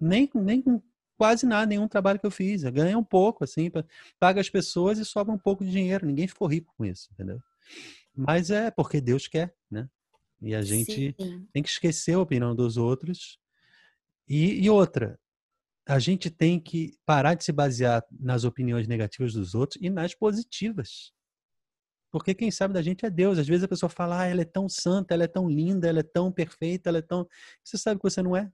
Nem, 0.00 0.30
nem 0.34 0.62
com 0.62 0.80
quase 1.16 1.46
nada, 1.46 1.66
nenhum 1.66 1.88
trabalho 1.88 2.18
que 2.18 2.26
eu 2.26 2.30
fiz. 2.30 2.62
Eu 2.62 2.72
ganhei 2.72 2.94
um 2.94 3.04
pouco, 3.04 3.44
assim, 3.44 3.70
paga 4.18 4.40
as 4.40 4.48
pessoas 4.48 4.98
e 4.98 5.04
sobra 5.04 5.34
um 5.34 5.38
pouco 5.38 5.64
de 5.64 5.70
dinheiro. 5.70 6.06
Ninguém 6.06 6.28
ficou 6.28 6.46
rico 6.46 6.72
com 6.76 6.84
isso, 6.84 7.08
entendeu? 7.12 7.40
Mas 8.14 8.50
é 8.50 8.70
porque 8.70 9.00
Deus 9.00 9.26
quer, 9.26 9.54
né? 9.70 9.88
E 10.40 10.54
a 10.54 10.62
gente 10.62 11.14
Sim. 11.18 11.46
tem 11.52 11.62
que 11.62 11.68
esquecer 11.68 12.14
a 12.14 12.20
opinião 12.20 12.54
dos 12.54 12.76
outros. 12.76 13.38
E, 14.28 14.64
e, 14.64 14.70
outra, 14.70 15.18
a 15.86 16.00
gente 16.00 16.28
tem 16.28 16.58
que 16.58 16.98
parar 17.06 17.34
de 17.34 17.44
se 17.44 17.52
basear 17.52 18.04
nas 18.10 18.42
opiniões 18.42 18.88
negativas 18.88 19.32
dos 19.32 19.54
outros 19.54 19.80
e 19.80 19.88
nas 19.88 20.14
positivas. 20.14 21.12
Porque 22.10 22.34
quem 22.34 22.50
sabe 22.50 22.74
da 22.74 22.82
gente 22.82 23.06
é 23.06 23.10
Deus. 23.10 23.38
Às 23.38 23.46
vezes 23.46 23.62
a 23.62 23.68
pessoa 23.68 23.88
fala, 23.88 24.20
ah, 24.22 24.26
ela 24.26 24.42
é 24.42 24.44
tão 24.44 24.68
santa, 24.68 25.14
ela 25.14 25.24
é 25.24 25.28
tão 25.28 25.48
linda, 25.48 25.88
ela 25.88 26.00
é 26.00 26.02
tão 26.02 26.32
perfeita, 26.32 26.88
ela 26.88 26.98
é 26.98 27.02
tão. 27.02 27.28
Você 27.62 27.78
sabe 27.78 28.00
que 28.00 28.10
você 28.10 28.20
não 28.20 28.36
é. 28.36 28.50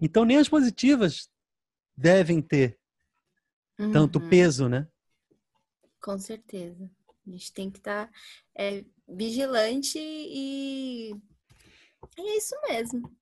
Então 0.00 0.24
nem 0.24 0.36
as 0.36 0.48
positivas 0.48 1.28
devem 1.96 2.40
ter 2.40 2.78
uhum. 3.78 3.90
tanto 3.90 4.20
peso, 4.28 4.68
né? 4.68 4.86
Com 6.00 6.18
certeza. 6.18 6.88
A 7.26 7.30
gente 7.30 7.52
tem 7.52 7.70
que 7.70 7.78
estar 7.78 8.06
tá, 8.06 8.12
é, 8.56 8.84
vigilante 9.08 9.98
e... 9.98 11.12
e 12.18 12.20
é 12.20 12.36
isso 12.36 12.54
mesmo. 12.68 13.16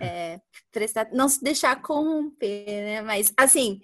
É, 0.00 0.40
prestar, 0.70 1.10
não 1.12 1.28
se 1.28 1.42
deixar 1.42 1.80
corromper, 1.82 2.66
né? 2.66 3.02
Mas, 3.02 3.32
assim, 3.36 3.80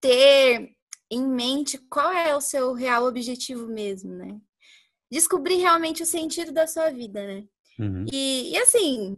ter 0.00 0.74
em 1.10 1.26
mente 1.26 1.78
qual 1.90 2.10
é 2.12 2.34
o 2.34 2.40
seu 2.40 2.72
real 2.72 3.04
objetivo 3.04 3.66
mesmo, 3.66 4.14
né? 4.14 4.40
Descobrir 5.10 5.56
realmente 5.56 6.02
o 6.02 6.06
sentido 6.06 6.52
da 6.52 6.66
sua 6.66 6.90
vida, 6.90 7.24
né? 7.26 7.44
Uhum. 7.78 8.06
E, 8.10 8.52
e, 8.52 8.58
assim, 8.58 9.16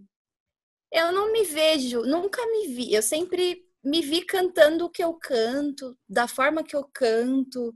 eu 0.93 1.13
não 1.13 1.33
me 1.33 1.45
vejo, 1.45 2.03
nunca 2.03 2.45
me 2.47 2.69
vi, 2.69 2.93
eu 2.93 3.03
sempre 3.03 3.65
me 3.85 4.01
vi 4.01 4.23
cantando 4.23 4.87
o 4.87 4.91
que 4.91 5.05
eu 5.05 5.15
canto, 5.15 5.97
da 6.09 6.27
forma 6.27 6.65
que 6.65 6.75
eu 6.75 6.89
canto, 6.93 7.75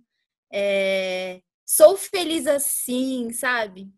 é, 0.52 1.40
sou 1.66 1.96
feliz 1.96 2.46
assim, 2.46 3.30
sabe? 3.32 3.92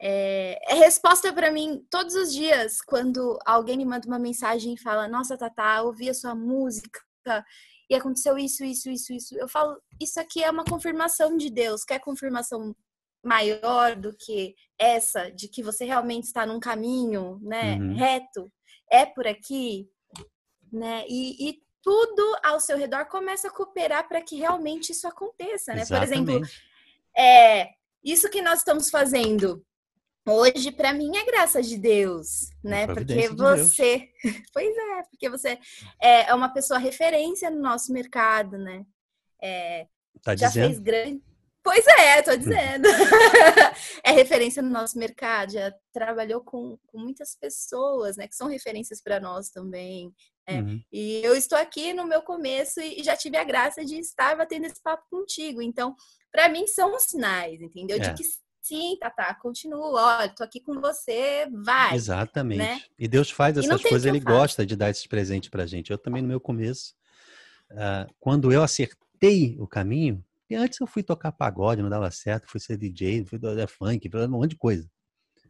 É, 0.00 0.58
é 0.68 0.74
resposta 0.74 1.32
para 1.32 1.50
mim 1.50 1.82
todos 1.90 2.14
os 2.14 2.32
dias 2.32 2.82
quando 2.82 3.38
alguém 3.46 3.78
me 3.78 3.84
manda 3.84 4.06
uma 4.06 4.18
mensagem 4.18 4.74
e 4.74 4.78
fala: 4.78 5.08
Nossa, 5.08 5.36
Tata, 5.36 5.82
ouvi 5.82 6.10
a 6.10 6.14
sua 6.14 6.34
música 6.34 7.00
e 7.88 7.94
aconteceu 7.94 8.36
isso, 8.36 8.64
isso, 8.64 8.90
isso, 8.90 9.12
isso. 9.12 9.34
Eu 9.38 9.48
falo: 9.48 9.80
Isso 10.00 10.20
aqui 10.20 10.42
é 10.42 10.50
uma 10.50 10.64
confirmação 10.64 11.36
de 11.36 11.50
Deus. 11.50 11.84
Quer 11.84 12.00
confirmação 12.00 12.74
maior 13.24 13.96
do 13.96 14.14
que 14.16 14.54
essa 14.78 15.30
de 15.30 15.48
que 15.48 15.62
você 15.62 15.84
realmente 15.84 16.24
está 16.24 16.46
num 16.46 16.60
caminho, 16.60 17.40
né, 17.42 17.76
uhum. 17.76 17.96
reto? 17.96 18.52
É 18.90 19.04
por 19.04 19.26
aqui, 19.26 19.88
né? 20.72 21.04
E, 21.08 21.48
e, 21.48 21.66
tudo 21.82 22.36
ao 22.42 22.58
seu 22.58 22.76
redor 22.76 23.06
começa 23.06 23.46
a 23.46 23.50
cooperar 23.50 24.08
para 24.08 24.20
que 24.20 24.34
realmente 24.34 24.90
isso 24.90 25.06
aconteça, 25.06 25.72
né? 25.72 25.82
Exatamente. 25.82 26.24
Por 26.24 26.32
exemplo, 26.32 26.50
é, 27.16 27.68
isso 28.02 28.28
que 28.28 28.42
nós 28.42 28.58
estamos 28.58 28.90
fazendo 28.90 29.64
Hoje, 30.28 30.72
para 30.72 30.92
mim, 30.92 31.16
é 31.16 31.24
graça 31.24 31.62
de 31.62 31.78
Deus, 31.78 32.50
né? 32.62 32.86
Porque 32.86 33.28
você. 33.28 33.98
De 33.98 34.12
pois 34.52 34.76
é, 34.76 35.02
porque 35.04 35.30
você 35.30 35.58
é 36.00 36.34
uma 36.34 36.48
pessoa 36.48 36.80
referência 36.80 37.48
no 37.48 37.60
nosso 37.60 37.92
mercado, 37.92 38.58
né? 38.58 38.84
É, 39.40 39.86
tá 40.22 40.34
já 40.34 40.48
dizendo? 40.48 40.66
fez 40.66 40.78
grande. 40.80 41.22
Pois 41.62 41.84
é, 41.86 42.22
tô 42.22 42.36
dizendo. 42.36 42.86
é 44.04 44.12
referência 44.12 44.62
no 44.62 44.70
nosso 44.70 44.98
mercado, 44.98 45.52
já 45.52 45.72
trabalhou 45.92 46.40
com, 46.40 46.78
com 46.86 46.98
muitas 46.98 47.36
pessoas, 47.36 48.16
né? 48.16 48.26
Que 48.26 48.36
são 48.36 48.48
referências 48.48 49.00
para 49.00 49.20
nós 49.20 49.50
também. 49.50 50.12
Uhum. 50.48 50.80
E 50.92 51.20
eu 51.24 51.34
estou 51.34 51.58
aqui 51.58 51.92
no 51.92 52.04
meu 52.04 52.22
começo 52.22 52.80
e 52.80 53.02
já 53.02 53.16
tive 53.16 53.36
a 53.36 53.44
graça 53.44 53.84
de 53.84 53.98
estar 53.98 54.36
batendo 54.36 54.66
esse 54.66 54.80
papo 54.80 55.04
contigo. 55.10 55.60
Então, 55.60 55.94
para 56.30 56.48
mim, 56.48 56.66
são 56.66 56.98
sinais, 57.00 57.60
entendeu? 57.60 57.96
É. 57.96 58.00
De 58.00 58.14
que 58.14 58.28
sim, 58.66 58.96
Tatá, 59.00 59.34
continua, 59.34 60.18
olha, 60.18 60.28
tô 60.28 60.42
aqui 60.42 60.60
com 60.60 60.80
você, 60.80 61.46
vai. 61.52 61.94
Exatamente. 61.94 62.58
Né? 62.58 62.80
E 62.98 63.06
Deus 63.06 63.30
faz 63.30 63.56
essas 63.56 63.82
coisas, 63.82 64.04
ele 64.04 64.20
gosta 64.20 64.66
de 64.66 64.74
dar 64.74 64.90
esses 64.90 65.06
presentes 65.06 65.48
pra 65.48 65.66
gente. 65.66 65.90
Eu 65.90 65.98
também, 65.98 66.22
no 66.22 66.28
meu 66.28 66.40
começo, 66.40 66.94
uh, 67.72 68.12
quando 68.18 68.52
eu 68.52 68.62
acertei 68.62 69.56
o 69.58 69.66
caminho, 69.66 70.24
e 70.48 70.54
antes 70.54 70.80
eu 70.80 70.86
fui 70.86 71.02
tocar 71.02 71.32
pagode, 71.32 71.82
não 71.82 71.90
dava 71.90 72.10
certo, 72.10 72.48
fui 72.48 72.60
ser 72.60 72.76
DJ, 72.76 73.24
fui 73.24 73.38
do 73.38 73.48
funk, 73.68 74.08
um 74.14 74.28
monte 74.28 74.50
de 74.50 74.56
coisa. 74.56 74.88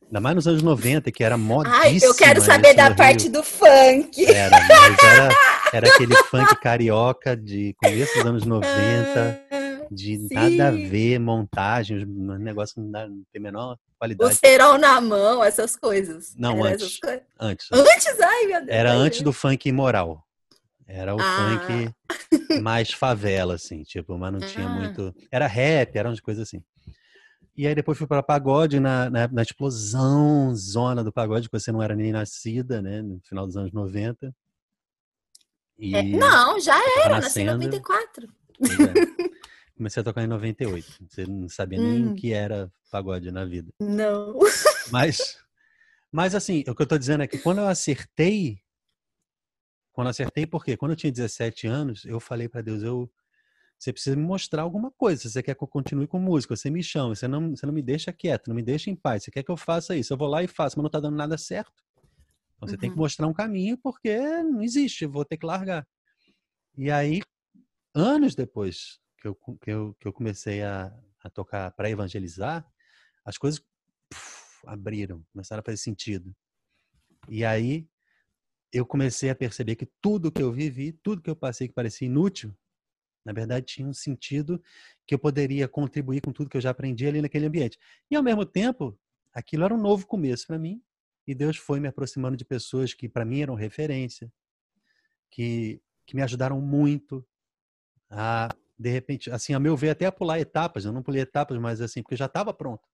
Ainda 0.07 0.21
mais 0.21 0.37
nos 0.37 0.47
anos 0.47 0.63
90, 0.63 1.11
que 1.11 1.25
era 1.25 1.37
modíssimo. 1.37 1.83
Ai, 1.83 1.99
eu 2.01 2.15
quero 2.15 2.41
saber 2.41 2.75
da 2.75 2.95
parte 2.95 3.29
do 3.29 3.43
funk. 3.43 4.25
Era, 4.25 4.57
mas 4.69 4.99
era, 5.03 5.29
era 5.73 5.89
aquele 5.89 6.15
funk 6.25 6.55
carioca 6.61 7.37
de 7.37 7.75
começo 7.83 8.15
dos 8.15 8.27
anos 8.27 8.45
90, 8.45 9.46
de 9.91 10.19
Sim. 10.19 10.35
nada 10.35 10.69
a 10.69 10.71
ver, 10.71 11.19
montagem, 11.19 12.05
um 12.05 12.39
negócio 12.39 12.81
não, 12.81 13.09
não 13.09 13.23
tem 13.33 13.41
a 13.41 13.43
menor 13.43 13.79
qualidade. 13.99 14.33
O 14.33 14.35
cerol 14.35 14.79
na 14.79 15.01
mão, 15.01 15.43
essas 15.43 15.77
coisas. 15.77 16.35
Não, 16.37 16.65
antes, 16.65 16.99
antes. 17.39 17.69
Antes? 17.73 18.21
Ai, 18.21 18.47
meu 18.47 18.61
Deus. 18.61 18.71
Era 18.71 18.93
antes 18.93 19.23
do 19.23 19.33
funk 19.33 19.69
imoral. 19.69 20.25
Era 20.87 21.15
o 21.15 21.19
ah. 21.21 21.61
funk 21.67 22.61
mais 22.63 22.93
favela, 22.93 23.55
assim, 23.55 23.83
tipo, 23.83 24.17
mas 24.17 24.33
não 24.33 24.41
tinha 24.41 24.67
ah. 24.67 24.71
muito. 24.71 25.15
Era 25.31 25.47
rap, 25.47 25.97
eram 25.97 26.11
umas 26.11 26.21
coisas 26.21 26.47
assim. 26.47 26.63
E 27.57 27.67
aí 27.67 27.75
depois 27.75 27.97
fui 27.97 28.07
para 28.07 28.23
pagode 28.23 28.79
na, 28.79 29.09
na, 29.09 29.29
na, 29.29 29.43
explosão 29.43 30.55
zona 30.55 31.03
do 31.03 31.11
pagode, 31.11 31.49
que 31.49 31.59
você 31.59 31.73
não 31.73 31.83
era 31.83 31.97
nem 31.97 32.13
nascida, 32.13 32.83
né? 32.83 33.01
No 33.01 33.19
final 33.25 33.47
dos 33.47 33.57
anos 33.57 33.73
90. 33.73 34.33
E 35.79 35.97
é, 35.97 36.03
não, 36.03 36.61
já 36.61 36.79
era, 37.03 37.19
nasci 37.19 37.41
em 37.41 37.47
94. 37.47 38.29
É. 38.29 39.27
Comecei 39.77 40.01
a 40.01 40.05
tocar 40.05 40.25
em 40.25 40.27
98. 40.27 41.07
Você 41.09 41.27
não 41.27 41.49
sabia 41.49 41.79
hum. 41.79 41.83
nem 41.83 42.09
o 42.09 42.15
que 42.15 42.33
era 42.33 42.73
pagode 42.91 43.31
na 43.31 43.45
vida. 43.45 43.71
Não. 43.79 44.39
Mas, 44.91 45.39
mas 46.11 46.35
assim, 46.35 46.61
o 46.61 46.75
que 46.75 46.83
eu 46.83 46.85
estou 46.85 46.99
dizendo 46.99 47.23
é 47.23 47.27
que 47.27 47.39
quando 47.39 47.59
eu 47.59 47.69
acertei, 47.69 48.59
quando 49.93 50.07
eu 50.07 50.11
acertei, 50.11 50.47
porque 50.47 50.77
quando 50.77 50.93
eu 50.93 50.97
tinha 50.97 51.13
17 51.13 51.67
anos, 51.67 52.05
eu 52.07 52.19
falei 52.19 52.49
para 52.49 52.63
Deus, 52.63 52.83
eu 52.83 53.11
você 53.79 53.93
precisa 53.93 54.17
me 54.17 54.23
mostrar 54.23 54.63
alguma 54.63 54.91
coisa. 54.91 55.21
Se 55.21 55.31
você 55.31 55.43
quer 55.43 55.55
que 55.55 55.63
eu 55.63 55.69
continue 55.69 56.07
com 56.07 56.19
música, 56.19 56.57
você 56.57 56.71
me 56.71 56.83
chama. 56.83 57.15
Você 57.15 57.29
não, 57.29 57.55
você 57.55 57.67
não 57.67 57.75
me 57.75 57.83
deixa 57.83 58.11
quieto, 58.11 58.49
não 58.49 58.57
me 58.57 58.63
deixa 58.63 58.89
em 58.89 58.97
paz. 58.97 59.25
Você 59.25 59.31
quer 59.31 59.43
que 59.43 59.51
eu 59.51 59.57
faça 59.57 59.95
isso? 59.95 60.13
Eu 60.13 60.17
vou 60.17 60.29
lá 60.29 60.43
e 60.43 60.49
faço, 60.49 60.79
mas 60.79 60.83
não 60.83 60.87
está 60.87 60.99
dando 60.99 61.17
nada 61.17 61.37
certo. 61.37 61.85
Então 62.57 62.67
você 62.67 62.75
uhum. 62.75 62.81
tem 62.81 62.91
que 62.91 62.97
uhum. 62.97 63.03
mostrar 63.03 63.27
um 63.27 63.35
caminho, 63.35 63.77
porque 63.77 64.19
não 64.43 64.63
existe, 64.63 65.05
vou 65.05 65.27
ter 65.27 65.37
que 65.37 65.45
largar. 65.45 65.87
E 66.79 66.91
aí, 66.91 67.21
anos 67.95 68.35
depois 68.35 68.99
que 69.35 69.51
eu, 69.51 69.59
que 69.59 69.71
eu, 69.71 69.97
que 70.01 70.09
eu 70.09 70.13
comecei 70.13 70.63
a, 70.63 70.93
a 71.23 71.31
tocar 71.31 71.71
para 71.73 71.91
evangelizar, 71.91 72.67
as 73.25 73.39
coisas 73.39 73.61
puf, 74.09 74.67
abriram, 74.67 75.25
começaram 75.33 75.61
a 75.61 75.65
fazer 75.65 75.79
sentido. 75.79 76.35
E 77.29 77.45
aí 77.45 77.89
eu 78.73 78.85
comecei 78.85 79.31
a 79.31 79.35
perceber 79.35 79.77
que 79.77 79.87
tudo 80.01 80.31
que 80.31 80.43
eu 80.43 80.53
vivi, 80.53 80.93
tudo 80.93 81.23
que 81.23 81.31
eu 81.31 81.37
passei 81.37 81.69
que 81.69 81.75
parecia 81.75 82.07
inútil, 82.07 82.55
na 83.25 83.33
verdade, 83.33 83.67
tinha 83.67 83.89
um 83.89 83.93
sentido 83.93 84.63
que 85.05 85.13
eu 85.13 85.19
poderia 85.19 85.67
contribuir 85.67 86.21
com 86.21 86.33
tudo 86.33 86.49
que 86.49 86.57
eu 86.57 86.61
já 86.61 86.71
aprendi 86.71 87.09
ali 87.09 87.21
naquele 87.21 87.47
ambiente. 87.47 87.77
E, 88.09 88.15
ao 88.15 88.23
mesmo 88.23 88.47
tempo, 88.47 88.97
aquilo 89.33 89.65
era 89.65 89.75
um 89.75 89.81
novo 89.81 90.07
começo 90.07 90.47
para 90.47 90.61
mim. 90.61 90.81
E 91.27 91.35
Deus 91.35 91.57
foi 91.57 91.81
me 91.81 91.89
aproximando 91.89 92.37
de 92.37 92.45
pessoas 92.45 92.95
que, 92.95 93.09
para 93.09 93.25
mim, 93.25 93.41
eram 93.41 93.57
referência, 93.57 94.33
que, 95.29 95.83
que 96.07 96.15
me 96.15 96.23
ajudaram 96.23 96.61
muito 96.61 97.27
a, 98.09 98.55
de 98.79 98.91
repente, 98.91 99.31
assim, 99.31 99.55
a 99.55 99.61
meu 99.61 99.77
ver, 99.77 99.91
até 99.91 100.07
a 100.07 100.13
pular 100.13 100.39
etapas. 100.39 100.85
Eu 100.85 100.93
não 100.93 101.03
pulei 101.03 101.23
etapas, 101.23 101.59
mas 101.59 101.81
assim, 101.81 102.03
porque 102.03 102.17
já 102.17 102.27
estava 102.27 102.53
pronto. 102.53 102.87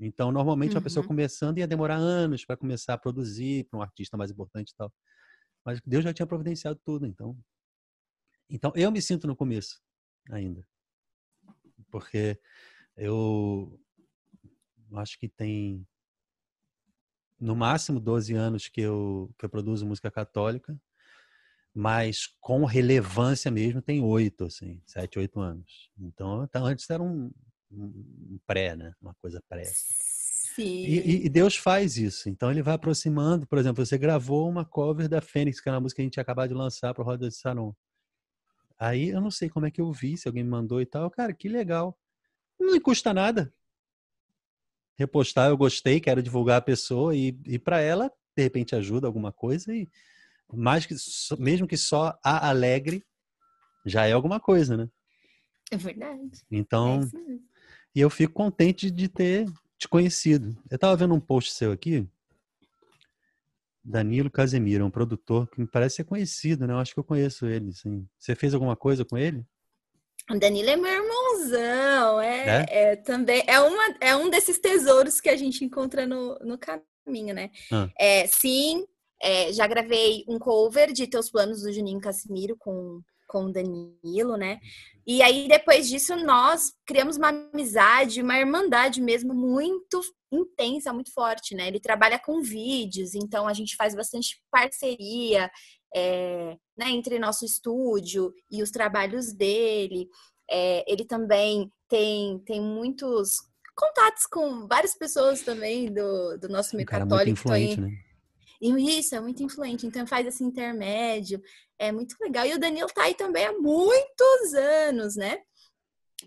Então, 0.00 0.32
normalmente, 0.32 0.72
uhum. 0.72 0.78
uma 0.78 0.82
pessoa 0.82 1.02
uhum. 1.02 1.08
começando 1.08 1.58
ia 1.58 1.66
demorar 1.66 1.96
anos 1.96 2.44
para 2.44 2.56
começar 2.56 2.94
a 2.94 2.98
produzir 2.98 3.64
para 3.64 3.78
um 3.78 3.82
artista 3.82 4.16
mais 4.16 4.30
importante 4.30 4.70
e 4.70 4.76
tal. 4.76 4.92
Mas 5.64 5.80
Deus 5.84 6.04
já 6.04 6.12
tinha 6.12 6.26
providenciado 6.26 6.78
tudo, 6.84 7.06
então 7.06 7.36
então, 8.48 8.72
eu 8.74 8.90
me 8.90 9.00
sinto 9.00 9.26
no 9.26 9.36
começo 9.36 9.80
ainda. 10.30 10.66
Porque 11.90 12.38
eu 12.96 13.80
acho 14.96 15.18
que 15.18 15.28
tem 15.28 15.86
no 17.40 17.56
máximo 17.56 17.98
12 17.98 18.34
anos 18.34 18.68
que 18.68 18.80
eu, 18.80 19.34
que 19.38 19.44
eu 19.44 19.50
produzo 19.50 19.86
música 19.86 20.10
católica, 20.10 20.78
mas 21.74 22.28
com 22.40 22.64
relevância 22.64 23.50
mesmo 23.50 23.82
tem 23.82 24.00
oito, 24.00 24.44
assim, 24.44 24.80
sete, 24.86 25.18
oito 25.18 25.40
anos. 25.40 25.90
Então, 25.98 26.44
então 26.44 26.64
antes 26.64 26.88
era 26.88 27.02
um, 27.02 27.32
um 27.72 28.38
pré, 28.46 28.76
né? 28.76 28.94
Uma 29.02 29.14
coisa 29.14 29.42
pré. 29.48 29.64
Sim. 29.64 30.84
E, 30.84 31.26
e, 31.26 31.28
Deus 31.28 31.56
faz 31.56 31.96
isso. 31.96 32.28
Então 32.28 32.48
ele 32.50 32.62
vai 32.62 32.74
aproximando. 32.74 33.44
Por 33.44 33.58
exemplo, 33.58 33.84
você 33.84 33.98
gravou 33.98 34.48
uma 34.48 34.64
cover 34.64 35.08
da 35.08 35.20
Fênix, 35.20 35.60
que 35.60 35.68
é 35.68 35.72
uma 35.72 35.80
música 35.80 35.96
que 35.96 36.02
a 36.02 36.04
gente 36.04 36.20
acabou 36.20 36.46
de 36.46 36.54
lançar 36.54 36.94
para 36.94 37.02
o 37.02 37.04
Roda 37.04 37.28
de 37.28 37.34
Saron. 37.34 37.74
Aí 38.78 39.08
eu 39.08 39.20
não 39.20 39.30
sei 39.30 39.48
como 39.48 39.66
é 39.66 39.70
que 39.70 39.80
eu 39.80 39.90
vi, 39.92 40.16
se 40.16 40.28
alguém 40.28 40.44
me 40.44 40.50
mandou 40.50 40.80
e 40.80 40.86
tal. 40.86 41.10
Cara, 41.10 41.32
que 41.32 41.48
legal. 41.48 41.98
Não 42.58 42.72
me 42.72 42.80
custa 42.80 43.12
nada. 43.12 43.52
Repostar, 44.96 45.48
eu 45.48 45.56
gostei, 45.56 45.98
quero 45.98 46.22
divulgar 46.22 46.58
a 46.58 46.62
pessoa 46.62 47.16
e, 47.16 47.36
e 47.46 47.58
para 47.58 47.80
ela, 47.80 48.08
de 48.36 48.42
repente, 48.44 48.76
ajuda 48.76 49.08
alguma 49.08 49.32
coisa. 49.32 49.74
E 49.74 49.88
mais 50.52 50.86
que, 50.86 50.94
mesmo 51.38 51.66
que 51.66 51.76
só 51.76 52.18
a 52.22 52.48
alegre, 52.48 53.04
já 53.84 54.06
é 54.06 54.12
alguma 54.12 54.40
coisa, 54.40 54.76
né? 54.76 54.88
É 55.70 55.76
verdade. 55.76 56.42
Então, 56.50 57.00
é 57.02 57.54
e 57.94 58.00
eu 58.00 58.10
fico 58.10 58.32
contente 58.32 58.90
de 58.90 59.08
ter 59.08 59.46
te 59.78 59.88
conhecido. 59.88 60.56
Eu 60.70 60.74
estava 60.74 60.96
vendo 60.96 61.14
um 61.14 61.20
post 61.20 61.52
seu 61.52 61.72
aqui 61.72 62.08
Danilo 63.84 64.30
Casemiro, 64.30 64.82
é 64.82 64.86
um 64.86 64.90
produtor 64.90 65.46
que 65.48 65.60
me 65.60 65.66
parece 65.66 65.96
ser 65.96 66.04
conhecido, 66.04 66.66
né? 66.66 66.72
Eu 66.72 66.78
acho 66.78 66.94
que 66.94 66.98
eu 66.98 67.04
conheço 67.04 67.46
ele, 67.46 67.72
sim. 67.72 68.08
Você 68.18 68.34
fez 68.34 68.54
alguma 68.54 68.74
coisa 68.74 69.04
com 69.04 69.18
ele? 69.18 69.44
O 70.30 70.38
Danilo 70.38 70.70
é 70.70 70.76
meu 70.76 70.90
irmãozão, 70.90 72.20
é, 72.20 72.46
é? 72.46 72.66
é, 72.70 72.96
também 72.96 73.44
é, 73.46 73.60
uma, 73.60 73.94
é 74.00 74.16
um 74.16 74.30
desses 74.30 74.58
tesouros 74.58 75.20
que 75.20 75.28
a 75.28 75.36
gente 75.36 75.62
encontra 75.62 76.06
no, 76.06 76.38
no 76.38 76.56
caminho, 76.56 77.34
né? 77.34 77.50
Ah. 77.70 77.90
É, 77.98 78.26
sim, 78.26 78.86
é, 79.20 79.52
já 79.52 79.66
gravei 79.66 80.24
um 80.28 80.38
cover 80.38 80.92
de 80.92 81.06
Teus 81.06 81.30
Planos 81.30 81.62
do 81.62 81.72
Juninho 81.72 82.00
Casimiro 82.00 82.56
com, 82.58 83.00
com 83.26 83.46
o 83.46 83.52
Danilo, 83.52 84.36
né? 84.36 84.60
E 85.06 85.22
aí, 85.22 85.48
depois 85.48 85.88
disso, 85.88 86.16
nós 86.16 86.72
criamos 86.86 87.16
uma 87.16 87.28
amizade, 87.28 88.22
uma 88.22 88.38
irmandade 88.38 89.00
mesmo 89.00 89.34
muito 89.34 90.00
intensa, 90.32 90.92
muito 90.92 91.12
forte, 91.12 91.54
né? 91.54 91.68
Ele 91.68 91.80
trabalha 91.80 92.18
com 92.18 92.40
vídeos, 92.40 93.14
então 93.14 93.46
a 93.46 93.52
gente 93.52 93.76
faz 93.76 93.94
bastante 93.94 94.40
parceria 94.50 95.50
é, 95.94 96.56
né, 96.76 96.90
entre 96.90 97.18
nosso 97.18 97.44
estúdio 97.44 98.32
e 98.50 98.62
os 98.62 98.70
trabalhos 98.70 99.32
dele. 99.32 100.08
É, 100.50 100.84
ele 100.90 101.04
também 101.04 101.70
tem, 101.88 102.38
tem 102.40 102.60
muitos 102.60 103.36
contatos 103.74 104.26
com 104.26 104.66
várias 104.66 104.96
pessoas 104.96 105.42
também 105.42 105.92
do, 105.92 106.38
do 106.38 106.48
nosso 106.48 106.76
meio 106.76 106.86
católico. 106.86 107.14
Muito 107.16 107.30
influente, 107.30 107.80
né? 107.80 107.90
E 108.60 108.98
isso 108.98 109.14
é 109.14 109.20
muito 109.20 109.42
influente, 109.42 109.86
então 109.86 110.06
faz 110.06 110.26
esse 110.26 110.42
intermédio, 110.42 111.42
é 111.78 111.92
muito 111.92 112.16
legal. 112.20 112.46
E 112.46 112.54
o 112.54 112.58
Danilo 112.58 112.88
tá 112.88 113.04
aí 113.04 113.14
também 113.14 113.46
há 113.46 113.52
muitos 113.52 114.54
anos, 114.54 115.16
né? 115.16 115.40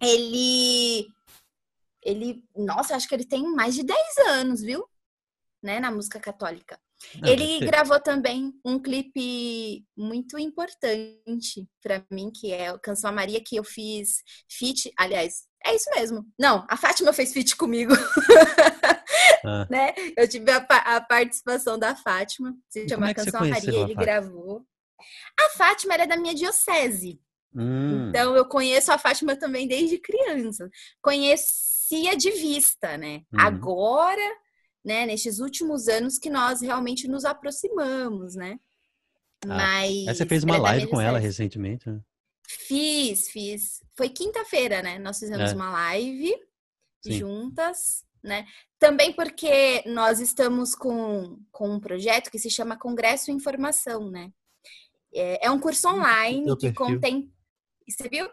Ele 0.02 1.08
ele, 2.04 2.44
nossa, 2.56 2.96
acho 2.96 3.08
que 3.08 3.16
ele 3.16 3.26
tem 3.26 3.44
mais 3.44 3.76
de 3.76 3.84
10 3.84 4.00
anos, 4.30 4.62
viu? 4.62 4.88
Né, 5.62 5.80
na 5.80 5.92
música 5.92 6.20
católica. 6.20 6.80
Não, 7.22 7.28
ele 7.30 7.60
gravou 7.60 8.00
também 8.00 8.54
um 8.64 8.80
clipe 8.80 9.86
muito 9.96 10.38
importante 10.38 11.68
para 11.82 12.04
mim, 12.10 12.32
que 12.32 12.54
é 12.54 12.72
o 12.72 12.80
Canção 12.80 13.10
a 13.10 13.14
Maria, 13.14 13.44
que 13.44 13.56
eu 13.56 13.64
fiz 13.64 14.24
feat, 14.50 14.92
aliás, 14.98 15.48
é 15.66 15.76
isso 15.76 15.90
mesmo. 15.96 16.26
Não, 16.40 16.66
a 16.70 16.78
Fátima 16.78 17.12
fez 17.12 17.34
feat 17.34 17.56
comigo. 17.56 17.94
Ah. 19.48 19.68
né? 19.70 19.94
Eu 20.18 20.28
tive 20.28 20.52
a, 20.52 20.58
a, 20.58 21.02
participação 21.02 21.80
da 21.80 21.96
Fátima, 21.96 22.54
se 22.68 22.88
chama 22.88 23.10
é 23.10 23.14
Canção 23.14 23.44
a 23.44 23.48
Maria, 23.48 23.80
ele 23.80 23.96
gravou. 23.96 24.66
A 25.40 25.50
Fátima 25.58 25.94
era 25.94 26.06
da 26.06 26.18
minha 26.18 26.36
diocese. 26.36 27.20
Hum. 27.56 28.10
Então 28.10 28.36
eu 28.36 28.46
conheço 28.46 28.92
a 28.92 28.98
Fátima 28.98 29.36
também 29.36 29.68
desde 29.68 29.98
criança. 29.98 30.70
Conhecia 31.02 32.16
de 32.18 32.32
vista, 32.32 32.98
né? 32.98 33.22
Uhum. 33.32 33.40
Agora, 33.40 34.38
né, 34.84 35.06
nestes 35.06 35.40
últimos 35.40 35.88
anos 35.88 36.18
que 36.18 36.30
nós 36.30 36.62
realmente 36.62 37.08
nos 37.08 37.24
aproximamos, 37.24 38.36
né? 38.36 38.60
Ah. 39.46 39.56
Mas. 39.56 40.06
você 40.06 40.26
fez 40.26 40.44
uma 40.44 40.58
live 40.58 40.88
com 40.88 41.00
ela 41.00 41.20
recentemente, 41.20 41.90
né? 41.90 42.02
Fiz, 42.48 43.30
fiz. 43.30 43.82
Foi 43.96 44.10
quinta-feira, 44.10 44.82
né? 44.82 45.00
Nós 45.00 45.20
fizemos 45.20 45.52
é. 45.52 45.56
uma 45.56 45.72
live 45.72 46.34
Sim. 47.04 47.20
juntas, 47.20 48.06
né? 48.24 48.46
Também 48.80 49.14
porque 49.14 49.84
nós 49.86 50.20
estamos 50.20 50.76
com, 50.76 51.40
com 51.52 51.76
um 51.76 51.80
projeto 51.80 52.30
que 52.30 52.40
se 52.40 52.50
chama 52.50 52.78
Congresso 52.78 53.32
Informação, 53.32 54.10
né? 54.10 54.32
É, 55.14 55.48
é 55.48 55.52
um 55.52 55.60
curso 55.60 55.88
online 55.88 56.56
que 56.58 56.72
contém. 56.74 57.32
Você 57.88 58.10
viu? 58.10 58.30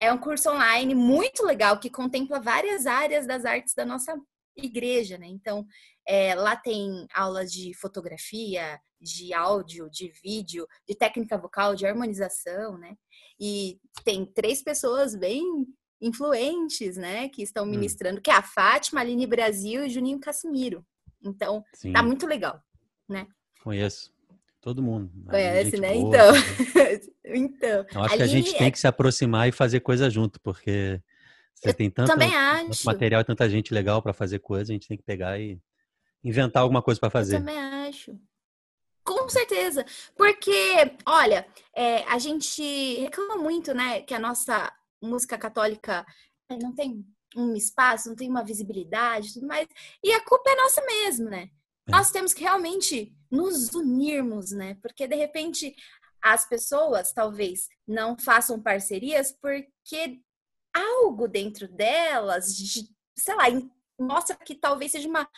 É 0.00 0.12
um 0.12 0.18
curso 0.18 0.50
online 0.50 0.94
muito 0.94 1.44
legal 1.44 1.78
que 1.78 1.90
contempla 1.90 2.40
várias 2.40 2.86
áreas 2.86 3.26
das 3.26 3.44
artes 3.44 3.74
da 3.74 3.84
nossa 3.84 4.14
igreja, 4.56 5.18
né? 5.18 5.26
Então, 5.26 5.66
é, 6.06 6.34
lá 6.34 6.56
tem 6.56 7.06
aulas 7.14 7.52
de 7.52 7.72
fotografia, 7.74 8.80
de 9.00 9.32
áudio, 9.32 9.90
de 9.90 10.12
vídeo, 10.22 10.66
de 10.88 10.94
técnica 10.94 11.38
vocal, 11.38 11.74
de 11.74 11.86
harmonização, 11.86 12.78
né? 12.78 12.96
E 13.40 13.78
tem 14.04 14.24
três 14.24 14.62
pessoas 14.62 15.16
bem 15.16 15.42
influentes, 16.02 16.96
né, 16.96 17.28
que 17.28 17.42
estão 17.42 17.64
hum. 17.64 17.68
ministrando, 17.68 18.18
hum. 18.18 18.20
que 18.22 18.30
é 18.30 18.34
a 18.34 18.42
Fátima, 18.42 19.00
Aline 19.00 19.26
Brasil 19.26 19.86
e 19.86 19.90
Juninho 19.90 20.18
Casimiro. 20.18 20.84
Então, 21.24 21.64
Sim. 21.72 21.92
tá 21.92 22.02
muito 22.02 22.26
legal, 22.26 22.60
né? 23.08 23.26
Conheço. 23.62 24.12
Todo 24.60 24.82
mundo. 24.82 25.10
Conhece, 25.28 25.80
né? 25.80 25.92
Boa, 25.94 26.08
então. 26.08 26.34
então. 27.24 27.86
Eu 27.94 28.02
acho 28.02 28.16
que 28.16 28.22
a 28.22 28.26
gente 28.26 28.52
tem 28.52 28.66
é 28.66 28.70
que 28.70 28.78
se 28.78 28.86
aproximar 28.86 29.48
e 29.48 29.52
fazer 29.52 29.80
coisa 29.80 30.10
junto, 30.10 30.40
porque 30.40 31.00
você 31.54 31.70
Eu 31.70 31.74
tem 31.74 31.90
tanto, 31.90 32.08
tanto 32.08 32.84
material 32.84 33.20
e 33.20 33.24
tanta 33.24 33.48
gente 33.48 33.72
legal 33.72 34.02
para 34.02 34.12
fazer 34.12 34.40
coisa, 34.40 34.72
a 34.72 34.74
gente 34.74 34.88
tem 34.88 34.96
que 34.96 35.02
pegar 35.02 35.38
e 35.40 35.60
inventar 36.22 36.62
alguma 36.62 36.82
coisa 36.82 36.98
para 36.98 37.10
fazer. 37.10 37.36
Eu 37.36 37.38
também 37.40 37.58
acho. 37.58 38.16
Com 39.04 39.28
certeza. 39.28 39.84
Porque, 40.16 40.92
olha, 41.06 41.46
é, 41.74 42.04
a 42.04 42.18
gente 42.18 42.62
reclama 43.00 43.36
muito, 43.36 43.74
né, 43.74 44.00
que 44.02 44.14
a 44.14 44.18
nossa 44.18 44.72
música 45.02 45.36
católica 45.36 46.06
é, 46.48 46.56
não 46.56 46.74
tem 46.74 47.04
um 47.36 47.54
espaço, 47.54 48.08
não 48.08 48.16
tem 48.16 48.28
uma 48.28 48.44
visibilidade, 48.44 49.34
tudo 49.34 49.46
mais. 49.46 49.66
E 50.02 50.12
a 50.12 50.24
culpa 50.24 50.50
é 50.50 50.56
nossa 50.56 50.84
mesmo, 50.84 51.28
né? 51.28 51.50
É. 51.88 51.90
Nós 51.90 52.10
temos 52.10 52.32
que 52.32 52.42
realmente 52.42 53.14
nos 53.30 53.74
unirmos, 53.74 54.50
né? 54.52 54.76
Porque 54.82 55.06
de 55.08 55.16
repente 55.16 55.74
as 56.22 56.48
pessoas 56.48 57.12
talvez 57.12 57.68
não 57.86 58.16
façam 58.16 58.60
parcerias 58.60 59.32
porque 59.32 60.20
algo 60.72 61.26
dentro 61.26 61.66
delas, 61.68 62.56
de, 62.56 62.88
sei 63.16 63.34
lá, 63.34 63.44
mostra 63.98 64.36
que 64.36 64.54
talvez 64.54 64.92
seja 64.92 65.08
uma 65.08 65.28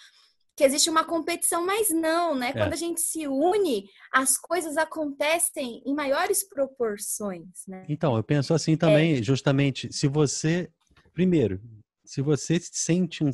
que 0.57 0.63
existe 0.63 0.89
uma 0.89 1.05
competição, 1.05 1.67
mas 1.67 1.91
não, 1.91 2.35
né? 2.35 2.51
É. 2.51 2.53
Quando 2.53 2.73
a 2.73 2.77
gente 2.77 3.01
se 3.01 3.27
une, 3.27 3.89
as 4.13 4.39
coisas 4.39 4.77
acontecem 4.77 5.83
em 5.85 5.95
maiores 5.95 6.49
proporções, 6.49 7.67
né? 7.67 7.85
Então, 7.89 8.17
eu 8.17 8.23
penso 8.23 8.55
assim 8.55 8.77
também, 8.77 9.19
é. 9.19 9.23
justamente, 9.23 9.93
se 9.93 10.07
você, 10.07 10.71
primeiro, 11.13 11.61
se 12.05 12.21
você 12.21 12.61
sente 12.61 13.25
um, 13.25 13.31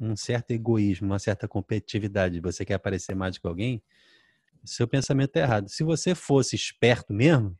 um, 0.00 0.16
certo 0.16 0.50
egoísmo, 0.50 1.08
uma 1.08 1.18
certa 1.18 1.46
competitividade, 1.46 2.40
você 2.40 2.64
quer 2.64 2.74
aparecer 2.74 3.14
mais 3.14 3.38
que 3.38 3.46
alguém, 3.46 3.82
seu 4.64 4.88
pensamento 4.88 5.36
é 5.36 5.40
errado. 5.40 5.68
Se 5.68 5.84
você 5.84 6.14
fosse 6.14 6.56
esperto 6.56 7.12
mesmo, 7.12 7.56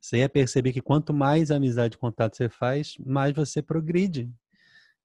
você 0.00 0.18
ia 0.18 0.28
perceber 0.28 0.72
que 0.72 0.82
quanto 0.82 1.14
mais 1.14 1.50
amizade 1.50 1.96
e 1.96 1.98
contato 1.98 2.36
você 2.36 2.48
faz, 2.48 2.96
mais 2.98 3.32
você 3.32 3.62
progride. 3.62 4.30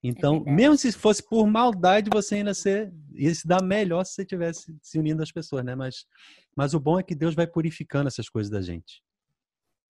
Então, 0.02 0.44
é 0.46 0.52
mesmo 0.52 0.78
se 0.78 0.92
fosse 0.94 1.22
por 1.22 1.46
maldade, 1.46 2.10
você 2.12 2.36
ainda 2.36 2.54
ser, 2.54 2.94
ia 3.14 3.34
se 3.36 3.48
dar 3.48 3.62
melhor 3.62 4.06
se 4.06 4.14
você 4.14 4.26
tivesse 4.26 4.76
se 4.82 4.98
unindo 4.98 5.22
às 5.22 5.32
pessoas, 5.32 5.64
né? 5.66 5.76
Mas, 5.76 6.06
mas 6.56 6.74
o 6.74 6.80
bom 6.80 6.98
é 7.00 7.04
que 7.04 7.14
Deus 7.14 7.36
vai 7.36 7.46
purificando 7.46 8.08
essas 8.08 8.30
coisas 8.30 8.50
da 8.50 8.62
gente. 8.62 9.04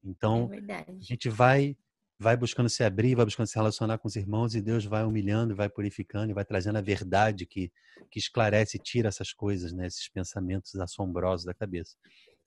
Então, 0.03 0.49
é 0.53 0.74
a 0.82 1.01
gente 1.01 1.30
vai 1.30 1.76
vai 2.22 2.36
buscando 2.36 2.68
se 2.68 2.84
abrir, 2.84 3.16
vai 3.16 3.24
buscando 3.24 3.47
se 3.47 3.55
relacionar 3.55 3.97
com 3.97 4.07
os 4.10 4.16
irmãos 4.18 4.53
e 4.53 4.62
Deus 4.62 4.84
vai 4.84 5.05
humilhando, 5.05 5.55
vai 5.55 5.70
purificando 5.70 6.30
e 6.30 6.34
vai 6.34 6.43
trazendo 6.43 6.78
a 6.78 6.82
verdade 6.82 7.45
que, 7.45 7.72
que 8.12 8.20
esclarece 8.20 8.76
e 8.76 8.80
tira 8.80 9.07
essas 9.07 9.32
coisas, 9.32 9.72
né? 9.72 9.88
Esses 9.88 10.10
pensamentos 10.10 10.76
assombrosos 10.76 11.45
da 11.45 11.53
cabeça. 11.53 11.95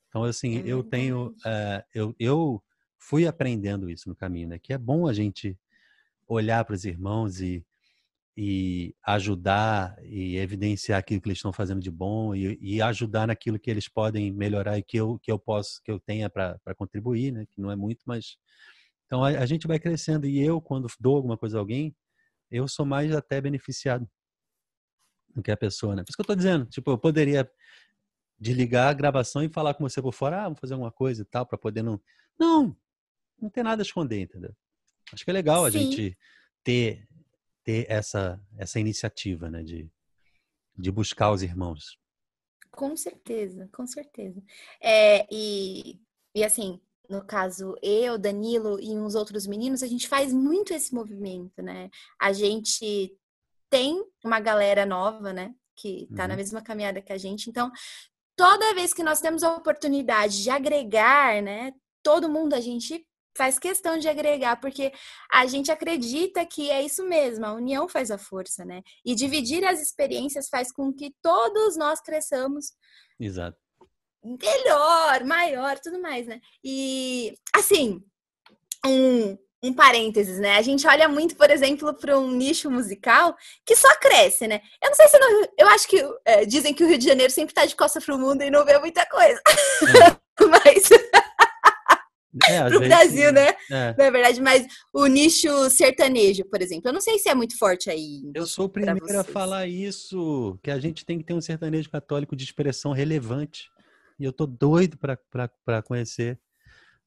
Então, 0.08 0.24
assim, 0.24 0.58
é 0.58 0.62
eu 0.66 0.84
tenho, 0.84 1.28
uh, 1.28 1.82
eu, 1.94 2.14
eu 2.18 2.62
fui 2.98 3.26
aprendendo 3.26 3.88
isso 3.88 4.10
no 4.10 4.14
caminho, 4.14 4.48
né? 4.48 4.58
Que 4.58 4.74
é 4.74 4.78
bom 4.78 5.08
a 5.08 5.12
gente 5.14 5.58
olhar 6.26 6.64
para 6.64 6.74
os 6.74 6.84
irmãos 6.84 7.40
e, 7.40 7.64
e 8.36 8.94
ajudar 9.04 9.96
e 10.02 10.36
evidenciar 10.36 10.98
aquilo 10.98 11.20
que 11.20 11.28
eles 11.28 11.38
estão 11.38 11.52
fazendo 11.52 11.80
de 11.80 11.90
bom 11.90 12.34
e, 12.34 12.58
e, 12.60 12.82
ajudar 12.82 13.26
naquilo 13.26 13.58
que 13.58 13.70
eles 13.70 13.88
podem 13.88 14.32
melhorar 14.32 14.78
e 14.78 14.82
que 14.82 14.96
eu, 14.96 15.18
que 15.18 15.30
eu 15.30 15.38
posso, 15.38 15.82
que 15.82 15.90
eu 15.90 16.00
tenha 16.00 16.30
para 16.30 16.58
contribuir, 16.76 17.32
né? 17.32 17.46
Que 17.50 17.60
não 17.60 17.70
é 17.70 17.76
muito, 17.76 18.02
mas 18.06 18.36
então 19.06 19.22
a, 19.22 19.28
a, 19.28 19.46
gente 19.46 19.66
vai 19.66 19.78
crescendo 19.78 20.26
e 20.26 20.40
eu 20.40 20.60
quando 20.60 20.88
dou 20.98 21.16
alguma 21.16 21.36
coisa 21.36 21.58
a 21.58 21.60
alguém, 21.60 21.94
eu 22.50 22.66
sou 22.66 22.86
mais 22.86 23.14
até 23.14 23.40
beneficiado 23.40 24.08
do 25.34 25.42
que 25.42 25.50
a 25.50 25.56
pessoa, 25.56 25.94
né? 25.94 26.02
Por 26.02 26.10
isso 26.10 26.16
que 26.16 26.20
eu 26.20 26.24
estou 26.24 26.36
dizendo, 26.36 26.66
tipo, 26.66 26.90
eu 26.90 26.98
poderia 26.98 27.50
desligar 28.38 28.88
a 28.88 28.92
gravação 28.92 29.42
e 29.42 29.48
falar 29.48 29.74
com 29.74 29.88
você 29.88 30.02
por 30.02 30.12
fora, 30.12 30.40
ah, 30.40 30.44
vamos 30.44 30.58
fazer 30.58 30.74
alguma 30.74 30.90
coisa 30.90 31.22
e 31.22 31.24
tal, 31.24 31.46
para 31.46 31.58
poder 31.58 31.82
não. 31.82 32.00
Não, 32.38 32.76
não 33.40 33.50
tem 33.50 33.62
nada 33.62 33.82
a 33.82 33.84
esconder, 33.84 34.20
entendeu? 34.20 34.54
Acho 35.12 35.24
que 35.24 35.30
é 35.30 35.34
legal 35.34 35.64
a 35.64 35.70
gente 35.70 36.16
ter, 36.64 37.06
ter 37.62 37.86
essa, 37.88 38.40
essa 38.56 38.80
iniciativa, 38.80 39.50
né? 39.50 39.62
De, 39.62 39.90
de 40.76 40.90
buscar 40.90 41.30
os 41.30 41.42
irmãos. 41.42 41.98
Com 42.70 42.96
certeza, 42.96 43.68
com 43.72 43.86
certeza. 43.86 44.42
É, 44.80 45.26
e, 45.30 46.00
e 46.34 46.42
assim, 46.42 46.80
no 47.08 47.22
caso, 47.24 47.76
eu, 47.82 48.16
Danilo 48.16 48.80
e 48.80 48.98
uns 48.98 49.14
outros 49.14 49.46
meninos, 49.46 49.82
a 49.82 49.86
gente 49.86 50.08
faz 50.08 50.32
muito 50.32 50.72
esse 50.72 50.94
movimento, 50.94 51.60
né? 51.62 51.90
A 52.18 52.32
gente 52.32 53.14
tem 53.68 54.02
uma 54.24 54.40
galera 54.40 54.86
nova, 54.86 55.32
né? 55.32 55.54
Que 55.76 56.08
tá 56.16 56.22
uhum. 56.22 56.28
na 56.28 56.36
mesma 56.36 56.62
caminhada 56.62 57.02
que 57.02 57.12
a 57.12 57.18
gente. 57.18 57.50
Então, 57.50 57.70
toda 58.34 58.74
vez 58.74 58.94
que 58.94 59.02
nós 59.02 59.20
temos 59.20 59.42
a 59.42 59.54
oportunidade 59.54 60.42
de 60.42 60.48
agregar, 60.48 61.42
né? 61.42 61.72
Todo 62.02 62.30
mundo, 62.30 62.54
a 62.54 62.60
gente 62.60 63.06
faz 63.36 63.58
questão 63.58 63.98
de 63.98 64.08
agregar, 64.08 64.56
porque 64.60 64.92
a 65.30 65.46
gente 65.46 65.70
acredita 65.70 66.44
que 66.44 66.70
é 66.70 66.82
isso 66.82 67.04
mesmo, 67.04 67.46
a 67.46 67.52
união 67.52 67.88
faz 67.88 68.10
a 68.10 68.18
força, 68.18 68.64
né? 68.64 68.82
E 69.04 69.14
dividir 69.14 69.64
as 69.64 69.80
experiências 69.80 70.48
faz 70.48 70.72
com 70.72 70.92
que 70.92 71.14
todos 71.22 71.76
nós 71.76 72.00
cresçamos. 72.00 72.72
Exato. 73.18 73.56
Melhor, 74.24 75.24
maior, 75.24 75.78
tudo 75.80 76.00
mais, 76.00 76.26
né? 76.26 76.40
E, 76.62 77.34
assim, 77.54 78.00
um, 78.86 79.36
um 79.62 79.72
parênteses, 79.72 80.38
né? 80.38 80.56
A 80.56 80.62
gente 80.62 80.86
olha 80.86 81.08
muito, 81.08 81.36
por 81.36 81.50
exemplo, 81.50 81.94
para 81.94 82.18
um 82.18 82.30
nicho 82.30 82.70
musical 82.70 83.36
que 83.64 83.76
só 83.76 83.88
cresce, 83.96 84.46
né? 84.46 84.60
Eu 84.82 84.90
não 84.90 84.94
sei 84.94 85.08
se 85.08 85.18
no, 85.18 85.48
eu 85.58 85.68
acho 85.68 85.88
que 85.88 86.04
é, 86.24 86.44
dizem 86.44 86.74
que 86.74 86.82
o 86.82 86.86
Rio 86.88 86.98
de 86.98 87.06
Janeiro 87.06 87.32
sempre 87.32 87.52
está 87.52 87.64
de 87.64 87.76
costa 87.76 88.00
para 88.00 88.14
o 88.14 88.18
mundo 88.18 88.42
e 88.42 88.50
não 88.50 88.64
vê 88.64 88.78
muita 88.78 89.06
coisa, 89.06 89.40
é. 89.40 90.44
mas 90.46 90.88
é, 92.48 92.62
pro 92.68 92.80
Brasil, 92.80 93.32
né? 93.32 93.48
É. 93.70 93.94
Na 93.96 94.10
verdade, 94.10 94.40
mas 94.40 94.66
o 94.92 95.06
nicho 95.06 95.68
sertanejo, 95.70 96.44
por 96.44 96.62
exemplo, 96.62 96.88
eu 96.88 96.92
não 96.92 97.00
sei 97.00 97.18
se 97.18 97.28
é 97.28 97.34
muito 97.34 97.58
forte 97.58 97.90
aí. 97.90 98.22
Eu 98.34 98.46
sou 98.46 98.66
o 98.66 98.68
primeiro 98.68 99.18
a 99.18 99.24
falar 99.24 99.66
isso, 99.66 100.58
que 100.62 100.70
a 100.70 100.78
gente 100.78 101.04
tem 101.04 101.18
que 101.18 101.24
ter 101.24 101.34
um 101.34 101.40
sertanejo 101.40 101.90
católico 101.90 102.34
de 102.34 102.44
expressão 102.44 102.92
relevante. 102.92 103.70
E 104.18 104.24
eu 104.24 104.32
tô 104.32 104.46
doido 104.46 104.98
para 104.98 105.82
conhecer 105.82 106.38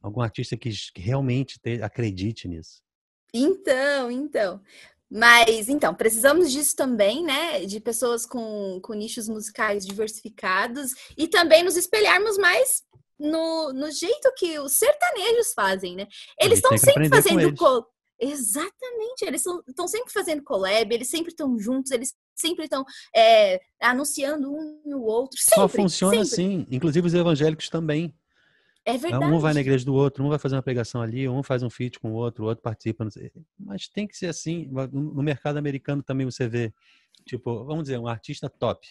algum 0.02 0.22
artista 0.22 0.56
que, 0.56 0.70
que 0.70 1.02
realmente 1.02 1.60
te, 1.60 1.82
acredite 1.82 2.48
nisso. 2.48 2.84
Então, 3.34 4.12
então. 4.12 4.62
Mas, 5.10 5.70
então, 5.70 5.94
precisamos 5.94 6.52
disso 6.52 6.76
também, 6.76 7.24
né? 7.24 7.66
De 7.66 7.80
pessoas 7.80 8.26
com, 8.26 8.80
com 8.82 8.94
nichos 8.94 9.30
musicais 9.30 9.86
diversificados 9.86 10.92
e 11.18 11.28
também 11.28 11.64
nos 11.64 11.78
espelharmos 11.78 12.38
mais 12.38 12.84
no, 13.20 13.74
no 13.74 13.92
jeito 13.92 14.32
que 14.38 14.60
os 14.60 14.74
sertanejos 14.74 15.54
fazem, 15.54 15.96
né? 15.96 16.08
Eles 16.40 16.60
estão 16.60 16.78
sempre 16.78 17.10
fazendo. 17.10 17.56
Co... 17.56 17.86
Exatamente, 18.18 19.26
eles 19.26 19.44
estão 19.68 19.88
sempre 19.88 20.12
fazendo 20.12 20.42
collab, 20.42 20.94
eles 20.94 21.10
sempre 21.10 21.32
estão 21.32 21.60
juntos, 21.60 21.92
eles 21.92 22.14
sempre 22.34 22.64
estão 22.64 22.86
é, 23.14 23.60
anunciando 23.82 24.54
um 24.54 24.82
e 24.86 24.94
o 24.94 25.02
outro. 25.02 25.38
Sempre, 25.38 25.56
Só 25.56 25.68
funciona 25.68 26.24
sempre. 26.24 26.30
assim, 26.30 26.68
inclusive 26.72 27.08
os 27.08 27.14
evangélicos 27.14 27.70
também. 27.70 28.16
É 28.86 28.98
verdade. 28.98 29.26
Um 29.26 29.40
vai 29.40 29.54
na 29.54 29.60
igreja 29.62 29.84
do 29.84 29.96
outro, 29.96 30.24
um 30.24 30.30
vai 30.30 30.40
fazer 30.40 30.56
uma 30.56 30.62
pregação 30.62 31.02
ali, 31.02 31.28
um 31.28 31.42
faz 31.42 31.64
um 31.64 31.70
feat 31.70 32.00
com 32.00 32.12
o 32.12 32.14
outro, 32.14 32.46
o 32.46 32.48
outro 32.48 32.62
participa. 32.62 33.06
Mas 33.60 33.88
tem 33.90 34.08
que 34.08 34.16
ser 34.16 34.28
assim. 34.28 34.70
No 34.92 35.24
mercado 35.24 35.58
americano 35.58 36.04
também 36.04 36.26
você 36.26 36.48
vê, 36.48 36.72
tipo, 37.26 37.66
vamos 37.66 37.86
dizer, 37.86 37.98
um 37.98 38.08
artista 38.08 38.48
top 38.48 38.88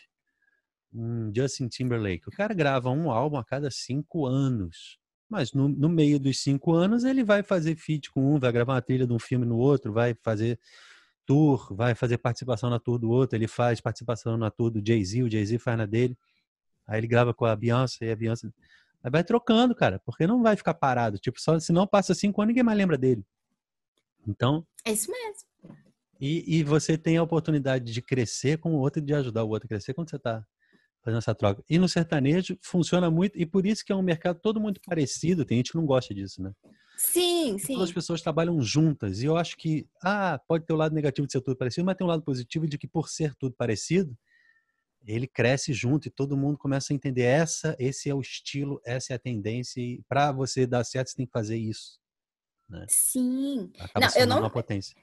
um 0.94 1.32
Justin 1.34 1.68
Timberlake. 1.68 2.28
O 2.28 2.30
cara 2.30 2.54
grava 2.54 2.90
um 2.90 3.10
álbum 3.10 3.36
a 3.36 3.44
cada 3.44 3.70
cinco 3.70 4.26
anos. 4.26 4.98
Mas 5.28 5.52
no, 5.52 5.68
no 5.68 5.88
meio 5.88 6.20
dos 6.20 6.40
cinco 6.40 6.72
anos 6.72 7.02
ele 7.04 7.24
vai 7.24 7.42
fazer 7.42 7.76
feat 7.76 8.10
com 8.10 8.34
um, 8.34 8.38
vai 8.38 8.52
gravar 8.52 8.74
uma 8.74 8.82
trilha 8.82 9.06
de 9.06 9.12
um 9.12 9.18
filme 9.18 9.44
no 9.44 9.56
outro, 9.56 9.92
vai 9.92 10.14
fazer 10.22 10.58
tour, 11.26 11.74
vai 11.74 11.94
fazer 11.94 12.18
participação 12.18 12.70
na 12.70 12.78
tour 12.78 12.98
do 12.98 13.10
outro, 13.10 13.36
ele 13.36 13.48
faz 13.48 13.80
participação 13.80 14.36
na 14.36 14.50
tour 14.50 14.70
do 14.70 14.82
Jay-Z, 14.86 15.22
o 15.22 15.30
Jay-Z 15.30 15.58
faz 15.58 15.78
na 15.78 15.86
dele. 15.86 16.16
Aí 16.86 17.00
ele 17.00 17.06
grava 17.06 17.32
com 17.32 17.46
a 17.46 17.56
Beyoncé 17.56 18.06
e 18.06 18.12
a 18.12 18.16
Beyoncé. 18.16 18.48
Aí 19.02 19.10
vai 19.10 19.24
trocando, 19.24 19.74
cara, 19.74 19.98
porque 20.04 20.26
não 20.26 20.42
vai 20.42 20.56
ficar 20.56 20.74
parado. 20.74 21.18
Tipo, 21.18 21.40
só 21.40 21.58
se 21.58 21.72
não 21.72 21.86
passa 21.86 22.14
cinco 22.14 22.40
anos, 22.40 22.50
ninguém 22.50 22.62
mais 22.62 22.78
lembra 22.78 22.98
dele. 22.98 23.24
Então. 24.26 24.66
É 24.84 24.92
isso 24.92 25.10
mesmo. 25.10 25.76
E, 26.20 26.58
e 26.58 26.62
você 26.62 26.96
tem 26.96 27.16
a 27.16 27.22
oportunidade 27.22 27.92
de 27.92 28.00
crescer 28.00 28.58
com 28.58 28.74
o 28.74 28.78
outro 28.78 29.02
e 29.02 29.04
de 29.04 29.14
ajudar 29.14 29.44
o 29.44 29.48
outro 29.48 29.66
a 29.66 29.68
crescer 29.68 29.94
quando 29.94 30.10
você 30.10 30.16
está 30.16 30.44
fazendo 31.04 31.18
essa 31.18 31.34
troca. 31.34 31.62
E 31.68 31.78
no 31.78 31.88
sertanejo 31.88 32.58
funciona 32.62 33.10
muito, 33.10 33.38
e 33.38 33.44
por 33.44 33.66
isso 33.66 33.84
que 33.84 33.92
é 33.92 33.94
um 33.94 34.02
mercado 34.02 34.40
todo 34.40 34.58
muito 34.58 34.80
parecido, 34.80 35.44
tem 35.44 35.58
gente 35.58 35.72
que 35.72 35.76
não 35.76 35.84
gosta 35.84 36.14
disso, 36.14 36.42
né? 36.42 36.52
Sim, 36.96 37.58
sim. 37.58 37.74
Todas 37.74 37.90
as 37.90 37.94
pessoas 37.94 38.22
trabalham 38.22 38.60
juntas, 38.62 39.22
e 39.22 39.26
eu 39.26 39.36
acho 39.36 39.56
que, 39.56 39.86
ah, 40.02 40.40
pode 40.48 40.64
ter 40.64 40.72
o 40.72 40.76
lado 40.76 40.94
negativo 40.94 41.26
de 41.26 41.32
ser 41.32 41.42
tudo 41.42 41.56
parecido, 41.56 41.84
mas 41.84 41.96
tem 41.96 42.06
um 42.06 42.08
lado 42.08 42.22
positivo 42.22 42.66
de 42.66 42.78
que 42.78 42.88
por 42.88 43.08
ser 43.08 43.34
tudo 43.34 43.54
parecido, 43.54 44.16
ele 45.06 45.26
cresce 45.26 45.74
junto 45.74 46.08
e 46.08 46.10
todo 46.10 46.36
mundo 46.36 46.56
começa 46.56 46.92
a 46.92 46.96
entender 46.96 47.24
essa, 47.24 47.76
esse 47.78 48.08
é 48.08 48.14
o 48.14 48.20
estilo, 48.22 48.80
essa 48.86 49.12
é 49.12 49.16
a 49.16 49.18
tendência, 49.18 49.80
e 49.80 50.02
para 50.08 50.32
você 50.32 50.66
dar 50.66 50.82
certo, 50.84 51.10
você 51.10 51.16
tem 51.16 51.26
que 51.26 51.32
fazer 51.32 51.58
isso. 51.58 51.98
Né? 52.66 52.86
Sim. 52.88 53.70
Acaba 53.78 54.06
não, 54.06 54.16
eu 54.16 54.26
não, 54.26 54.38
uma 54.38 54.50
potência. 54.50 54.96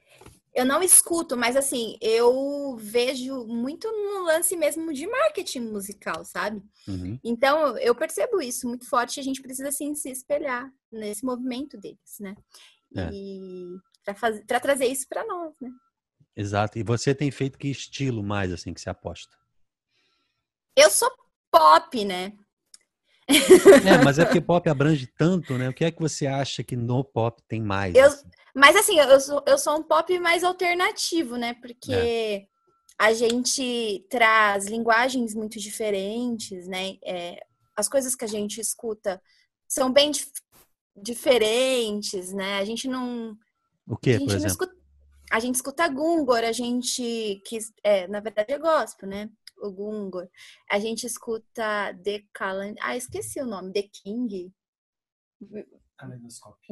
Eu 0.53 0.65
não 0.65 0.83
escuto, 0.83 1.37
mas 1.37 1.55
assim, 1.55 1.97
eu 2.01 2.75
vejo 2.77 3.45
muito 3.45 3.89
no 3.89 4.25
lance 4.25 4.55
mesmo 4.57 4.93
de 4.93 5.07
marketing 5.07 5.61
musical, 5.61 6.25
sabe? 6.25 6.61
Uhum. 6.87 7.17
Então, 7.23 7.77
eu 7.77 7.95
percebo 7.95 8.41
isso 8.41 8.67
muito 8.67 8.85
forte 8.87 9.17
e 9.17 9.21
a 9.21 9.23
gente 9.23 9.41
precisa, 9.41 9.69
assim, 9.69 9.95
se 9.95 10.09
espelhar 10.09 10.69
nesse 10.91 11.23
movimento 11.23 11.77
deles, 11.77 12.17
né? 12.19 12.35
É. 12.97 13.09
E 13.13 13.77
para 14.45 14.59
trazer 14.59 14.87
isso 14.87 15.07
para 15.07 15.25
nós, 15.25 15.53
né? 15.61 15.69
Exato. 16.35 16.77
E 16.77 16.83
você 16.83 17.15
tem 17.15 17.31
feito 17.31 17.57
que 17.57 17.69
estilo 17.69 18.21
mais, 18.21 18.51
assim, 18.51 18.73
que 18.73 18.81
se 18.81 18.89
aposta? 18.89 19.37
Eu 20.75 20.89
sou 20.89 21.09
pop, 21.49 22.03
né? 22.03 22.33
É, 23.85 24.03
mas 24.03 24.19
é 24.19 24.25
porque 24.25 24.41
pop 24.41 24.67
abrange 24.69 25.07
tanto, 25.17 25.57
né? 25.57 25.69
O 25.69 25.73
que 25.73 25.85
é 25.85 25.91
que 25.91 26.01
você 26.01 26.27
acha 26.27 26.63
que 26.63 26.75
no 26.75 27.03
pop 27.03 27.41
tem 27.47 27.61
mais? 27.61 27.95
Eu, 27.95 28.05
assim? 28.05 28.27
Mas 28.55 28.75
assim, 28.75 28.99
eu 28.99 29.19
sou, 29.19 29.43
eu 29.47 29.57
sou 29.57 29.77
um 29.77 29.83
pop 29.83 30.17
mais 30.19 30.43
alternativo, 30.43 31.37
né? 31.37 31.53
Porque 31.55 31.93
é. 31.93 32.45
a 32.99 33.13
gente 33.13 34.05
traz 34.09 34.67
linguagens 34.67 35.33
muito 35.33 35.59
diferentes, 35.59 36.67
né? 36.67 36.97
É, 37.03 37.39
as 37.75 37.87
coisas 37.87 38.15
que 38.15 38.25
a 38.25 38.27
gente 38.27 38.59
escuta 38.59 39.21
são 39.67 39.91
bem 39.91 40.11
dif 40.11 40.27
diferentes, 40.95 42.33
né? 42.33 42.59
A 42.59 42.65
gente 42.65 42.87
não. 42.87 43.35
O 43.87 43.95
que, 43.95 44.19
por 44.19 44.27
exemplo? 44.27 44.47
Escuta, 44.47 44.75
a 45.31 45.39
gente 45.39 45.55
escuta 45.55 45.87
Gungor, 45.87 46.43
a 46.43 46.51
gente. 46.51 47.41
Que, 47.45 47.57
é, 47.83 48.07
na 48.07 48.19
verdade 48.19 48.51
é 48.51 48.59
gospel, 48.59 49.07
né? 49.07 49.29
O 49.61 49.71
Gungor. 49.71 50.27
A 50.69 50.79
gente 50.79 51.05
escuta 51.05 51.97
The 52.03 52.23
Calendar. 52.33 52.83
Ah, 52.83 52.97
esqueci 52.97 53.39
o 53.39 53.45
nome. 53.45 53.71
The 53.71 53.83
King. 53.83 54.51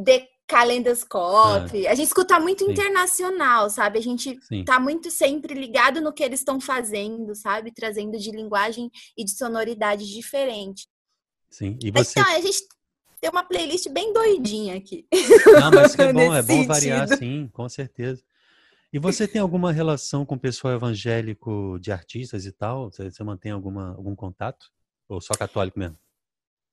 The 0.04 0.28
Calendoscope. 0.48 1.88
Ah, 1.88 1.92
a 1.92 1.96
gente 1.96 2.08
escuta 2.08 2.40
muito 2.40 2.66
sim. 2.66 2.72
internacional, 2.72 3.70
sabe? 3.70 4.00
A 4.00 4.02
gente 4.02 4.40
sim. 4.42 4.66
tá 4.66 4.80
muito 4.80 5.12
sempre 5.12 5.54
ligado 5.54 6.02
no 6.02 6.12
que 6.12 6.24
eles 6.24 6.40
estão 6.40 6.60
fazendo, 6.60 7.36
sabe? 7.36 7.72
Trazendo 7.72 8.18
de 8.18 8.32
linguagem 8.32 8.90
e 9.18 9.24
de 9.24 9.32
sonoridade 9.32 10.06
diferente. 10.12 10.88
Sim. 11.50 11.78
E 11.84 11.92
você... 11.92 12.20
Então, 12.20 12.34
a 12.34 12.42
gente 12.42 12.60
tem 13.22 13.30
uma 13.30 13.44
playlist 13.44 13.88
bem 13.90 14.12
doidinha 14.12 14.78
aqui. 14.78 15.06
Não, 15.60 15.72
mas 15.72 15.96
que 15.96 16.02
é 16.02 16.12
bom, 16.14 16.34
é 16.34 16.42
bom 16.42 16.66
variar, 16.66 17.08
sim, 17.18 17.48
com 17.54 17.68
certeza. 17.70 18.24
E 18.92 18.98
você 18.98 19.28
tem 19.28 19.40
alguma 19.40 19.72
relação 19.72 20.26
com 20.26 20.36
o 20.36 20.40
pessoal 20.40 20.74
evangélico 20.74 21.78
de 21.80 21.92
artistas 21.92 22.46
e 22.46 22.52
tal? 22.52 22.92
Você, 22.92 23.12
você 23.12 23.24
mantém 23.24 23.52
alguma, 23.52 23.96
algum 23.96 24.16
contato? 24.16 24.72
Ou 25.08 25.22
só 25.22 25.34
católico 25.36 25.78
mesmo? 25.78 25.98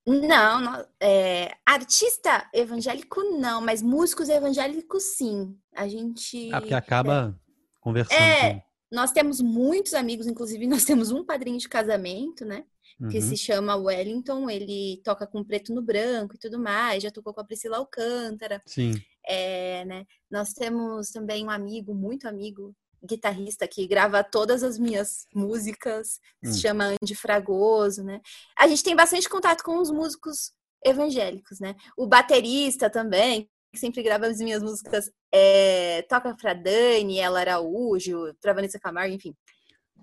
Não, 0.05 0.61
não 0.61 0.85
é, 1.01 1.51
artista 1.65 2.49
evangélico 2.53 3.21
não, 3.37 3.59
mas 3.59 3.81
músicos 3.81 4.29
evangélicos 4.29 5.03
sim. 5.17 5.55
A 5.75 5.87
gente. 5.87 6.49
Ah, 6.53 6.61
porque 6.61 6.73
acaba 6.73 7.35
é, 7.37 7.79
conversando. 7.81 8.17
É, 8.17 8.53
com... 8.53 8.61
nós 8.89 9.11
temos 9.11 9.41
muitos 9.41 9.93
amigos, 9.93 10.25
inclusive 10.25 10.65
nós 10.65 10.85
temos 10.85 11.11
um 11.11 11.25
padrinho 11.25 11.57
de 11.57 11.67
casamento, 11.67 12.45
né? 12.45 12.63
Que 12.97 13.17
uhum. 13.17 13.21
se 13.21 13.37
chama 13.37 13.75
Wellington, 13.75 14.49
ele 14.49 14.99
toca 15.03 15.27
com 15.27 15.43
preto 15.43 15.71
no 15.71 15.83
branco 15.83 16.35
e 16.35 16.39
tudo 16.39 16.57
mais, 16.57 17.03
já 17.03 17.11
tocou 17.11 17.31
com 17.31 17.41
a 17.41 17.43
Priscila 17.43 17.77
Alcântara. 17.77 18.59
Sim. 18.65 18.93
É, 19.23 19.85
né? 19.85 20.03
Nós 20.31 20.53
temos 20.53 21.11
também 21.11 21.45
um 21.45 21.49
amigo, 21.51 21.93
muito 21.93 22.27
amigo, 22.27 22.73
guitarrista 23.03 23.67
que 23.67 23.87
grava 23.87 24.23
todas 24.23 24.63
as 24.63 24.79
minhas 24.79 25.27
músicas, 25.33 26.19
hum. 26.43 26.51
se 26.51 26.61
chama 26.61 26.95
Andy 27.01 27.15
Fragoso, 27.15 28.03
né? 28.03 28.19
A 28.57 28.67
gente 28.67 28.83
tem 28.83 28.95
bastante 28.95 29.29
contato 29.29 29.63
com 29.63 29.79
os 29.79 29.91
músicos 29.91 30.51
evangélicos, 30.83 31.59
né? 31.59 31.75
O 31.95 32.07
baterista 32.07 32.89
também, 32.89 33.49
que 33.71 33.79
sempre 33.79 34.01
grava 34.01 34.27
as 34.27 34.39
minhas 34.39 34.63
músicas, 34.63 35.11
é, 35.31 36.01
toca 36.03 36.35
pra 36.35 36.53
Dani, 36.53 37.19
ela 37.19 37.39
Araújo, 37.39 38.33
pra 38.41 38.53
Vanessa 38.53 38.79
Camargo, 38.79 39.13
enfim. 39.13 39.35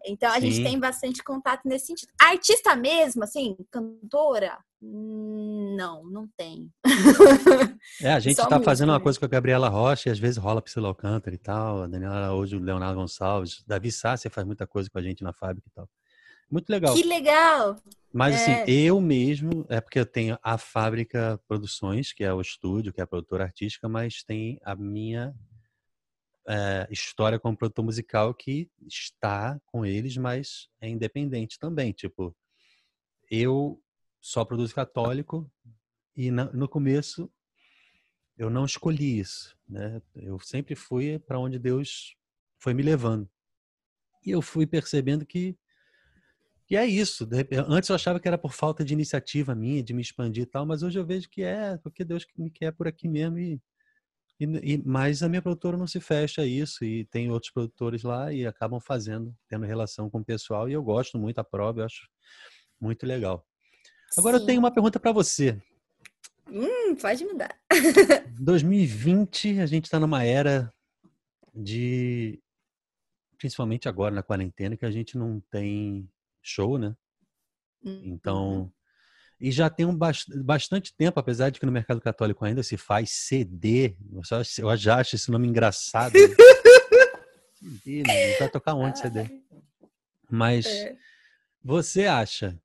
Então 0.07 0.31
a 0.31 0.41
Sim. 0.41 0.51
gente 0.51 0.65
tem 0.65 0.79
bastante 0.79 1.23
contato 1.23 1.63
nesse 1.65 1.87
sentido. 1.87 2.11
artista 2.21 2.77
mesmo, 2.77 3.25
assim, 3.25 3.57
cantora, 3.71 4.59
não, 4.81 6.05
não 6.05 6.29
tem. 6.37 6.71
É, 8.01 8.13
a 8.13 8.21
gente 8.21 8.41
está 8.41 8.61
fazendo 8.61 8.91
uma 8.91 9.01
coisa 9.01 9.19
com 9.19 9.25
a 9.25 9.29
Gabriela 9.29 9.69
Rocha 9.69 10.09
e 10.09 10.13
às 10.13 10.19
vezes 10.19 10.37
rola 10.37 10.63
Priscila 10.63 10.89
Alcântara 10.89 11.35
e 11.35 11.39
tal, 11.39 11.83
a 11.83 11.87
Daniela 11.87 12.33
hoje 12.33 12.57
o 12.57 12.59
Leonardo 12.59 12.99
Gonçalves, 12.99 13.63
Davi 13.67 13.93
Sácia 13.93 14.31
faz 14.31 14.47
muita 14.47 14.67
coisa 14.67 14.89
com 14.91 14.99
a 14.99 15.03
gente 15.03 15.23
na 15.23 15.33
fábrica 15.33 15.69
e 15.69 15.73
tal. 15.73 15.89
Muito 16.51 16.69
legal. 16.71 16.95
Que 16.95 17.03
legal! 17.03 17.77
Mas 18.13 18.37
assim, 18.37 18.53
é... 18.53 18.63
assim, 18.63 18.73
eu 18.73 19.01
mesmo, 19.01 19.67
é 19.69 19.81
porque 19.81 19.99
eu 19.99 20.07
tenho 20.07 20.39
a 20.43 20.57
Fábrica 20.57 21.41
Produções, 21.49 22.13
que 22.13 22.23
é 22.23 22.33
o 22.33 22.41
estúdio, 22.41 22.93
que 22.93 23.01
é 23.01 23.05
a 23.05 23.07
produtora 23.07 23.45
artística, 23.45 23.89
mas 23.89 24.23
tem 24.23 24.59
a 24.65 24.75
minha 24.77 25.35
é, 26.49 26.87
história 26.91 27.39
como 27.39 27.57
produtor 27.57 27.85
musical 27.85 28.35
que 28.35 28.71
está 28.87 29.61
com 29.67 29.85
eles, 29.85 30.17
mas 30.17 30.69
é 30.81 30.89
independente 30.89 31.59
também. 31.59 31.93
Tipo, 31.93 32.37
eu 33.31 33.83
só 34.21 34.45
produzo 34.45 34.75
católico 34.75 35.51
e 36.17 36.31
no 36.31 36.69
começo 36.69 37.31
eu 38.37 38.51
não 38.51 38.65
escolhi 38.65 39.19
isso, 39.19 39.57
né? 39.69 40.03
Eu 40.15 40.39
sempre 40.41 40.75
fui 40.75 41.19
para 41.19 41.39
onde 41.39 41.59
Deus 41.59 42.17
foi 42.59 42.75
me 42.75 42.83
levando. 42.83 43.29
E 44.25 44.31
eu 44.31 44.43
fui 44.43 44.67
percebendo 44.67 45.25
que 45.25 45.57
que 46.67 46.77
é 46.77 46.87
isso. 46.87 47.29
Antes 47.69 47.91
eu 47.91 47.95
achava 47.95 48.19
que 48.19 48.27
era 48.27 48.39
por 48.39 48.55
falta 48.55 48.83
de 48.83 48.95
iniciativa 48.95 49.55
minha, 49.55 49.83
de 49.83 49.93
me 49.93 50.01
expandir 50.01 50.45
e 50.45 50.47
tal, 50.47 50.65
mas 50.65 50.83
hoje 50.83 50.99
eu 50.99 51.05
vejo 51.05 51.29
que 51.29 51.43
é 51.43 51.77
porque 51.79 52.03
Deus 52.03 52.27
me 52.39 52.51
quer 52.51 52.73
por 52.73 52.89
aqui 52.89 53.07
mesmo 53.07 53.39
e 53.39 53.61
e, 54.45 54.75
e, 54.75 54.83
mas 54.85 55.23
a 55.23 55.29
minha 55.29 55.43
produtora 55.43 55.77
não 55.77 55.87
se 55.87 56.01
fecha 56.01 56.43
a 56.43 56.47
isso 56.47 56.85
e 56.85 57.05
tem 57.07 57.31
outros 57.31 57.53
produtores 57.53 58.03
lá 58.03 58.33
e 58.33 58.47
acabam 58.47 58.81
fazendo, 58.81 59.35
tendo 59.49 59.67
relação 59.67 60.09
com 60.11 60.19
o 60.19 60.25
pessoal 60.25 60.69
e 60.69 60.73
eu 60.73 60.83
gosto 60.83 61.19
muito 61.19 61.37
da 61.37 61.45
prova, 61.45 61.81
eu 61.81 61.85
acho 61.85 62.09
muito 62.81 63.07
legal. 63.07 63.47
Agora 64.17 64.37
Sim. 64.37 64.43
eu 64.43 64.47
tenho 64.47 64.61
uma 64.61 64.73
pergunta 64.73 65.01
para 65.01 65.13
você. 65.13 65.61
Hum, 66.49 66.95
pode 66.97 67.25
mudar. 67.25 67.59
2020 68.39 69.61
a 69.61 69.67
gente 69.67 69.85
está 69.85 69.99
numa 69.99 70.23
era 70.25 70.73
de, 71.55 72.41
principalmente 73.39 73.89
agora 73.89 74.15
na 74.15 74.23
quarentena, 74.23 74.77
que 74.77 74.85
a 74.85 74.91
gente 74.91 75.17
não 75.17 75.41
tem 75.51 76.09
show, 76.43 76.79
né? 76.79 76.95
Então 77.85 78.63
uhum. 78.63 78.73
E 79.41 79.51
já 79.51 79.69
tem 79.69 79.85
um 79.85 79.97
bastante 80.45 80.95
tempo, 80.95 81.19
apesar 81.19 81.51
de 81.51 81.59
que 81.59 81.67
no 81.67 81.73
mercado 81.73 82.01
católico 82.01 82.45
ainda 82.45 82.63
se 82.63 82.77
faz 82.77 83.11
CD. 83.11 83.97
Eu 84.59 84.77
já 84.77 85.01
acho 85.01 85.17
esse 85.17 85.31
nome 85.31 85.49
engraçado. 85.49 86.15
CD, 87.83 88.03
vai 88.39 88.49
tocar 88.49 88.75
onde 88.75 88.99
CD? 88.99 89.43
Mas 90.31 90.67
é. 90.67 90.97
você 91.63 92.07
acha 92.07 92.61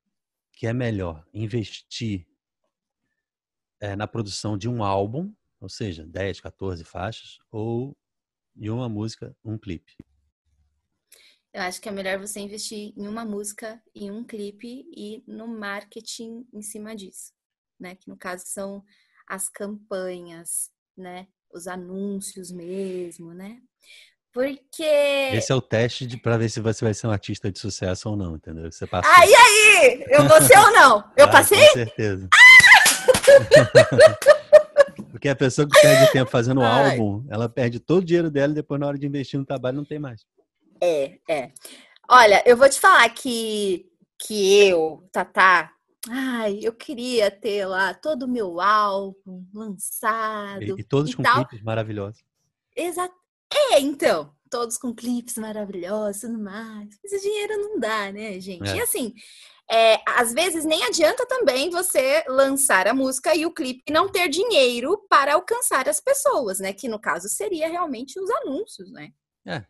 que 0.52 0.66
é 0.66 0.72
melhor 0.72 1.24
investir 1.32 2.26
é, 3.80 3.96
na 3.96 4.06
produção 4.06 4.58
de 4.58 4.68
um 4.68 4.84
álbum, 4.84 5.32
ou 5.60 5.68
seja, 5.68 6.06
10, 6.06 6.40
14 6.40 6.84
faixas, 6.84 7.38
ou 7.50 7.96
de 8.54 8.70
uma 8.70 8.88
música, 8.88 9.34
um 9.44 9.56
clipe? 9.56 9.96
Eu 11.52 11.62
acho 11.62 11.80
que 11.80 11.88
é 11.88 11.92
melhor 11.92 12.16
você 12.18 12.38
investir 12.38 12.92
em 12.96 13.08
uma 13.08 13.24
música, 13.24 13.82
em 13.92 14.08
um 14.10 14.22
clipe 14.22 14.86
e 14.96 15.24
no 15.26 15.48
marketing 15.48 16.46
em 16.52 16.62
cima 16.62 16.94
disso, 16.94 17.32
né? 17.78 17.96
Que 17.96 18.08
no 18.08 18.16
caso 18.16 18.44
são 18.46 18.84
as 19.28 19.48
campanhas, 19.48 20.70
né? 20.96 21.26
Os 21.52 21.66
anúncios 21.66 22.52
mesmo, 22.52 23.34
né? 23.34 23.60
Porque. 24.32 24.84
Esse 24.84 25.50
é 25.50 25.54
o 25.54 25.60
teste 25.60 26.06
de 26.06 26.16
para 26.16 26.36
ver 26.36 26.48
se 26.48 26.60
você 26.60 26.84
vai 26.84 26.94
ser 26.94 27.08
um 27.08 27.10
artista 27.10 27.50
de 27.50 27.58
sucesso 27.58 28.08
ou 28.08 28.16
não, 28.16 28.36
entendeu? 28.36 28.70
Você 28.70 28.86
passou. 28.86 29.12
E 29.12 29.34
aí? 29.34 30.04
Eu 30.08 30.28
vou 30.28 30.40
ser 30.40 30.56
ou 30.56 30.70
não? 30.70 30.98
Eu 31.16 31.24
ah, 31.24 31.28
passei? 31.28 31.66
Com 31.66 31.74
certeza. 31.74 32.28
Porque 35.10 35.28
a 35.28 35.34
pessoa 35.34 35.68
que 35.68 35.80
perde 35.80 36.12
tempo 36.12 36.30
fazendo 36.30 36.60
um 36.60 36.64
álbum, 36.64 37.26
ela 37.28 37.48
perde 37.48 37.80
todo 37.80 37.98
o 37.98 38.04
dinheiro 38.04 38.30
dela 38.30 38.52
e 38.52 38.54
depois, 38.54 38.80
na 38.80 38.86
hora 38.86 38.96
de 38.96 39.04
investir 39.04 39.38
no 39.38 39.44
trabalho, 39.44 39.78
não 39.78 39.84
tem 39.84 39.98
mais. 39.98 40.24
É, 40.80 41.18
é. 41.28 41.52
Olha, 42.08 42.42
eu 42.46 42.56
vou 42.56 42.68
te 42.68 42.80
falar 42.80 43.08
que, 43.10 43.86
que 44.18 44.66
eu, 44.66 45.08
Tatá, 45.12 45.72
ai, 46.08 46.58
eu 46.62 46.72
queria 46.72 47.30
ter 47.30 47.66
lá 47.66 47.94
todo 47.94 48.24
o 48.24 48.28
meu 48.28 48.60
álbum 48.60 49.46
lançado. 49.54 50.62
E, 50.62 50.80
e 50.80 50.84
todos 50.84 51.12
e 51.12 51.16
com 51.16 51.22
tal. 51.22 51.44
clipes 51.44 51.62
maravilhosos. 51.62 52.22
Exato. 52.74 53.14
É, 53.72 53.80
então. 53.80 54.34
todos 54.48 54.76
com 54.76 54.94
clipes 54.94 55.36
maravilhosos 55.36 56.22
e 56.22 56.26
tudo 56.26 56.42
mais. 56.42 56.88
Mas 57.02 57.12
o 57.12 57.20
dinheiro 57.20 57.56
não 57.58 57.78
dá, 57.78 58.10
né, 58.10 58.40
gente? 58.40 58.68
É. 58.68 58.76
E 58.76 58.80
assim, 58.80 59.14
é, 59.70 60.00
às 60.04 60.32
vezes 60.32 60.64
nem 60.64 60.82
adianta 60.82 61.24
também 61.26 61.70
você 61.70 62.24
lançar 62.26 62.88
a 62.88 62.94
música 62.94 63.34
e 63.36 63.46
o 63.46 63.52
clipe 63.52 63.84
e 63.86 63.92
não 63.92 64.08
ter 64.08 64.28
dinheiro 64.28 64.98
para 65.08 65.34
alcançar 65.34 65.88
as 65.88 66.00
pessoas, 66.00 66.58
né? 66.58 66.72
Que 66.72 66.88
no 66.88 66.98
caso 66.98 67.28
seria 67.28 67.68
realmente 67.68 68.18
os 68.18 68.28
anúncios, 68.30 68.90
né? 68.90 69.12
É, 69.46 69.64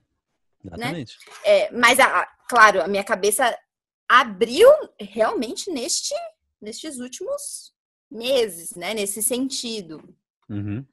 exatamente. 0.65 1.17
É, 1.45 1.71
mas, 1.73 1.99
a- 2.01 2.27
claro, 2.49 2.83
a 2.83 2.89
minha 2.89 3.05
cabeça 3.05 3.57
abriu 4.09 4.69
realmente 4.99 5.71
neste, 5.71 6.15
nestes 6.61 6.99
últimos 6.99 7.73
meses, 8.11 8.75
né? 8.75 8.93
Nesse 8.95 9.23
sentido, 9.23 10.03
Uhum. 10.49 10.85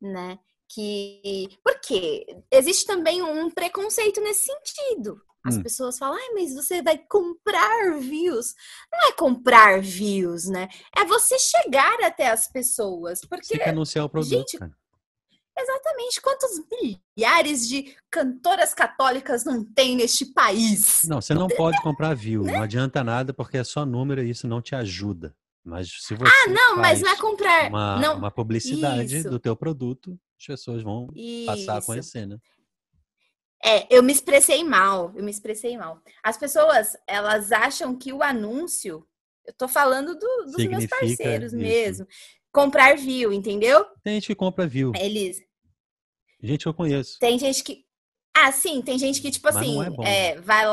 né? 0.00 0.38
Que 0.68 1.48
porque 1.64 2.26
existe 2.50 2.86
também 2.86 3.22
um 3.22 3.50
preconceito 3.50 4.20
nesse 4.20 4.44
sentido. 4.46 5.20
As 5.44 5.56
Hum. 5.56 5.62
pessoas 5.62 5.98
falam, 5.98 6.16
ai, 6.16 6.30
mas 6.34 6.54
você 6.54 6.80
vai 6.82 6.96
comprar 6.96 7.98
views. 7.98 8.54
Não 8.92 9.08
é 9.08 9.12
comprar 9.12 9.80
views, 9.82 10.46
né? 10.46 10.68
É 10.96 11.04
você 11.04 11.36
chegar 11.38 12.00
até 12.04 12.28
as 12.28 12.46
pessoas. 12.50 13.20
Porque 13.22 13.46
Você 13.46 13.58
quer 13.58 13.70
anunciar 13.70 14.04
o 14.04 14.08
produto, 14.08 14.30
gente, 14.30 14.58
cara. 14.58 14.72
Exatamente 15.62 16.20
quantos 16.20 16.50
milhares 17.16 17.68
de 17.68 17.94
cantoras 18.10 18.74
católicas 18.74 19.44
não 19.44 19.64
tem 19.64 19.96
neste 19.96 20.26
país? 20.26 21.02
Não, 21.04 21.20
você 21.20 21.34
não 21.34 21.48
pode 21.48 21.80
comprar 21.82 22.14
view. 22.14 22.42
Né? 22.42 22.52
Não 22.52 22.62
adianta 22.62 23.02
nada 23.04 23.32
porque 23.32 23.56
é 23.58 23.64
só 23.64 23.84
número 23.86 24.22
e 24.22 24.30
isso 24.30 24.46
não 24.46 24.60
te 24.60 24.74
ajuda. 24.74 25.34
Mas 25.64 25.88
se 26.02 26.14
você 26.14 26.32
Ah, 26.44 26.48
não, 26.50 26.76
mas 26.76 27.00
não 27.00 27.08
é 27.10 27.16
comprar. 27.16 27.68
uma, 27.68 27.96
não, 28.00 28.16
uma 28.18 28.30
publicidade 28.32 29.16
Isso. 29.18 29.30
do 29.30 29.38
teu 29.38 29.54
produto, 29.54 30.18
as 30.40 30.46
pessoas 30.46 30.82
vão 30.82 31.06
passar 31.46 31.76
a 31.76 31.78
Isso. 31.78 31.86
conhecer, 31.86 32.26
né? 32.26 32.36
É, 33.64 33.86
eu 33.94 34.02
me 34.02 34.12
expressei 34.12 34.64
mal, 34.64 35.12
eu 35.14 35.22
me 35.22 35.30
expressei 35.30 35.76
mal. 35.78 36.00
As 36.22 36.36
pessoas, 36.36 36.96
elas 37.06 37.52
acham 37.52 37.96
que 37.96 38.12
o 38.12 38.20
anúncio, 38.22 39.06
eu 39.46 39.54
tô 39.54 39.68
falando 39.68 40.14
do- 40.18 40.18
dos 40.18 40.56
meus 40.56 40.62
Significa 40.82 40.96
parceiros 40.98 41.52
isso. 41.52 41.62
mesmo, 41.62 42.06
comprar 42.52 42.96
view, 42.96 43.32
entendeu? 43.32 43.84
Tem 44.02 44.14
gente 44.14 44.26
que 44.26 44.34
compra 44.34 44.66
view. 44.66 44.90
Eles, 44.96 45.40
Gente 46.42 46.62
que 46.62 46.68
eu 46.68 46.74
conheço. 46.74 47.18
tem 47.20 47.38
gente 47.38 47.62
que, 47.62 47.84
ah, 48.36 48.50
sim, 48.50 48.82
tem 48.82 48.98
gente 48.98 49.20
que 49.22 49.30
tipo 49.30 49.46
Mas 49.46 49.56
assim, 49.56 49.74
não 49.76 50.04
é 50.04 50.30
é, 50.30 50.40
vai, 50.40 50.64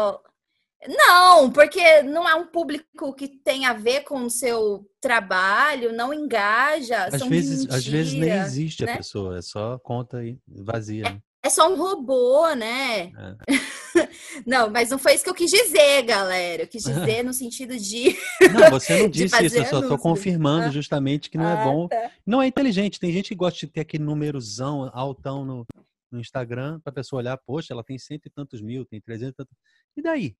não, 0.88 1.51
porque 1.51 2.01
não 2.03 2.28
é 2.28 2.34
um 2.36 2.47
público 2.47 3.13
que 3.13 3.28
tem 3.28 3.65
a 3.65 3.74
ver 3.74 4.03
com 4.03 4.24
o 4.24 4.30
seu 4.30 4.89
trabalho, 5.01 5.91
não 5.91 6.13
engaja, 6.13 7.05
Às 7.05 7.22
vezes, 7.24 7.70
às 7.70 7.86
vezes 7.86 8.13
nem 8.13 8.32
existe 8.32 8.84
a 8.84 8.88
né? 8.88 8.97
pessoa, 8.97 9.38
é 9.38 9.41
só 9.41 9.78
conta 9.80 10.17
aí 10.20 10.39
vazia. 10.47 11.03
né? 11.03 11.22
É 11.42 11.50
só 11.50 11.72
um 11.72 11.78
robô, 11.78 12.54
né? 12.54 13.06
É. 13.08 13.36
Não, 14.46 14.70
mas 14.70 14.90
não 14.90 14.98
foi 15.00 15.14
isso 15.16 15.24
que 15.24 15.30
eu 15.30 15.34
quis 15.36 15.50
dizer, 15.50 16.04
galera. 16.04 16.64
Eu 16.64 16.68
quis 16.68 16.84
dizer 16.84 17.24
no 17.24 17.34
sentido 17.34 17.78
de. 17.78 18.16
Não, 18.54 18.70
você 18.70 19.00
não 19.02 19.10
disse 19.10 19.46
isso, 19.46 19.58
eu 19.58 19.66
só 19.66 19.80
estou 19.82 19.98
confirmando 19.98 20.66
Ah. 20.68 20.70
justamente 20.72 21.30
que 21.30 21.38
não 21.38 21.46
é 21.48 21.54
Ah, 21.54 21.64
bom. 21.64 21.88
tá. 21.88 22.12
Não 22.26 22.42
é 22.42 22.48
inteligente. 22.48 23.00
Tem 23.00 23.12
gente 23.12 23.30
que 23.30 23.36
gosta 23.36 23.60
de 23.66 23.68
ter 23.72 23.82
aquele 23.82 24.04
númerozão 24.04 24.90
altão 24.94 25.44
no, 25.46 25.66
no 26.12 26.20
Instagram 26.20 26.80
para 26.82 26.92
a 26.92 26.94
pessoa 26.94 27.20
olhar, 27.22 27.38
poxa, 27.38 27.74
ela 27.74 27.84
tem 27.84 27.98
cento 27.98 28.26
e 28.28 28.30
tantos 28.30 28.62
mil, 28.62 28.86
tem 28.86 29.02
trezentos 29.02 29.34
e 29.34 29.38
tantos. 29.38 29.58
E 29.98 30.02
daí? 30.02 30.36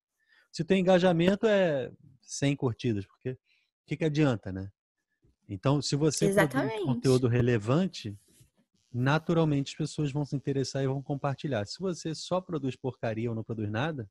Se 0.52 0.62
o 0.62 0.64
teu 0.64 0.76
engajamento 0.76 1.46
é 1.46 1.90
100 2.22 2.56
curtidas, 2.56 3.06
porque 3.06 3.30
o 3.30 3.36
que, 3.86 3.96
que 3.96 4.04
adianta, 4.04 4.50
né? 4.52 4.68
Então, 5.48 5.80
se 5.82 5.96
você 5.96 6.26
produz 6.26 6.38
Exatamente. 6.38 6.84
conteúdo 6.84 7.26
relevante, 7.28 8.16
naturalmente 8.92 9.70
as 9.72 9.76
pessoas 9.76 10.12
vão 10.12 10.24
se 10.24 10.34
interessar 10.34 10.82
e 10.82 10.86
vão 10.86 11.02
compartilhar. 11.02 11.66
Se 11.66 11.78
você 11.78 12.14
só 12.14 12.40
produz 12.40 12.76
porcaria 12.76 13.28
ou 13.28 13.36
não 13.36 13.44
produz 13.44 13.70
nada, 13.70 14.08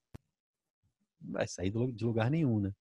vai 1.21 1.47
sair 1.47 1.71
de 1.71 2.05
lugar 2.05 2.31
nenhum, 2.31 2.59
né? 2.59 2.73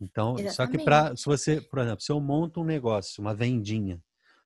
Então, 0.00 0.36
só 0.50 0.66
que 0.66 0.78
para 0.78 1.16
se 1.16 1.24
você, 1.24 1.60
por 1.60 1.78
exemplo, 1.78 2.00
se 2.02 2.12
eu 2.12 2.20
monto 2.20 2.60
um 2.60 2.64
negócio, 2.64 3.20
uma 3.20 3.34
vendinha, 3.34 4.02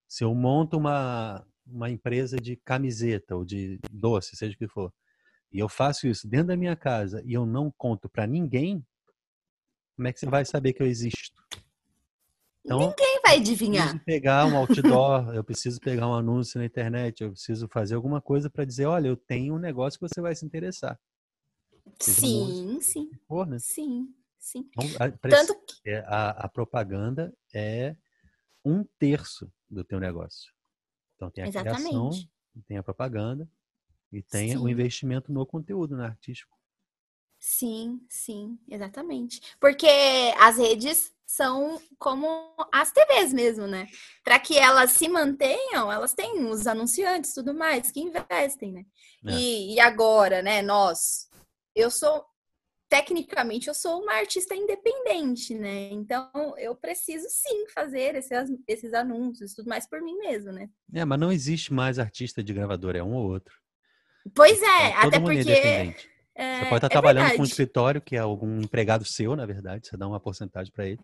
se 0.06 0.22
eu 0.24 0.34
monto 0.34 0.76
uma 0.76 1.44
uma 1.70 1.90
empresa 1.90 2.38
de 2.38 2.56
camiseta 2.56 3.36
ou 3.36 3.44
de 3.44 3.78
doce, 3.90 4.34
seja 4.34 4.54
o 4.54 4.58
que 4.58 4.66
for, 4.66 4.90
e 5.52 5.58
eu 5.58 5.68
faço 5.68 6.06
isso 6.06 6.26
dentro 6.26 6.48
da 6.48 6.56
minha 6.56 6.74
casa 6.74 7.22
e 7.26 7.34
eu 7.34 7.44
não 7.44 7.70
conto 7.70 8.08
para 8.08 8.26
ninguém, 8.26 8.82
como 9.96 10.08
é 10.08 10.12
que 10.12 10.20
você 10.20 10.26
vai 10.26 10.44
saber 10.44 10.72
que 10.72 10.82
eu 10.82 10.86
existo? 10.86 11.42
Então, 12.68 12.80
Quem 12.96 13.20
vai 13.22 13.36
eu 13.36 13.40
adivinhar? 13.40 13.88
preciso 13.88 14.00
pegar 14.04 14.46
um 14.46 14.56
outdoor, 14.56 15.34
eu 15.34 15.44
preciso 15.44 15.80
pegar 15.80 16.08
um 16.08 16.14
anúncio 16.14 16.58
na 16.60 16.66
internet, 16.66 17.22
eu 17.22 17.30
preciso 17.32 17.68
fazer 17.68 17.94
alguma 17.94 18.20
coisa 18.20 18.50
para 18.50 18.64
dizer, 18.64 18.86
olha, 18.86 19.08
eu 19.08 19.16
tenho 19.16 19.54
um 19.54 19.58
negócio 19.58 19.98
que 19.98 20.08
você 20.08 20.20
vai 20.20 20.34
se 20.36 20.44
interessar. 20.46 20.98
seja 22.00 22.20
Sim, 22.20 22.80
sim, 22.80 23.10
for, 23.28 23.46
né? 23.46 23.58
sim, 23.58 24.14
sim. 24.38 24.70
Então, 24.70 24.92
a, 24.98 25.08
Tanto 25.28 25.54
que. 25.66 25.76
é, 25.86 25.98
a, 26.00 26.30
a 26.30 26.48
propaganda 26.48 27.34
é 27.54 27.96
um 28.64 28.84
terço 28.98 29.52
do 29.70 29.84
teu 29.84 30.00
negócio. 30.00 30.52
Então 31.16 31.30
tem 31.30 31.44
a 31.44 31.50
criação, 31.50 32.10
Exatamente. 32.10 32.32
tem 32.68 32.78
a 32.78 32.84
propaganda 32.84 33.48
e 34.12 34.22
tem 34.22 34.58
o 34.58 34.68
Sim. 34.68 34.70
investimento 34.70 35.32
no 35.32 35.46
conteúdo, 35.46 35.96
no 35.96 36.04
artístico. 36.04 36.57
Sim, 37.49 37.99
sim, 38.11 38.59
exatamente. 38.68 39.40
Porque 39.59 39.88
as 40.38 40.59
redes 40.59 41.11
são 41.26 41.80
como 41.99 42.55
as 42.70 42.92
TVs 42.92 43.32
mesmo, 43.32 43.66
né? 43.66 43.86
Para 44.22 44.38
que 44.38 44.59
elas 44.59 44.92
se 44.92 45.09
mantenham, 45.09 45.90
elas 45.90 46.12
têm 46.12 46.44
os 46.44 46.66
anunciantes 46.66 47.30
e 47.30 47.34
tudo 47.36 47.55
mais 47.55 47.90
que 47.90 48.01
investem, 48.01 48.72
né? 48.72 48.84
É. 49.26 49.32
E, 49.32 49.74
e 49.74 49.80
agora, 49.80 50.42
né, 50.42 50.61
nós, 50.61 51.30
eu 51.74 51.90
sou, 51.90 52.22
tecnicamente, 52.86 53.68
eu 53.68 53.74
sou 53.74 54.03
uma 54.03 54.12
artista 54.12 54.55
independente, 54.55 55.55
né? 55.55 55.88
Então, 55.90 56.30
eu 56.59 56.76
preciso 56.76 57.26
sim 57.30 57.66
fazer 57.68 58.14
esses, 58.14 58.30
esses 58.68 58.92
anúncios 58.92 59.55
tudo 59.55 59.70
mais 59.70 59.88
por 59.88 60.03
mim 60.03 60.18
mesmo, 60.18 60.53
né? 60.53 60.68
É, 60.92 61.03
mas 61.03 61.18
não 61.18 61.32
existe 61.32 61.72
mais 61.72 61.99
artista 61.99 62.44
de 62.44 62.53
gravador, 62.53 62.94
é 62.94 63.03
um 63.03 63.14
ou 63.14 63.26
outro. 63.26 63.55
Pois 64.34 64.61
é, 64.62 64.88
Então, 64.90 65.11
todo 65.11 65.14
até 65.14 65.16
é 65.16 65.84
porque. 65.86 66.17
É, 66.39 66.59
Você 66.59 66.64
pode 66.66 66.76
estar 66.78 66.86
é 66.86 66.91
trabalhando 66.91 67.22
com 67.22 67.28
um 67.28 67.30
verdade. 67.30 67.51
escritório 67.51 68.01
que 68.03 68.16
é 68.16 68.20
algum 68.20 68.61
empregado 68.61 69.05
seu, 69.05 69.34
na 69.36 69.45
verdade, 69.47 69.86
você 69.89 69.97
dá 69.97 70.07
uma 70.09 70.20
porcentagem 70.20 70.72
para 70.72 70.86
ele. 70.86 71.01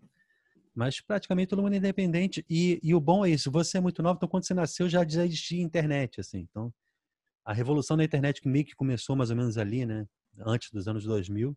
Mas 0.75 0.99
praticamente 1.01 1.49
todo 1.49 1.61
mundo 1.61 1.73
é 1.73 1.77
independente. 1.77 2.45
E, 2.49 2.79
e 2.83 2.93
o 2.95 2.99
bom 2.99 3.25
é 3.25 3.29
isso, 3.29 3.51
você 3.51 3.77
é 3.77 3.81
muito 3.81 4.03
novo, 4.03 4.17
então 4.17 4.27
quando 4.29 4.45
você 4.45 4.53
nasceu 4.53 4.89
já 4.89 5.05
já 5.07 5.25
existia 5.25 5.61
internet, 5.61 6.19
assim. 6.19 6.39
Então, 6.49 6.73
a 7.45 7.53
revolução 7.53 7.97
da 7.97 8.03
internet 8.03 8.41
que 8.41 8.49
meio 8.49 8.65
que 8.65 8.75
começou 8.75 9.15
mais 9.15 9.29
ou 9.29 9.35
menos 9.35 9.57
ali, 9.57 9.85
né? 9.85 10.05
Antes 10.39 10.71
dos 10.71 10.87
anos 10.87 11.03
2000. 11.05 11.55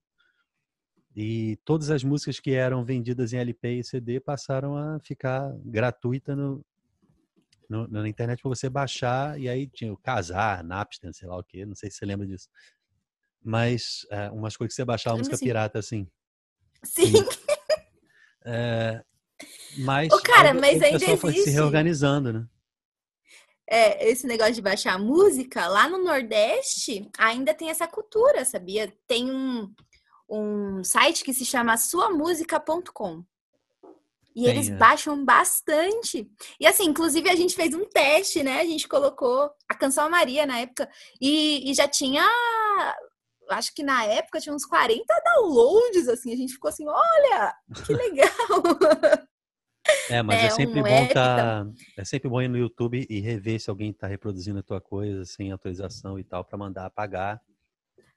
E 1.16 1.58
todas 1.64 1.90
as 1.90 2.04
músicas 2.04 2.38
que 2.38 2.52
eram 2.52 2.84
vendidas 2.84 3.32
em 3.32 3.38
LP 3.38 3.78
e 3.80 3.84
CD 3.84 4.20
passaram 4.20 4.76
a 4.76 5.00
ficar 5.00 5.52
gratuita 5.64 6.36
no, 6.36 6.64
no- 7.68 7.88
na 7.88 8.08
internet 8.08 8.40
para 8.40 8.48
você 8.48 8.68
baixar. 8.68 9.38
E 9.40 9.48
aí 9.48 9.66
tinha 9.66 9.92
o 9.92 9.96
Casar, 9.96 10.62
Napster, 10.62 11.12
sei 11.12 11.28
lá 11.28 11.36
o 11.38 11.42
quê, 11.44 11.66
não 11.66 11.74
sei 11.74 11.90
se 11.90 11.96
você 11.98 12.06
lembra 12.06 12.26
disso. 12.26 12.48
Mas 13.42 14.06
é, 14.10 14.30
umas 14.30 14.56
coisas 14.56 14.72
que 14.72 14.76
você 14.76 14.84
baixava 14.84 15.16
música 15.16 15.36
sim. 15.36 15.44
pirata, 15.44 15.78
assim. 15.78 16.06
Sim, 16.84 17.12
É, 18.44 19.02
mas 19.78 20.12
Ô, 20.12 20.20
cara, 20.20 20.54
mas 20.54 20.80
o 20.80 20.84
ainda 20.84 20.98
pessoal 20.98 21.16
foi 21.16 21.32
se 21.34 21.50
reorganizando, 21.50 22.32
né? 22.32 22.46
é, 23.70 24.08
esse 24.08 24.26
negócio 24.26 24.54
de 24.54 24.62
baixar 24.62 24.98
música, 24.98 25.66
lá 25.68 25.88
no 25.88 26.02
Nordeste 26.02 27.08
ainda 27.18 27.52
tem 27.52 27.68
essa 27.68 27.86
cultura, 27.86 28.44
sabia? 28.44 28.92
Tem 29.06 29.30
um, 29.30 29.70
um 30.28 30.82
site 30.82 31.22
que 31.22 31.34
se 31.34 31.44
chama 31.44 31.76
suamusica.com. 31.76 33.22
E 34.34 34.44
Tem, 34.44 34.50
eles 34.50 34.70
é. 34.70 34.74
baixam 34.74 35.22
bastante. 35.24 36.30
E 36.58 36.66
assim, 36.66 36.84
inclusive 36.84 37.28
a 37.28 37.34
gente 37.34 37.54
fez 37.54 37.74
um 37.74 37.84
teste, 37.84 38.42
né? 38.42 38.60
A 38.60 38.64
gente 38.64 38.88
colocou 38.88 39.50
a 39.68 39.74
canção 39.74 40.08
Maria 40.08 40.46
na 40.46 40.60
época 40.60 40.88
e, 41.20 41.70
e 41.70 41.74
já 41.74 41.86
tinha, 41.86 42.26
acho 43.50 43.74
que 43.74 43.82
na 43.82 44.04
época 44.04 44.40
tinha 44.40 44.54
uns 44.54 44.64
40 44.64 45.04
downloads, 45.24 46.08
assim. 46.08 46.32
A 46.32 46.36
gente 46.36 46.52
ficou 46.54 46.68
assim, 46.68 46.86
olha, 46.86 47.54
que 47.86 47.94
legal. 47.94 48.28
É, 50.10 50.22
mas 50.22 50.42
é, 50.42 50.46
É, 50.46 50.50
sempre 50.50 50.80
um 50.80 50.84
bom 50.84 51.06
tá, 51.08 51.66
é 51.96 52.04
sempre 52.04 52.28
bom 52.28 52.40
ir 52.40 52.48
no 52.48 52.56
YouTube 52.56 53.06
e 53.08 53.20
rever 53.20 53.60
se 53.60 53.68
alguém 53.68 53.90
está 53.90 54.06
reproduzindo 54.06 54.58
a 54.58 54.62
tua 54.62 54.80
coisa 54.80 55.24
sem 55.24 55.52
autorização 55.52 56.18
e 56.18 56.24
tal 56.24 56.44
para 56.44 56.56
mandar 56.58 56.86
apagar. 56.86 57.40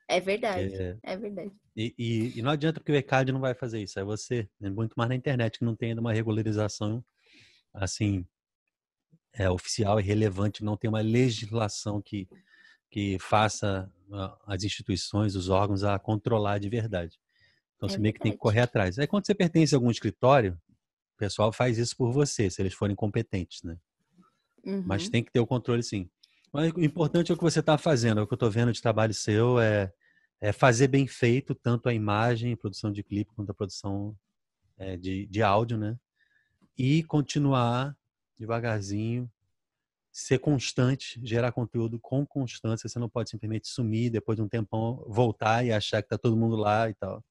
É 0.07 0.19
verdade, 0.19 0.73
É, 0.75 0.97
é 1.03 1.17
verdade. 1.17 1.51
e, 1.75 1.93
e- 1.97 2.39
e 2.39 2.41
não 2.41 2.51
adianta 2.51 2.79
porque 2.79 2.91
o 2.91 2.95
ECAD 2.95 3.31
não 3.31 3.39
vai 3.39 3.53
fazer 3.53 3.81
isso, 3.81 3.99
é 3.99 4.03
você. 4.03 4.47
É 4.61 4.69
muito 4.69 4.93
mais 4.95 5.09
na 5.09 5.15
internet 5.15 5.59
que 5.59 5.65
não 5.65 5.75
tem 5.75 5.89
ainda 5.89 6.01
uma 6.01 6.13
regularização 6.13 7.03
assim 7.73 8.25
é, 9.33 9.49
oficial 9.49 9.99
e 9.99 10.03
relevante, 10.03 10.63
não 10.63 10.75
tem 10.77 10.89
uma 10.89 11.01
legislação 11.01 12.01
que 12.01 12.27
que 12.89 13.17
faça 13.19 13.89
as 14.45 14.63
instituições, 14.63 15.35
os 15.35 15.49
órgãos 15.49 15.83
a 15.83 15.97
controlar 15.99 16.59
de 16.59 16.69
verdade. 16.69 17.17
Então 17.77 17.89
É 17.89 17.91
você 17.91 17.99
meio 17.99 18.13
que 18.13 18.19
tem 18.19 18.31
que 18.31 18.37
correr 18.37 18.61
atrás. 18.61 18.99
Aí 18.99 19.07
quando 19.07 19.25
você 19.25 19.33
pertence 19.33 19.73
a 19.73 19.77
algum 19.77 19.89
escritório, 19.89 20.59
o 21.15 21.17
pessoal 21.17 21.51
faz 21.51 21.77
isso 21.77 21.95
por 21.95 22.11
você, 22.11 22.49
se 22.49 22.61
eles 22.61 22.73
forem 22.73 22.95
competentes, 22.95 23.63
né? 23.63 23.77
Mas 24.85 25.05
Uhum. 25.05 25.11
tem 25.11 25.23
que 25.23 25.31
ter 25.31 25.39
o 25.39 25.47
controle 25.47 25.81
sim. 25.81 26.09
Mas 26.53 26.71
o 26.73 26.81
importante 26.81 27.31
é 27.31 27.33
o 27.33 27.37
que 27.37 27.43
você 27.43 27.59
está 27.61 27.77
fazendo. 27.77 28.21
O 28.21 28.27
que 28.27 28.33
eu 28.33 28.35
estou 28.35 28.51
vendo 28.51 28.71
de 28.71 28.81
trabalho 28.81 29.13
seu 29.13 29.59
é, 29.59 29.91
é, 30.39 30.51
fazer 30.51 30.87
bem 30.87 31.07
feito 31.07 31.55
tanto 31.55 31.87
a 31.89 31.93
imagem, 31.93 32.55
produção 32.55 32.91
de 32.91 33.03
clipe, 33.03 33.31
quanto 33.35 33.51
a 33.51 33.53
produção 33.53 34.15
é, 34.77 34.97
de, 34.97 35.25
de 35.27 35.41
áudio, 35.41 35.77
né? 35.77 35.97
E 36.77 37.03
continuar 37.03 37.95
devagarzinho, 38.37 39.31
ser 40.11 40.39
constante, 40.39 41.19
gerar 41.23 41.51
conteúdo 41.51 41.99
com 41.99 42.25
constância. 42.25 42.89
Você 42.89 42.99
não 42.99 43.07
pode 43.07 43.29
simplesmente 43.29 43.67
sumir 43.67 44.09
depois 44.09 44.35
de 44.35 44.41
um 44.41 44.47
tempão, 44.47 45.05
voltar 45.07 45.65
e 45.65 45.71
achar 45.71 46.01
que 46.01 46.07
está 46.07 46.17
todo 46.17 46.35
mundo 46.35 46.55
lá 46.55 46.89
e 46.89 46.93
tal. 46.93 47.23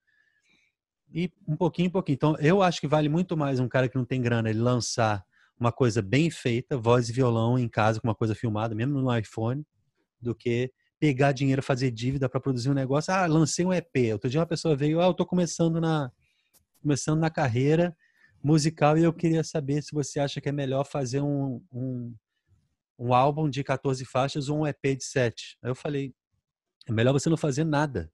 E 1.13 1.31
um 1.47 1.57
pouquinho 1.57 1.87
em 1.87 1.91
pouquinho. 1.91 2.15
Então, 2.15 2.37
eu 2.39 2.63
acho 2.63 2.81
que 2.81 2.87
vale 2.87 3.09
muito 3.09 3.37
mais 3.37 3.61
um 3.61 3.69
cara 3.69 3.89
que 3.89 3.97
não 3.97 4.05
tem 4.05 4.23
grana 4.23 4.49
ele 4.49 4.61
lançar 4.61 5.25
uma 5.59 5.71
coisa 5.71 6.01
bem 6.01 6.31
feita, 6.31 6.79
voz 6.79 7.11
e 7.11 7.13
violão 7.13 7.59
em 7.59 7.69
casa 7.69 8.01
com 8.01 8.09
uma 8.09 8.15
coisa 8.15 8.35
filmada, 8.35 8.75
mesmo 8.75 8.99
no 8.99 9.15
iPhone, 9.15 9.63
do 10.21 10.35
que 10.35 10.73
pegar 10.99 11.33
dinheiro, 11.33 11.63
fazer 11.63 11.91
dívida 11.91 12.29
para 12.29 12.41
produzir 12.41 12.71
um 12.71 12.75
negócio. 12.75 13.13
Ah, 13.13 13.27
lancei 13.27 13.65
um 13.65 13.73
EP. 13.73 14.13
Outro 14.13 14.31
dia 14.31 14.41
uma 14.41 14.47
pessoa 14.47 14.75
veio, 14.75 15.01
ah, 15.01 15.07
eu 15.07 15.11
estou 15.11 15.27
começando 15.27 15.81
na 15.81 16.11
começando 16.81 17.21
na 17.21 17.29
carreira 17.29 17.95
musical 18.43 18.97
e 18.97 19.05
eu 19.05 19.13
queria 19.13 19.45
saber 19.45 19.83
se 19.83 19.93
você 19.93 20.19
acha 20.19 20.41
que 20.41 20.49
é 20.49 20.53
melhor 20.53 20.85
fazer 20.85 21.21
um, 21.21 21.63
um, 21.71 22.15
um 23.01 23.15
álbum 23.15 23.49
de 23.49 23.65
14 23.65 24.05
faixas 24.05 24.51
ou 24.51 24.59
um 24.59 24.67
EP 24.67 24.95
de 24.95 25.05
7. 25.05 25.59
Aí 25.63 25.71
eu 25.71 25.75
falei, 25.75 26.15
é 26.87 26.93
melhor 26.93 27.15
você 27.15 27.31
não 27.31 27.37
fazer 27.37 27.65
nada. 27.65 28.13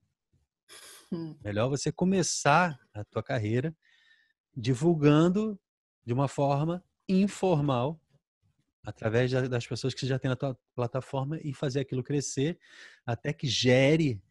Hum. 1.12 1.36
Melhor 1.42 1.68
você 1.68 1.90
começar 1.90 2.78
a 2.94 3.04
tua 3.04 3.22
carreira 3.22 3.76
divulgando 4.56 5.58
de 6.04 6.12
uma 6.12 6.28
forma 6.28 6.84
informal 7.08 8.00
através 8.84 9.32
das 9.32 9.66
pessoas 9.66 9.92
que 9.92 10.06
já 10.06 10.20
têm 10.20 10.28
na 10.28 10.36
tua 10.36 10.56
plataforma 10.72 11.40
e 11.42 11.52
fazer 11.52 11.80
aquilo 11.80 12.04
crescer 12.04 12.56
até 13.04 13.32
que 13.32 13.48
gere 13.48 14.22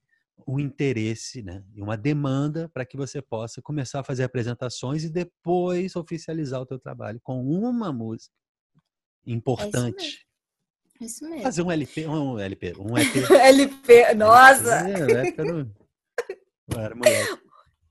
um 0.48 0.58
interesse 0.58 1.42
né, 1.42 1.64
e 1.74 1.82
uma 1.82 1.98
demanda 1.98 2.70
para 2.70 2.86
que 2.86 2.96
você 2.96 3.22
possa 3.22 3.62
começar 3.62 4.00
a 4.00 4.04
fazer 4.04 4.24
apresentações 4.24 5.04
e 5.04 5.10
depois 5.10 5.96
oficializar 5.98 6.62
o 6.62 6.66
teu 6.66 6.80
trabalho 6.80 7.20
com 7.22 7.42
uma 7.46 7.92
música 7.92 8.34
importante. 9.26 10.25
Isso 11.00 11.28
mesmo. 11.28 11.44
Fazer 11.44 11.62
um 11.62 11.72
LP, 11.72 12.08
um 12.08 12.40
LP, 12.40 12.74
um 12.80 12.98
EP. 12.98 13.32
LP, 13.32 14.14
nossa! 14.16 14.88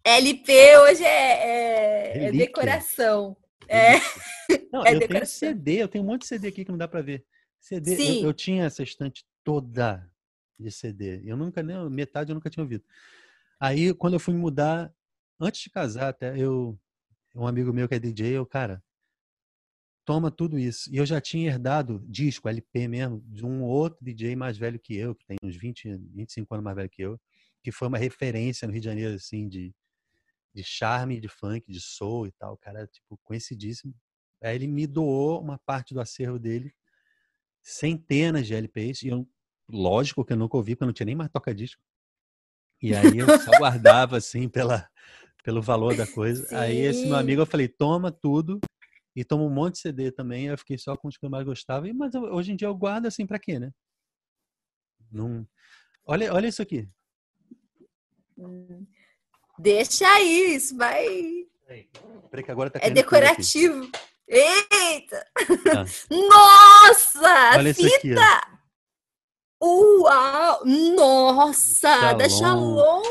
É, 0.04 0.18
LP 0.18 0.78
hoje 0.78 1.04
é, 1.04 2.18
é, 2.18 2.24
é 2.24 2.32
decoração. 2.32 3.36
É. 3.68 3.94
Não, 4.72 4.84
é 4.86 4.94
eu 4.94 5.08
tenho 5.08 5.26
CD, 5.26 5.82
eu 5.82 5.88
tenho 5.88 6.04
um 6.04 6.06
monte 6.06 6.22
de 6.22 6.28
CD 6.28 6.48
aqui 6.48 6.64
que 6.64 6.70
não 6.70 6.78
dá 6.78 6.88
para 6.88 7.02
ver. 7.02 7.24
CD, 7.60 8.20
eu, 8.20 8.26
eu, 8.26 8.32
tinha 8.32 8.64
essa 8.64 8.82
estante 8.82 9.24
toda 9.42 10.10
de 10.58 10.70
CD. 10.70 11.22
Eu 11.24 11.36
nunca 11.36 11.62
nem 11.62 11.88
metade 11.90 12.30
eu 12.30 12.34
nunca 12.34 12.50
tinha 12.50 12.62
ouvido. 12.62 12.84
Aí 13.58 13.94
quando 13.94 14.14
eu 14.14 14.20
fui 14.20 14.34
mudar, 14.34 14.92
antes 15.40 15.62
de 15.62 15.70
casar 15.70 16.08
até, 16.08 16.36
eu 16.38 16.78
um 17.34 17.46
amigo 17.46 17.72
meu 17.72 17.88
que 17.88 17.94
é 17.94 17.98
DJ, 17.98 18.32
eu, 18.32 18.46
cara, 18.46 18.82
toma 20.04 20.30
tudo 20.30 20.58
isso. 20.58 20.90
E 20.92 20.96
eu 20.96 21.06
já 21.06 21.20
tinha 21.20 21.50
herdado 21.50 22.04
disco, 22.06 22.48
LP 22.48 22.86
mesmo, 22.88 23.22
de 23.26 23.44
um 23.44 23.62
outro 23.62 24.04
DJ 24.04 24.36
mais 24.36 24.58
velho 24.58 24.78
que 24.78 24.94
eu, 24.94 25.14
que 25.14 25.24
tem 25.24 25.36
uns 25.42 25.56
20, 25.56 25.96
25 26.12 26.54
anos 26.54 26.64
mais 26.64 26.76
velho 26.76 26.90
que 26.90 27.02
eu, 27.02 27.20
que 27.62 27.72
foi 27.72 27.88
uma 27.88 27.98
referência 27.98 28.66
no 28.66 28.72
Rio 28.72 28.80
de 28.80 28.86
Janeiro, 28.86 29.14
assim, 29.14 29.48
de, 29.48 29.74
de 30.54 30.62
charme, 30.62 31.20
de 31.20 31.28
funk, 31.28 31.70
de 31.70 31.80
soul 31.80 32.26
e 32.26 32.32
tal. 32.32 32.54
O 32.54 32.58
cara, 32.58 32.86
tipo, 32.86 33.18
conhecidíssimo. 33.24 33.94
Aí 34.42 34.54
ele 34.54 34.66
me 34.66 34.86
doou 34.86 35.40
uma 35.40 35.58
parte 35.58 35.94
do 35.94 36.00
acervo 36.00 36.38
dele, 36.38 36.74
centenas 37.62 38.46
de 38.46 38.54
LPs, 38.54 39.02
e 39.02 39.08
eu 39.08 39.26
lógico 39.68 40.24
que 40.24 40.34
eu 40.34 40.36
nunca 40.36 40.56
ouvi, 40.56 40.74
porque 40.74 40.84
eu 40.84 40.88
não 40.88 40.92
tinha 40.92 41.06
nem 41.06 41.14
mais 41.14 41.30
toca-disco. 41.30 41.80
E 42.82 42.94
aí 42.94 43.16
eu 43.16 43.26
só 43.40 43.50
guardava, 43.58 44.18
assim, 44.18 44.46
pela, 44.46 44.86
pelo 45.42 45.62
valor 45.62 45.96
da 45.96 46.06
coisa. 46.06 46.46
Sim. 46.46 46.54
Aí 46.54 46.76
esse 46.76 47.06
meu 47.06 47.16
amigo, 47.16 47.40
eu 47.40 47.46
falei, 47.46 47.66
toma 47.66 48.12
tudo 48.12 48.60
e 49.14 49.24
toma 49.24 49.44
um 49.44 49.50
monte 49.50 49.74
de 49.74 49.80
CD 49.80 50.10
também. 50.10 50.46
Eu 50.46 50.58
fiquei 50.58 50.78
só 50.78 50.96
com 50.96 51.08
os 51.08 51.16
que 51.16 51.24
eu 51.24 51.30
mais 51.30 51.44
gostava. 51.44 51.86
Mas 51.94 52.14
hoje 52.14 52.52
em 52.52 52.56
dia 52.56 52.68
eu 52.68 52.74
guardo, 52.74 53.06
assim, 53.06 53.26
pra 53.26 53.38
quê, 53.38 53.58
né? 53.58 53.70
Não... 55.10 55.46
Olha, 56.06 56.32
olha 56.34 56.48
isso 56.48 56.60
aqui. 56.60 56.88
Hum. 58.36 58.86
Deixa 59.58 60.06
aí, 60.06 60.56
isso 60.56 60.76
vai... 60.76 61.06
Peraí, 61.66 62.44
que 62.44 62.50
agora 62.50 62.68
tá 62.68 62.80
é 62.82 62.90
decorativo. 62.90 63.88
Eita! 64.26 65.26
Ah. 65.76 65.84
Nossa! 66.10 67.58
Olha 67.58 67.74
fita! 67.74 67.96
Aqui, 67.96 68.54
Uau! 69.62 70.64
Nossa! 70.66 71.88
Shalom. 71.88 72.18
Da 72.18 72.28
Shalom! 72.28 73.02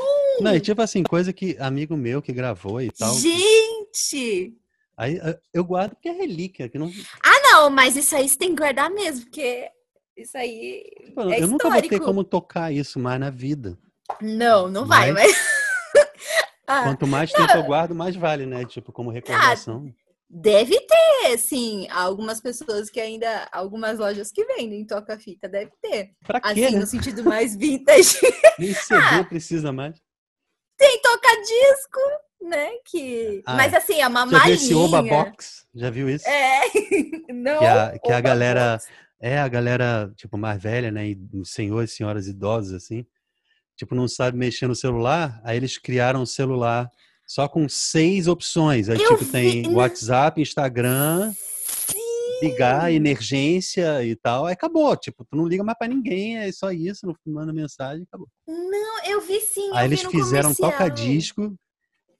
Não, 0.41 0.55
e 0.55 0.59
tipo 0.59 0.81
assim, 0.81 1.01
coisa 1.03 1.33
que 1.33 1.57
amigo 1.59 1.95
meu 1.95 2.21
que 2.21 2.33
gravou 2.33 2.81
e 2.81 2.91
tal. 2.91 3.13
Gente! 3.15 4.55
Aí 4.97 5.19
eu 5.53 5.63
guardo 5.63 5.91
porque 5.91 6.09
é 6.09 6.13
relíquia. 6.13 6.69
Que 6.69 6.77
não... 6.77 6.91
Ah, 7.23 7.39
não, 7.51 7.69
mas 7.69 7.95
isso 7.95 8.15
aí 8.15 8.27
você 8.27 8.37
tem 8.37 8.49
que 8.49 8.61
guardar 8.61 8.89
mesmo, 8.89 9.25
porque 9.25 9.69
isso 10.17 10.37
aí. 10.37 10.83
Tipo, 11.05 11.21
é 11.21 11.23
eu 11.23 11.29
histórico. 11.29 11.51
nunca 11.51 11.69
vou 11.69 11.81
ter 11.81 11.99
como 11.99 12.23
tocar 12.23 12.71
isso 12.71 12.99
mais 12.99 13.19
na 13.19 13.29
vida. 13.29 13.77
Não, 14.21 14.69
não 14.69 14.85
vai, 14.85 15.11
mas. 15.11 15.31
ah, 16.67 16.83
Quanto 16.83 17.07
mais 17.07 17.31
tempo 17.31 17.47
não. 17.47 17.61
eu 17.61 17.63
guardo, 17.63 17.95
mais 17.95 18.15
vale, 18.15 18.45
né? 18.45 18.63
Tipo, 18.65 18.91
como 18.91 19.09
ah, 19.09 19.13
recordação. 19.13 19.85
Ah, 19.87 20.03
Deve 20.35 20.79
ter, 20.79 21.37
sim, 21.37 21.87
algumas 21.91 22.41
pessoas 22.41 22.89
que 22.89 22.99
ainda, 22.99 23.47
algumas 23.51 23.99
lojas 23.99 24.31
que 24.31 24.43
vendem 24.45 24.83
toca-fita, 24.83 25.47
deve 25.47 25.71
ter. 25.79 26.11
Pra 26.25 26.41
quê, 26.41 26.65
assim, 26.65 26.73
né? 26.73 26.79
no 26.79 26.87
sentido 26.87 27.21
mais 27.23 27.55
vintage. 27.55 28.17
Nem 28.57 28.73
CD 28.73 28.99
ah, 28.99 29.23
precisa 29.23 29.71
mais. 29.71 29.95
Tem 30.75 30.99
toca-disco, 31.01 31.99
né? 32.43 32.69
Que... 32.85 33.41
Ah, 33.45 33.55
Mas 33.55 33.73
assim, 33.73 34.01
é 34.01 34.07
uma 34.07 34.21
já 34.21 34.25
malinha. 34.25 34.57
Viu 34.57 34.65
esse 34.65 34.75
Oba 34.75 35.01
Box? 35.01 35.65
Já 35.73 35.89
viu 35.89 36.09
isso? 36.09 36.27
É, 36.27 36.61
não. 37.33 37.59
Que 37.59 37.65
a, 37.65 37.99
que 37.99 38.11
a 38.11 38.21
galera, 38.21 38.71
Box. 38.73 38.87
é 39.19 39.39
a 39.39 39.47
galera, 39.47 40.11
tipo, 40.15 40.37
mais 40.37 40.61
velha, 40.61 40.91
né? 40.91 41.07
E 41.07 41.17
senhores 41.45 41.91
senhoras 41.91 42.27
idosos, 42.27 42.73
assim, 42.73 43.05
tipo, 43.75 43.95
não 43.95 44.07
sabe 44.07 44.37
mexer 44.37 44.67
no 44.67 44.75
celular, 44.75 45.41
aí 45.43 45.57
eles 45.57 45.77
criaram 45.77 46.21
um 46.21 46.25
celular 46.25 46.89
só 47.25 47.47
com 47.47 47.67
seis 47.67 48.27
opções. 48.27 48.89
Aí, 48.89 49.01
eu 49.01 49.17
tipo, 49.17 49.25
vi... 49.25 49.31
tem 49.31 49.73
WhatsApp, 49.73 50.41
Instagram, 50.41 51.33
Sim. 51.33 51.97
ligar, 52.41 52.91
emergência 52.91 54.03
e 54.05 54.15
tal. 54.15 54.45
Aí 54.45 54.53
acabou. 54.53 54.95
Tipo, 54.95 55.25
tu 55.25 55.35
não 55.35 55.47
liga 55.47 55.63
mais 55.63 55.77
pra 55.77 55.87
ninguém, 55.87 56.37
é 56.37 56.51
só 56.51 56.71
isso, 56.71 57.05
não 57.05 57.15
manda 57.25 57.53
mensagem, 57.53 58.03
acabou. 58.03 58.27
Não, 58.47 59.05
eu 59.05 59.21
vi 59.21 59.39
sim. 59.39 59.71
Aí 59.73 59.87
eles 59.87 60.03
fizeram 60.03 60.53
toca-disco, 60.53 61.55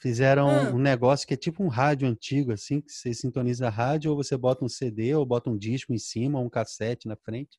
fizeram 0.04 0.50
hum. 0.50 0.76
um 0.76 0.78
negócio 0.78 1.26
que 1.26 1.34
é 1.34 1.38
tipo 1.38 1.64
um 1.64 1.70
rádio 1.70 2.06
antigo, 2.06 2.52
assim, 2.52 2.82
que 2.82 2.92
você 2.92 3.14
sintoniza 3.14 3.68
a 3.68 3.70
rádio, 3.70 4.12
ou 4.12 4.18
você 4.18 4.36
bota 4.36 4.66
um 4.66 4.68
CD, 4.68 5.16
ou 5.16 5.26
bota 5.26 5.50
um 5.50 5.58
disco 5.58 5.94
em 5.94 5.98
cima, 5.98 6.40
ou 6.40 6.46
um 6.46 6.50
cassete 6.50 7.08
na 7.08 7.16
frente. 7.16 7.58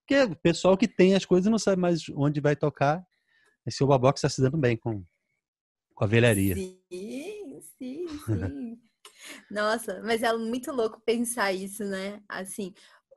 Porque 0.00 0.20
o 0.24 0.34
pessoal 0.34 0.76
que 0.76 0.88
tem 0.88 1.14
as 1.14 1.24
coisas 1.24 1.48
não 1.48 1.58
sabe 1.58 1.80
mais 1.80 2.08
onde 2.10 2.40
vai 2.40 2.56
tocar. 2.56 3.06
Esse 3.64 3.84
Obabox 3.84 4.18
está 4.18 4.28
se 4.28 4.42
dando 4.42 4.58
bem 4.58 4.76
com, 4.76 5.04
com 5.94 6.04
a 6.04 6.08
velharia. 6.08 6.56
Sim, 6.56 7.60
sim, 7.78 8.06
sim. 8.08 8.80
Nossa, 9.48 10.02
mas 10.02 10.24
é 10.24 10.32
muito 10.32 10.72
louco 10.72 11.00
pensar 11.06 11.52
isso, 11.52 11.84
né? 11.84 12.20
Assim, 12.28 12.74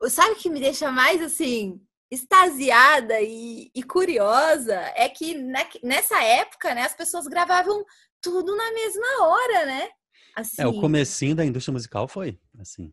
sabe 0.08 0.34
o 0.34 0.36
que 0.36 0.48
me 0.48 0.60
deixa 0.60 0.92
mais 0.92 1.20
assim 1.20 1.84
extasiada 2.10 3.20
e, 3.20 3.70
e 3.74 3.82
curiosa 3.82 4.74
é 4.96 5.08
que 5.08 5.34
nessa 5.82 6.22
época, 6.22 6.74
né, 6.74 6.82
as 6.82 6.94
pessoas 6.94 7.26
gravavam 7.26 7.84
tudo 8.20 8.54
na 8.56 8.72
mesma 8.72 9.26
hora, 9.26 9.66
né? 9.66 9.88
Assim... 10.36 10.62
É, 10.62 10.66
o 10.66 10.70
assim 10.70 10.80
comecinho 10.80 11.34
da 11.34 11.44
indústria 11.44 11.72
musical 11.72 12.06
foi 12.06 12.40
assim. 12.58 12.92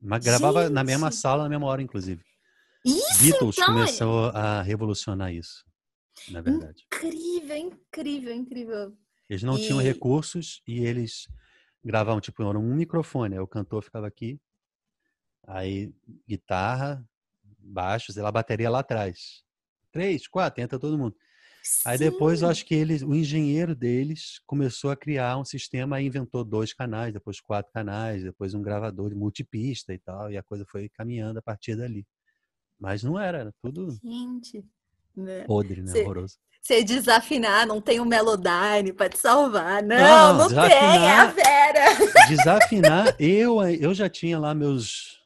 Mas 0.00 0.24
gravava 0.24 0.64
Gente. 0.64 0.72
na 0.72 0.84
mesma 0.84 1.10
sala, 1.10 1.44
na 1.44 1.48
mesma 1.48 1.66
hora, 1.66 1.82
inclusive. 1.82 2.22
Isso, 2.84 3.24
Beatles 3.24 3.56
então... 3.58 3.74
começou 3.74 4.26
a 4.30 4.62
revolucionar 4.62 5.32
isso, 5.32 5.64
na 6.30 6.40
verdade. 6.40 6.84
Incrível, 6.86 7.56
incrível, 7.56 8.34
incrível. 8.34 8.96
Eles 9.28 9.42
não 9.42 9.58
e... 9.58 9.62
tinham 9.62 9.78
recursos 9.78 10.62
e 10.66 10.84
eles 10.84 11.26
gravavam, 11.84 12.20
tipo, 12.20 12.44
um 12.44 12.74
microfone. 12.74 13.34
Aí 13.34 13.40
o 13.40 13.46
cantor 13.46 13.82
ficava 13.82 14.06
aqui, 14.06 14.40
aí 15.46 15.92
guitarra, 16.28 17.04
baixo, 17.58 18.12
sei 18.12 18.22
lá, 18.22 18.30
bateria 18.30 18.70
lá 18.70 18.80
atrás. 18.80 19.42
Três, 19.90 20.28
quatro, 20.28 20.62
entra 20.62 20.78
todo 20.78 20.98
mundo. 20.98 21.16
Sim. 21.66 21.80
Aí 21.84 21.98
depois 21.98 22.42
eu 22.42 22.48
acho 22.48 22.64
que 22.64 22.76
eles, 22.76 23.02
o 23.02 23.12
engenheiro 23.12 23.74
deles 23.74 24.40
começou 24.46 24.92
a 24.92 24.96
criar 24.96 25.36
um 25.36 25.44
sistema, 25.44 25.96
aí 25.96 26.06
inventou 26.06 26.44
dois 26.44 26.72
canais, 26.72 27.12
depois 27.12 27.40
quatro 27.40 27.72
canais, 27.72 28.22
depois 28.22 28.54
um 28.54 28.62
gravador 28.62 29.08
de 29.08 29.16
multipista 29.16 29.92
e 29.92 29.98
tal, 29.98 30.30
e 30.30 30.38
a 30.38 30.42
coisa 30.44 30.64
foi 30.70 30.88
caminhando 30.88 31.40
a 31.40 31.42
partir 31.42 31.74
dali. 31.74 32.06
Mas 32.78 33.02
não 33.02 33.18
era, 33.18 33.38
era 33.38 33.54
tudo 33.60 33.98
Gente, 34.00 34.64
né? 35.16 35.42
podre, 35.42 35.82
né? 35.82 35.90
Cê, 35.90 36.02
Horroroso 36.02 36.38
você 36.66 36.82
desafinar, 36.82 37.64
não 37.64 37.80
tem 37.80 38.00
um 38.00 38.04
Melodyne 38.04 38.92
para 38.92 39.08
te 39.08 39.18
salvar. 39.18 39.84
Não, 39.84 39.96
não, 40.36 40.48
não 40.48 40.68
tem, 40.68 40.76
é 40.76 41.12
a 41.12 41.26
Vera. 41.26 42.26
Desafinar, 42.28 43.14
eu, 43.20 43.62
eu 43.62 43.94
já 43.94 44.08
tinha 44.08 44.36
lá 44.36 44.52
meus 44.52 45.20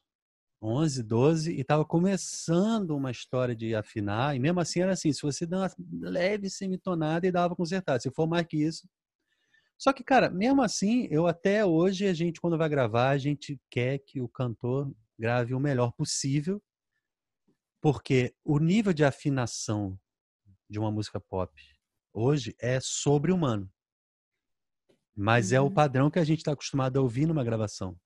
11, 0.63 1.03
12 1.03 1.53
e 1.53 1.61
estava 1.61 1.85
começando 1.85 2.91
uma 2.91 3.11
história 3.11 3.55
de 3.55 3.75
afinar. 3.75 4.37
E 4.37 4.39
mesmo 4.39 4.61
assim 4.61 4.81
era 4.81 4.93
assim, 4.93 5.13
se 5.13 5.23
você 5.23 5.47
dá 5.47 5.59
uma 5.59 5.71
leve 6.03 6.51
semitonada 6.51 7.27
e 7.27 7.33
dava 7.33 7.57
consertar. 7.57 8.01
Se 8.01 8.11
for 8.11 8.27
mais 8.27 8.47
que 8.47 8.59
isso. 8.59 8.87
Só 9.79 9.95
que, 9.95 10.05
cara, 10.05 10.29
mesmo 10.29 10.61
assim, 10.63 11.09
eu 11.11 11.27
até 11.27 11.65
hoje, 11.65 12.07
a 12.07 12.13
gente, 12.13 12.39
quando 12.39 12.59
vai 12.59 12.69
gravar, 12.69 13.09
a 13.09 13.19
gente 13.19 13.59
quer 13.71 13.99
que 13.99 14.21
o 14.21 14.29
cantor 14.29 14.93
grave 15.19 15.55
o 15.55 15.61
melhor 15.61 15.93
possível, 15.93 16.63
porque 17.81 18.35
o 18.45 18.59
nível 18.59 18.93
de 18.93 19.03
afinação 19.03 19.99
de 20.69 20.79
uma 20.79 20.91
música 20.91 21.19
pop 21.19 21.51
hoje 22.13 22.55
é 22.61 22.79
sobre-humano. 22.81 23.71
Mas 25.17 25.51
uhum. 25.51 25.57
é 25.57 25.61
o 25.61 25.65
uhum. 25.65 25.75
padrão 25.75 26.11
que 26.11 26.19
a 26.19 26.25
gente 26.25 26.39
está 26.39 26.53
acostumado 26.53 26.99
a 26.99 27.03
ouvir 27.03 27.27
numa 27.27 27.43
gravação. 27.43 27.99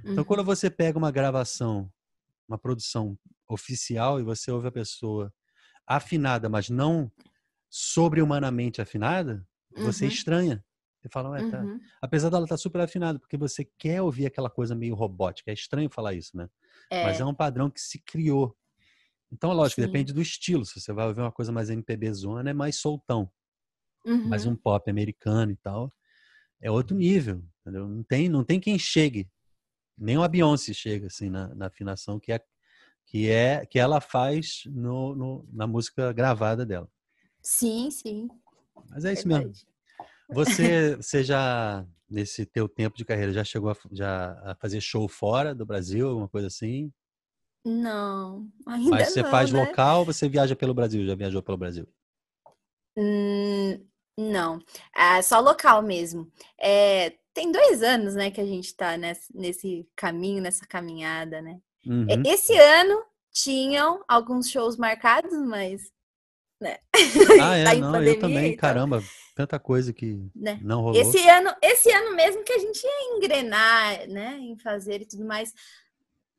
Então, 0.00 0.18
uhum. 0.18 0.24
quando 0.24 0.44
você 0.44 0.70
pega 0.70 0.98
uma 0.98 1.10
gravação 1.10 1.92
uma 2.48 2.58
produção 2.58 3.18
oficial 3.48 4.18
e 4.18 4.22
você 4.22 4.50
ouve 4.50 4.68
a 4.68 4.72
pessoa 4.72 5.32
afinada, 5.86 6.48
mas 6.48 6.68
não 6.68 7.10
sobre-humanamente 7.70 8.80
afinada, 8.80 9.46
você 9.76 10.04
uhum. 10.04 10.10
estranha. 10.10 10.64
Você 11.00 11.08
fala, 11.10 11.30
ué, 11.30 11.48
tá. 11.48 11.60
Uhum. 11.60 11.78
Apesar 12.02 12.28
dela 12.30 12.44
estar 12.44 12.56
tá 12.56 12.60
super 12.60 12.80
afinada, 12.80 13.18
porque 13.18 13.36
você 13.36 13.64
quer 13.78 14.02
ouvir 14.02 14.26
aquela 14.26 14.50
coisa 14.50 14.74
meio 14.74 14.94
robótica. 14.94 15.50
É 15.50 15.54
estranho 15.54 15.88
falar 15.90 16.14
isso, 16.14 16.36
né? 16.36 16.48
É. 16.90 17.04
Mas 17.04 17.20
é 17.20 17.24
um 17.24 17.34
padrão 17.34 17.70
que 17.70 17.80
se 17.80 18.00
criou. 18.00 18.56
Então, 19.30 19.52
lógico, 19.52 19.80
Sim. 19.80 19.86
depende 19.86 20.12
do 20.12 20.20
estilo. 20.20 20.64
Se 20.64 20.80
você 20.80 20.92
vai 20.92 21.06
ouvir 21.06 21.20
uma 21.20 21.30
coisa 21.30 21.52
mais 21.52 21.70
MPB 21.70 22.12
zona, 22.12 22.50
é 22.50 22.54
mais 22.54 22.76
soltão. 22.76 23.30
Uhum. 24.04 24.28
Mais 24.28 24.46
um 24.46 24.56
pop 24.56 24.90
americano 24.90 25.52
e 25.52 25.56
tal. 25.56 25.92
É 26.60 26.70
outro 26.70 26.96
nível, 26.96 27.44
entendeu? 27.60 27.86
Não 27.86 28.02
tem, 28.02 28.28
não 28.28 28.42
tem 28.42 28.58
quem 28.58 28.78
chegue 28.78 29.28
nem 29.98 30.16
uma 30.16 30.28
Beyoncé 30.28 30.72
chega 30.72 31.06
assim 31.08 31.28
na, 31.28 31.54
na 31.54 31.66
afinação 31.66 32.18
que 32.18 32.32
é 32.32 32.40
que 33.06 33.30
é 33.30 33.64
que 33.64 33.78
ela 33.78 34.00
faz 34.00 34.62
no, 34.66 35.14
no, 35.14 35.48
na 35.50 35.66
música 35.66 36.12
gravada 36.12 36.66
dela. 36.66 36.88
Sim, 37.42 37.90
sim. 37.90 38.28
Mas 38.90 39.04
é 39.04 39.14
isso 39.14 39.26
Verdade. 39.26 39.48
mesmo. 39.48 39.68
Você, 40.30 40.96
você 41.00 41.24
já 41.24 41.86
nesse 42.08 42.44
teu 42.46 42.68
tempo 42.68 42.96
de 42.96 43.04
carreira 43.04 43.32
já 43.32 43.44
chegou 43.44 43.70
a, 43.70 43.76
já 43.92 44.32
a 44.44 44.54
fazer 44.56 44.80
show 44.80 45.08
fora 45.08 45.54
do 45.54 45.64
Brasil, 45.66 46.08
alguma 46.08 46.28
coisa 46.28 46.46
assim? 46.48 46.92
Não, 47.64 48.48
ainda 48.66 48.90
Mas 48.90 49.08
você 49.08 49.22
não, 49.22 49.30
faz 49.30 49.50
né? 49.50 49.58
local, 49.60 50.04
você 50.04 50.28
viaja 50.28 50.56
pelo 50.56 50.72
Brasil? 50.74 51.04
Já 51.06 51.14
viajou 51.14 51.42
pelo 51.42 51.58
Brasil? 51.58 51.86
Hum, 52.96 53.86
não, 54.18 54.58
é 54.96 55.20
só 55.22 55.40
local 55.40 55.82
mesmo. 55.82 56.30
É, 56.60 57.18
tem 57.38 57.52
dois 57.52 57.84
anos, 57.84 58.16
né, 58.16 58.32
que 58.32 58.40
a 58.40 58.44
gente 58.44 58.66
está 58.66 58.96
nesse, 58.96 59.32
nesse 59.32 59.88
caminho, 59.94 60.42
nessa 60.42 60.66
caminhada, 60.66 61.40
né? 61.40 61.60
Uhum. 61.86 62.06
Esse 62.26 62.52
ano 62.58 63.00
tinham 63.32 64.02
alguns 64.08 64.50
shows 64.50 64.76
marcados, 64.76 65.32
mas. 65.46 65.82
Né? 66.60 66.78
Ah, 67.40 67.56
é, 67.56 67.76
não, 67.76 67.92
pandemia, 67.92 68.14
eu 68.14 68.20
também, 68.20 68.46
então... 68.46 68.56
caramba, 68.56 69.04
tanta 69.36 69.56
coisa 69.60 69.92
que 69.92 70.20
né? 70.34 70.58
não 70.60 70.80
rolou. 70.80 71.00
Esse 71.00 71.28
ano, 71.28 71.54
esse 71.62 71.88
ano 71.92 72.16
mesmo 72.16 72.42
que 72.42 72.52
a 72.52 72.58
gente 72.58 72.84
ia 72.84 73.16
engrenar, 73.16 74.08
né, 74.08 74.36
em 74.40 74.58
fazer 74.58 75.02
e 75.02 75.06
tudo 75.06 75.24
mais. 75.24 75.54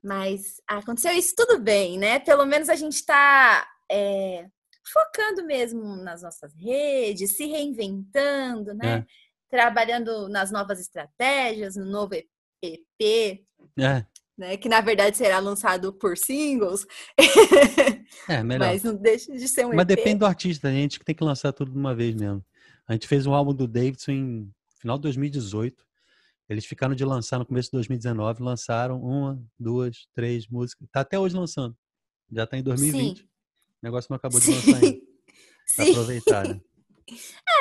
Mas 0.04 0.62
aconteceu 0.68 1.14
isso 1.14 1.34
tudo 1.36 1.60
bem, 1.60 1.98
né? 1.98 2.20
Pelo 2.20 2.46
menos 2.46 2.68
a 2.68 2.76
gente 2.76 2.96
está 2.96 3.66
é, 3.90 4.48
focando 4.94 5.46
mesmo 5.46 5.96
nas 5.98 6.24
nossas 6.24 6.54
redes, 6.56 7.38
se 7.38 7.46
reinventando, 7.46 8.74
né? 8.74 9.06
É 9.08 9.29
trabalhando 9.50 10.30
nas 10.30 10.52
novas 10.52 10.80
estratégias, 10.80 11.76
no 11.76 11.86
novo 11.86 12.14
EP, 12.62 13.44
é. 13.78 14.06
né, 14.38 14.58
que 14.58 14.70
na 14.70 14.82
verdade 14.82 15.18
será 15.18 15.40
lançado 15.40 15.92
por 15.94 16.18
singles. 16.18 16.86
É, 18.28 18.42
melhor. 18.44 18.68
Mas 18.68 18.84
não 18.84 18.96
deixa 18.96 19.32
de 19.32 19.48
ser 19.48 19.66
um 19.66 19.70
Mas 19.70 19.82
EP. 19.82 19.88
depende 19.88 20.20
do 20.20 20.26
artista, 20.26 20.68
a 20.68 20.72
gente 20.72 21.00
que 21.00 21.06
tem 21.06 21.16
que 21.16 21.24
lançar 21.24 21.52
tudo 21.52 21.72
de 21.72 21.78
uma 21.78 21.96
vez 21.96 22.16
mesmo. 22.16 22.44
A 22.88 22.94
gente 22.94 23.08
fez 23.08 23.26
um 23.26 23.34
álbum 23.34 23.54
do 23.54 23.68
Davidson 23.68 24.12
em 24.12 24.54
final 24.80 24.98
de 24.98 25.04
2018. 25.04 25.86
Eles 26.50 26.66
ficaram 26.66 26.96
de 26.96 27.06
lançar 27.06 27.38
no 27.38 27.46
começo 27.46 27.68
de 27.68 27.74
2019, 27.74 28.42
lançaram 28.42 29.00
uma, 29.00 29.40
duas, 29.60 30.08
três 30.16 30.48
músicas. 30.48 30.88
Tá 30.92 31.02
até 31.02 31.20
hoje 31.20 31.36
lançando. 31.36 31.78
Já 32.32 32.48
tá 32.48 32.58
em 32.58 32.64
2020. 32.64 33.20
Sim. 33.20 33.24
O 33.24 33.28
negócio 33.84 34.08
não 34.10 34.18
acabou 34.18 34.40
de 34.40 34.50
lançar 34.50 34.84
ainda. 34.84 35.00
Sim. 35.68 35.92
aproveitar, 35.92 36.48
né? 36.48 36.60
É, 37.08 37.14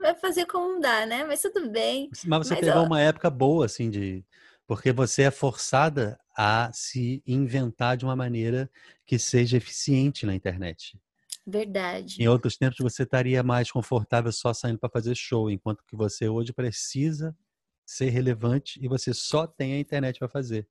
vai 0.00 0.14
fazer 0.14 0.46
como 0.46 0.80
dá, 0.80 1.06
né? 1.06 1.24
Mas 1.24 1.42
tudo 1.42 1.70
bem. 1.70 2.08
Mas 2.26 2.46
você 2.46 2.54
Mas, 2.54 2.60
pegou 2.60 2.82
ó... 2.82 2.86
uma 2.86 3.00
época 3.00 3.30
boa, 3.30 3.66
assim, 3.66 3.90
de. 3.90 4.24
Porque 4.66 4.92
você 4.92 5.22
é 5.22 5.30
forçada 5.30 6.18
a 6.36 6.70
se 6.72 7.22
inventar 7.26 7.96
de 7.96 8.04
uma 8.04 8.16
maneira 8.16 8.70
que 9.04 9.18
seja 9.18 9.56
eficiente 9.56 10.24
na 10.24 10.34
internet. 10.34 10.98
Verdade. 11.46 12.22
Em 12.22 12.28
outros 12.28 12.56
tempos 12.56 12.78
você 12.78 13.02
estaria 13.02 13.42
mais 13.42 13.70
confortável 13.70 14.30
só 14.30 14.54
saindo 14.54 14.78
para 14.78 14.88
fazer 14.88 15.14
show, 15.16 15.50
enquanto 15.50 15.84
que 15.84 15.96
você 15.96 16.28
hoje 16.28 16.52
precisa 16.52 17.36
ser 17.84 18.10
relevante 18.10 18.78
e 18.80 18.86
você 18.86 19.12
só 19.12 19.46
tem 19.46 19.74
a 19.74 19.80
internet 19.80 20.18
para 20.18 20.28
fazer. 20.28 20.68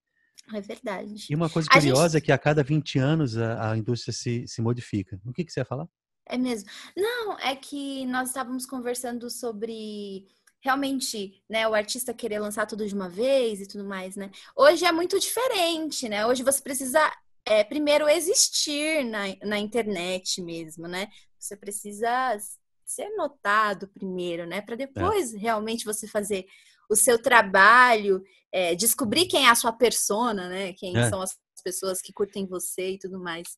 É 0.53 0.61
verdade. 0.61 1.27
E 1.29 1.35
uma 1.35 1.49
coisa 1.49 1.69
curiosa 1.69 2.17
gente... 2.17 2.23
é 2.23 2.25
que 2.25 2.31
a 2.31 2.37
cada 2.37 2.63
20 2.63 2.97
anos 2.97 3.37
a, 3.37 3.71
a 3.71 3.77
indústria 3.77 4.13
se, 4.13 4.47
se 4.47 4.61
modifica. 4.61 5.19
O 5.25 5.33
que, 5.33 5.43
que 5.43 5.51
você 5.51 5.59
ia 5.59 5.65
falar? 5.65 5.87
É 6.29 6.37
mesmo. 6.37 6.69
Não, 6.95 7.37
é 7.39 7.55
que 7.55 8.05
nós 8.05 8.29
estávamos 8.29 8.65
conversando 8.65 9.29
sobre 9.31 10.27
realmente, 10.61 11.41
né, 11.49 11.67
o 11.67 11.73
artista 11.73 12.13
querer 12.13 12.39
lançar 12.39 12.67
tudo 12.67 12.85
de 12.87 12.93
uma 12.93 13.09
vez 13.09 13.61
e 13.61 13.67
tudo 13.67 13.83
mais, 13.83 14.15
né? 14.15 14.29
Hoje 14.55 14.85
é 14.85 14.91
muito 14.91 15.19
diferente, 15.19 16.07
né? 16.07 16.25
Hoje 16.27 16.43
você 16.43 16.61
precisa 16.61 16.99
é, 17.45 17.63
primeiro 17.63 18.07
existir 18.07 19.03
na, 19.05 19.23
na 19.43 19.57
internet 19.57 20.41
mesmo, 20.41 20.87
né? 20.87 21.07
Você 21.39 21.55
precisa 21.57 22.37
ser 22.85 23.09
notado 23.15 23.87
primeiro, 23.87 24.45
né? 24.45 24.61
Para 24.61 24.75
depois 24.75 25.33
é. 25.33 25.37
realmente 25.37 25.85
você 25.85 26.07
fazer 26.07 26.45
o 26.89 26.95
seu 26.95 27.21
trabalho, 27.21 28.21
é, 28.51 28.75
descobrir 28.75 29.27
quem 29.27 29.45
é 29.45 29.49
a 29.49 29.55
sua 29.55 29.71
persona, 29.71 30.49
né? 30.49 30.73
Quem 30.73 30.95
é. 30.97 31.09
são 31.09 31.21
as 31.21 31.37
pessoas 31.63 32.01
que 32.01 32.13
curtem 32.13 32.45
você 32.45 32.91
e 32.91 32.99
tudo 32.99 33.19
mais. 33.19 33.57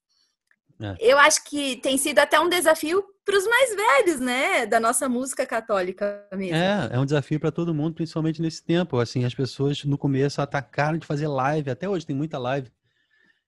É. 0.81 0.95
Eu 0.99 1.19
acho 1.19 1.43
que 1.43 1.77
tem 1.77 1.97
sido 1.97 2.19
até 2.19 2.39
um 2.39 2.49
desafio 2.49 3.03
para 3.23 3.37
os 3.37 3.45
mais 3.45 3.75
velhos, 3.75 4.19
né, 4.19 4.65
da 4.65 4.79
nossa 4.79 5.07
música 5.07 5.45
católica 5.45 6.27
mesmo. 6.33 6.55
É, 6.55 6.89
é 6.91 6.99
um 6.99 7.05
desafio 7.05 7.39
para 7.39 7.51
todo 7.51 7.73
mundo, 7.73 7.93
principalmente 7.93 8.41
nesse 8.41 8.63
tempo. 8.63 8.97
Assim, 8.97 9.23
as 9.23 9.35
pessoas 9.35 9.83
no 9.83 9.97
começo 9.97 10.41
atacaram 10.41 10.97
de 10.97 11.05
fazer 11.05 11.27
live, 11.27 11.69
até 11.69 11.87
hoje 11.87 12.05
tem 12.05 12.15
muita 12.15 12.37
live. 12.39 12.71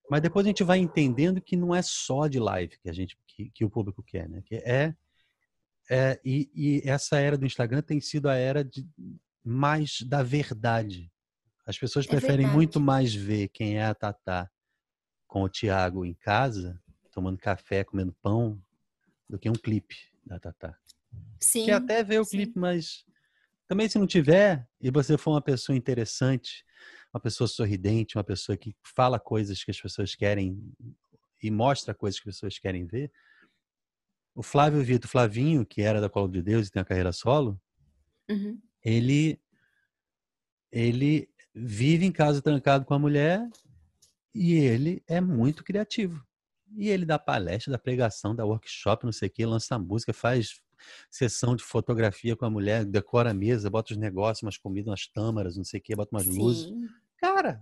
Mas 0.09 0.21
depois 0.21 0.45
a 0.45 0.49
gente 0.49 0.63
vai 0.63 0.77
entendendo 0.77 1.41
que 1.41 1.55
não 1.55 1.73
é 1.73 1.81
só 1.81 2.27
de 2.27 2.39
live 2.39 2.77
que 2.77 2.89
a 2.89 2.93
gente 2.93 3.17
que, 3.27 3.49
que 3.49 3.65
o 3.65 3.69
público 3.69 4.03
quer, 4.03 4.29
né? 4.29 4.43
Que 4.45 4.55
é, 4.57 4.93
é 5.89 6.19
e, 6.23 6.51
e 6.53 6.81
essa 6.85 7.17
era 7.17 7.37
do 7.37 7.45
Instagram 7.45 7.81
tem 7.81 7.99
sido 7.99 8.29
a 8.29 8.35
era 8.35 8.63
de 8.63 8.85
mais 9.43 10.01
da 10.01 10.21
verdade. 10.21 11.11
As 11.65 11.77
pessoas 11.77 12.05
é 12.05 12.09
preferem 12.09 12.37
verdade. 12.37 12.55
muito 12.55 12.79
mais 12.79 13.15
ver 13.15 13.47
quem 13.47 13.77
é 13.77 13.85
a 13.85 13.95
Tatá 13.95 14.49
com 15.25 15.41
o 15.41 15.49
Tiago 15.49 16.05
em 16.05 16.13
casa 16.13 16.79
tomando 17.13 17.37
café, 17.37 17.83
comendo 17.83 18.13
pão, 18.21 18.61
do 19.29 19.39
que 19.39 19.49
um 19.49 19.53
clipe 19.53 19.95
da 20.25 20.39
Tatá. 20.39 20.77
Sim. 21.39 21.65
Que 21.65 21.71
até 21.71 22.03
ver 22.03 22.19
o 22.19 22.25
sim. 22.25 22.37
clipe, 22.37 22.57
mas 22.57 23.05
também 23.67 23.87
se 23.87 23.97
não 23.97 24.07
tiver, 24.07 24.67
e 24.81 24.91
você 24.91 25.17
for 25.17 25.31
uma 25.31 25.41
pessoa 25.41 25.75
interessante, 25.75 26.65
uma 27.13 27.19
pessoa 27.19 27.47
sorridente, 27.47 28.17
uma 28.17 28.23
pessoa 28.23 28.57
que 28.57 28.75
fala 28.83 29.19
coisas 29.19 29.63
que 29.63 29.71
as 29.71 29.79
pessoas 29.79 30.15
querem 30.15 30.59
e 31.41 31.51
mostra 31.51 31.93
coisas 31.93 32.19
que 32.19 32.29
as 32.29 32.35
pessoas 32.35 32.57
querem 32.57 32.85
ver. 32.85 33.11
O 34.35 34.41
Flávio 34.41 34.83
Vitor 34.83 35.09
Flavinho, 35.09 35.65
que 35.65 35.81
era 35.81 36.01
da 36.01 36.09
Colo 36.09 36.27
de 36.27 36.41
Deus 36.41 36.67
e 36.67 36.71
tem 36.71 36.81
a 36.81 36.85
carreira 36.85 37.11
solo, 37.11 37.59
uhum. 38.29 38.59
ele 38.83 39.39
ele 40.71 41.29
vive 41.53 42.05
em 42.05 42.11
casa 42.11 42.41
trancado 42.41 42.83
com 42.83 42.95
a 42.95 42.99
mulher 42.99 43.47
e 44.33 44.53
ele 44.53 45.03
é 45.07 45.21
muito 45.21 45.63
criativo. 45.63 46.25
E 46.75 46.89
ele 46.89 47.05
dá 47.05 47.19
palestra, 47.19 47.71
dá 47.71 47.77
pregação, 47.77 48.35
dá 48.35 48.45
workshop, 48.45 49.05
não 49.05 49.11
sei 49.11 49.27
o 49.27 49.31
que, 49.31 49.45
lança 49.45 49.77
música, 49.77 50.13
faz 50.13 50.61
sessão 51.09 51.55
de 51.55 51.63
fotografia 51.63 52.35
com 52.35 52.45
a 52.45 52.49
mulher, 52.49 52.83
decora 52.85 53.31
a 53.31 53.33
mesa, 53.33 53.69
bota 53.69 53.93
os 53.93 53.97
negócios, 53.97 54.43
umas 54.43 54.57
comidas, 54.57 54.89
umas 54.89 55.07
tâmaras, 55.07 55.55
não 55.55 55.63
sei 55.63 55.79
o 55.79 55.83
que, 55.83 55.95
bota 55.95 56.15
umas 56.15 56.25
Sim. 56.25 56.37
luzes. 56.37 56.73
Cara, 57.17 57.61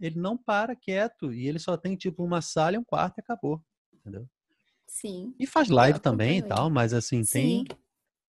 ele 0.00 0.18
não 0.18 0.36
para 0.36 0.74
quieto 0.74 1.32
e 1.32 1.46
ele 1.46 1.58
só 1.58 1.76
tem 1.76 1.96
tipo 1.96 2.24
uma 2.24 2.42
sala 2.42 2.76
e 2.76 2.78
um 2.78 2.84
quarto 2.84 3.18
e 3.18 3.20
acabou, 3.20 3.62
entendeu? 3.92 4.28
Sim. 4.86 5.34
E 5.38 5.46
faz 5.46 5.68
live 5.68 6.00
também 6.00 6.38
e 6.38 6.42
tal, 6.42 6.68
mas 6.68 6.92
assim, 6.92 7.24
Sim. 7.24 7.64
tem, 7.64 7.78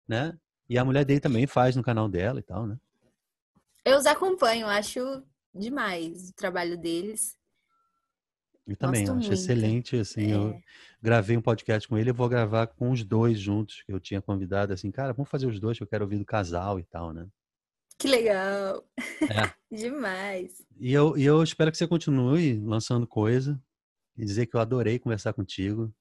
né? 0.06 0.38
E 0.68 0.78
a 0.78 0.84
mulher 0.84 1.04
dele 1.04 1.20
também 1.20 1.46
faz 1.46 1.74
no 1.74 1.82
canal 1.82 2.08
dela 2.08 2.38
e 2.38 2.42
tal, 2.42 2.66
né? 2.66 2.78
Eu 3.84 3.98
os 3.98 4.06
acompanho, 4.06 4.66
acho 4.66 5.00
demais 5.52 6.30
o 6.30 6.34
trabalho 6.34 6.78
deles. 6.78 7.36
Eu 8.66 8.76
também 8.76 9.02
Gosto 9.04 9.18
acho 9.18 9.28
muito. 9.28 9.32
excelente, 9.32 9.96
assim, 9.96 10.32
é. 10.32 10.34
eu 10.36 10.60
gravei 11.02 11.36
um 11.36 11.42
podcast 11.42 11.88
com 11.88 11.98
ele, 11.98 12.10
eu 12.10 12.14
vou 12.14 12.28
gravar 12.28 12.68
com 12.68 12.90
os 12.92 13.02
dois 13.02 13.38
juntos, 13.38 13.82
que 13.84 13.92
eu 13.92 13.98
tinha 13.98 14.22
convidado, 14.22 14.72
assim, 14.72 14.90
cara, 14.90 15.12
vamos 15.12 15.30
fazer 15.30 15.46
os 15.46 15.58
dois, 15.58 15.76
que 15.76 15.82
eu 15.82 15.88
quero 15.88 16.04
ouvir 16.04 16.18
do 16.18 16.24
casal 16.24 16.78
e 16.78 16.84
tal, 16.84 17.12
né? 17.12 17.26
Que 17.98 18.08
legal. 18.08 18.84
É. 19.22 19.52
Demais. 19.74 20.62
E 20.78 20.92
eu, 20.92 21.16
e 21.16 21.24
eu 21.24 21.42
espero 21.42 21.70
que 21.70 21.78
você 21.78 21.86
continue 21.86 22.60
lançando 22.60 23.06
coisa 23.06 23.60
e 24.16 24.24
dizer 24.24 24.46
que 24.46 24.56
eu 24.56 24.60
adorei 24.60 24.98
conversar 24.98 25.32
contigo. 25.32 25.92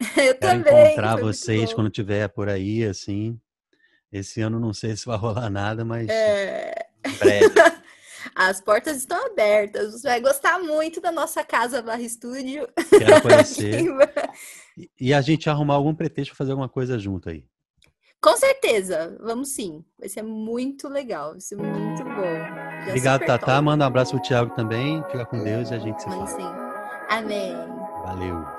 Eu 0.16 0.34
Quero 0.34 0.62
também. 0.62 0.86
encontrar 0.92 1.16
vocês 1.16 1.72
quando 1.72 1.88
tiver 1.88 2.28
por 2.28 2.50
aí, 2.50 2.84
assim. 2.84 3.40
Esse 4.12 4.42
ano 4.42 4.60
não 4.60 4.74
sei 4.74 4.94
se 4.94 5.06
vai 5.06 5.16
rolar 5.18 5.48
nada, 5.48 5.84
mas 5.84 6.08
é... 6.08 6.74
breve. 7.18 7.54
As 8.36 8.60
portas 8.60 8.98
estão 8.98 9.26
abertas. 9.26 9.92
Você 9.92 10.06
vai 10.06 10.20
gostar 10.20 10.58
muito 10.58 11.00
da 11.00 11.10
nossa 11.10 11.42
casa 11.42 11.80
barra 11.80 12.02
estúdio. 12.02 12.68
Quero 12.90 13.22
conhecer. 13.24 13.82
e 15.00 15.14
a 15.14 15.22
gente 15.22 15.48
arrumar 15.48 15.74
algum 15.74 15.94
pretexto 15.94 16.32
para 16.32 16.38
fazer 16.38 16.52
alguma 16.52 16.68
coisa 16.68 16.98
junto 16.98 17.30
aí. 17.30 17.46
Com 18.20 18.36
certeza, 18.36 19.16
vamos 19.20 19.50
sim. 19.50 19.82
Vai 19.98 20.10
ser 20.10 20.22
muito 20.22 20.86
legal, 20.88 21.30
vai 21.32 21.40
ser 21.40 21.56
muito 21.56 22.04
bom. 22.04 22.34
Já 22.84 22.88
Obrigado, 22.88 23.20
Tatá. 23.20 23.54
Top. 23.54 23.64
Manda 23.64 23.84
um 23.84 23.86
abraço 23.86 24.12
pro 24.12 24.22
Thiago 24.22 24.54
também. 24.54 25.02
Fica 25.04 25.24
com 25.24 25.42
Deus 25.42 25.70
e 25.70 25.74
a 25.74 25.78
gente 25.78 26.02
se 26.02 26.08
fala. 26.08 26.26
Sim. 26.26 26.48
Amém. 27.08 27.54
Valeu. 28.04 28.55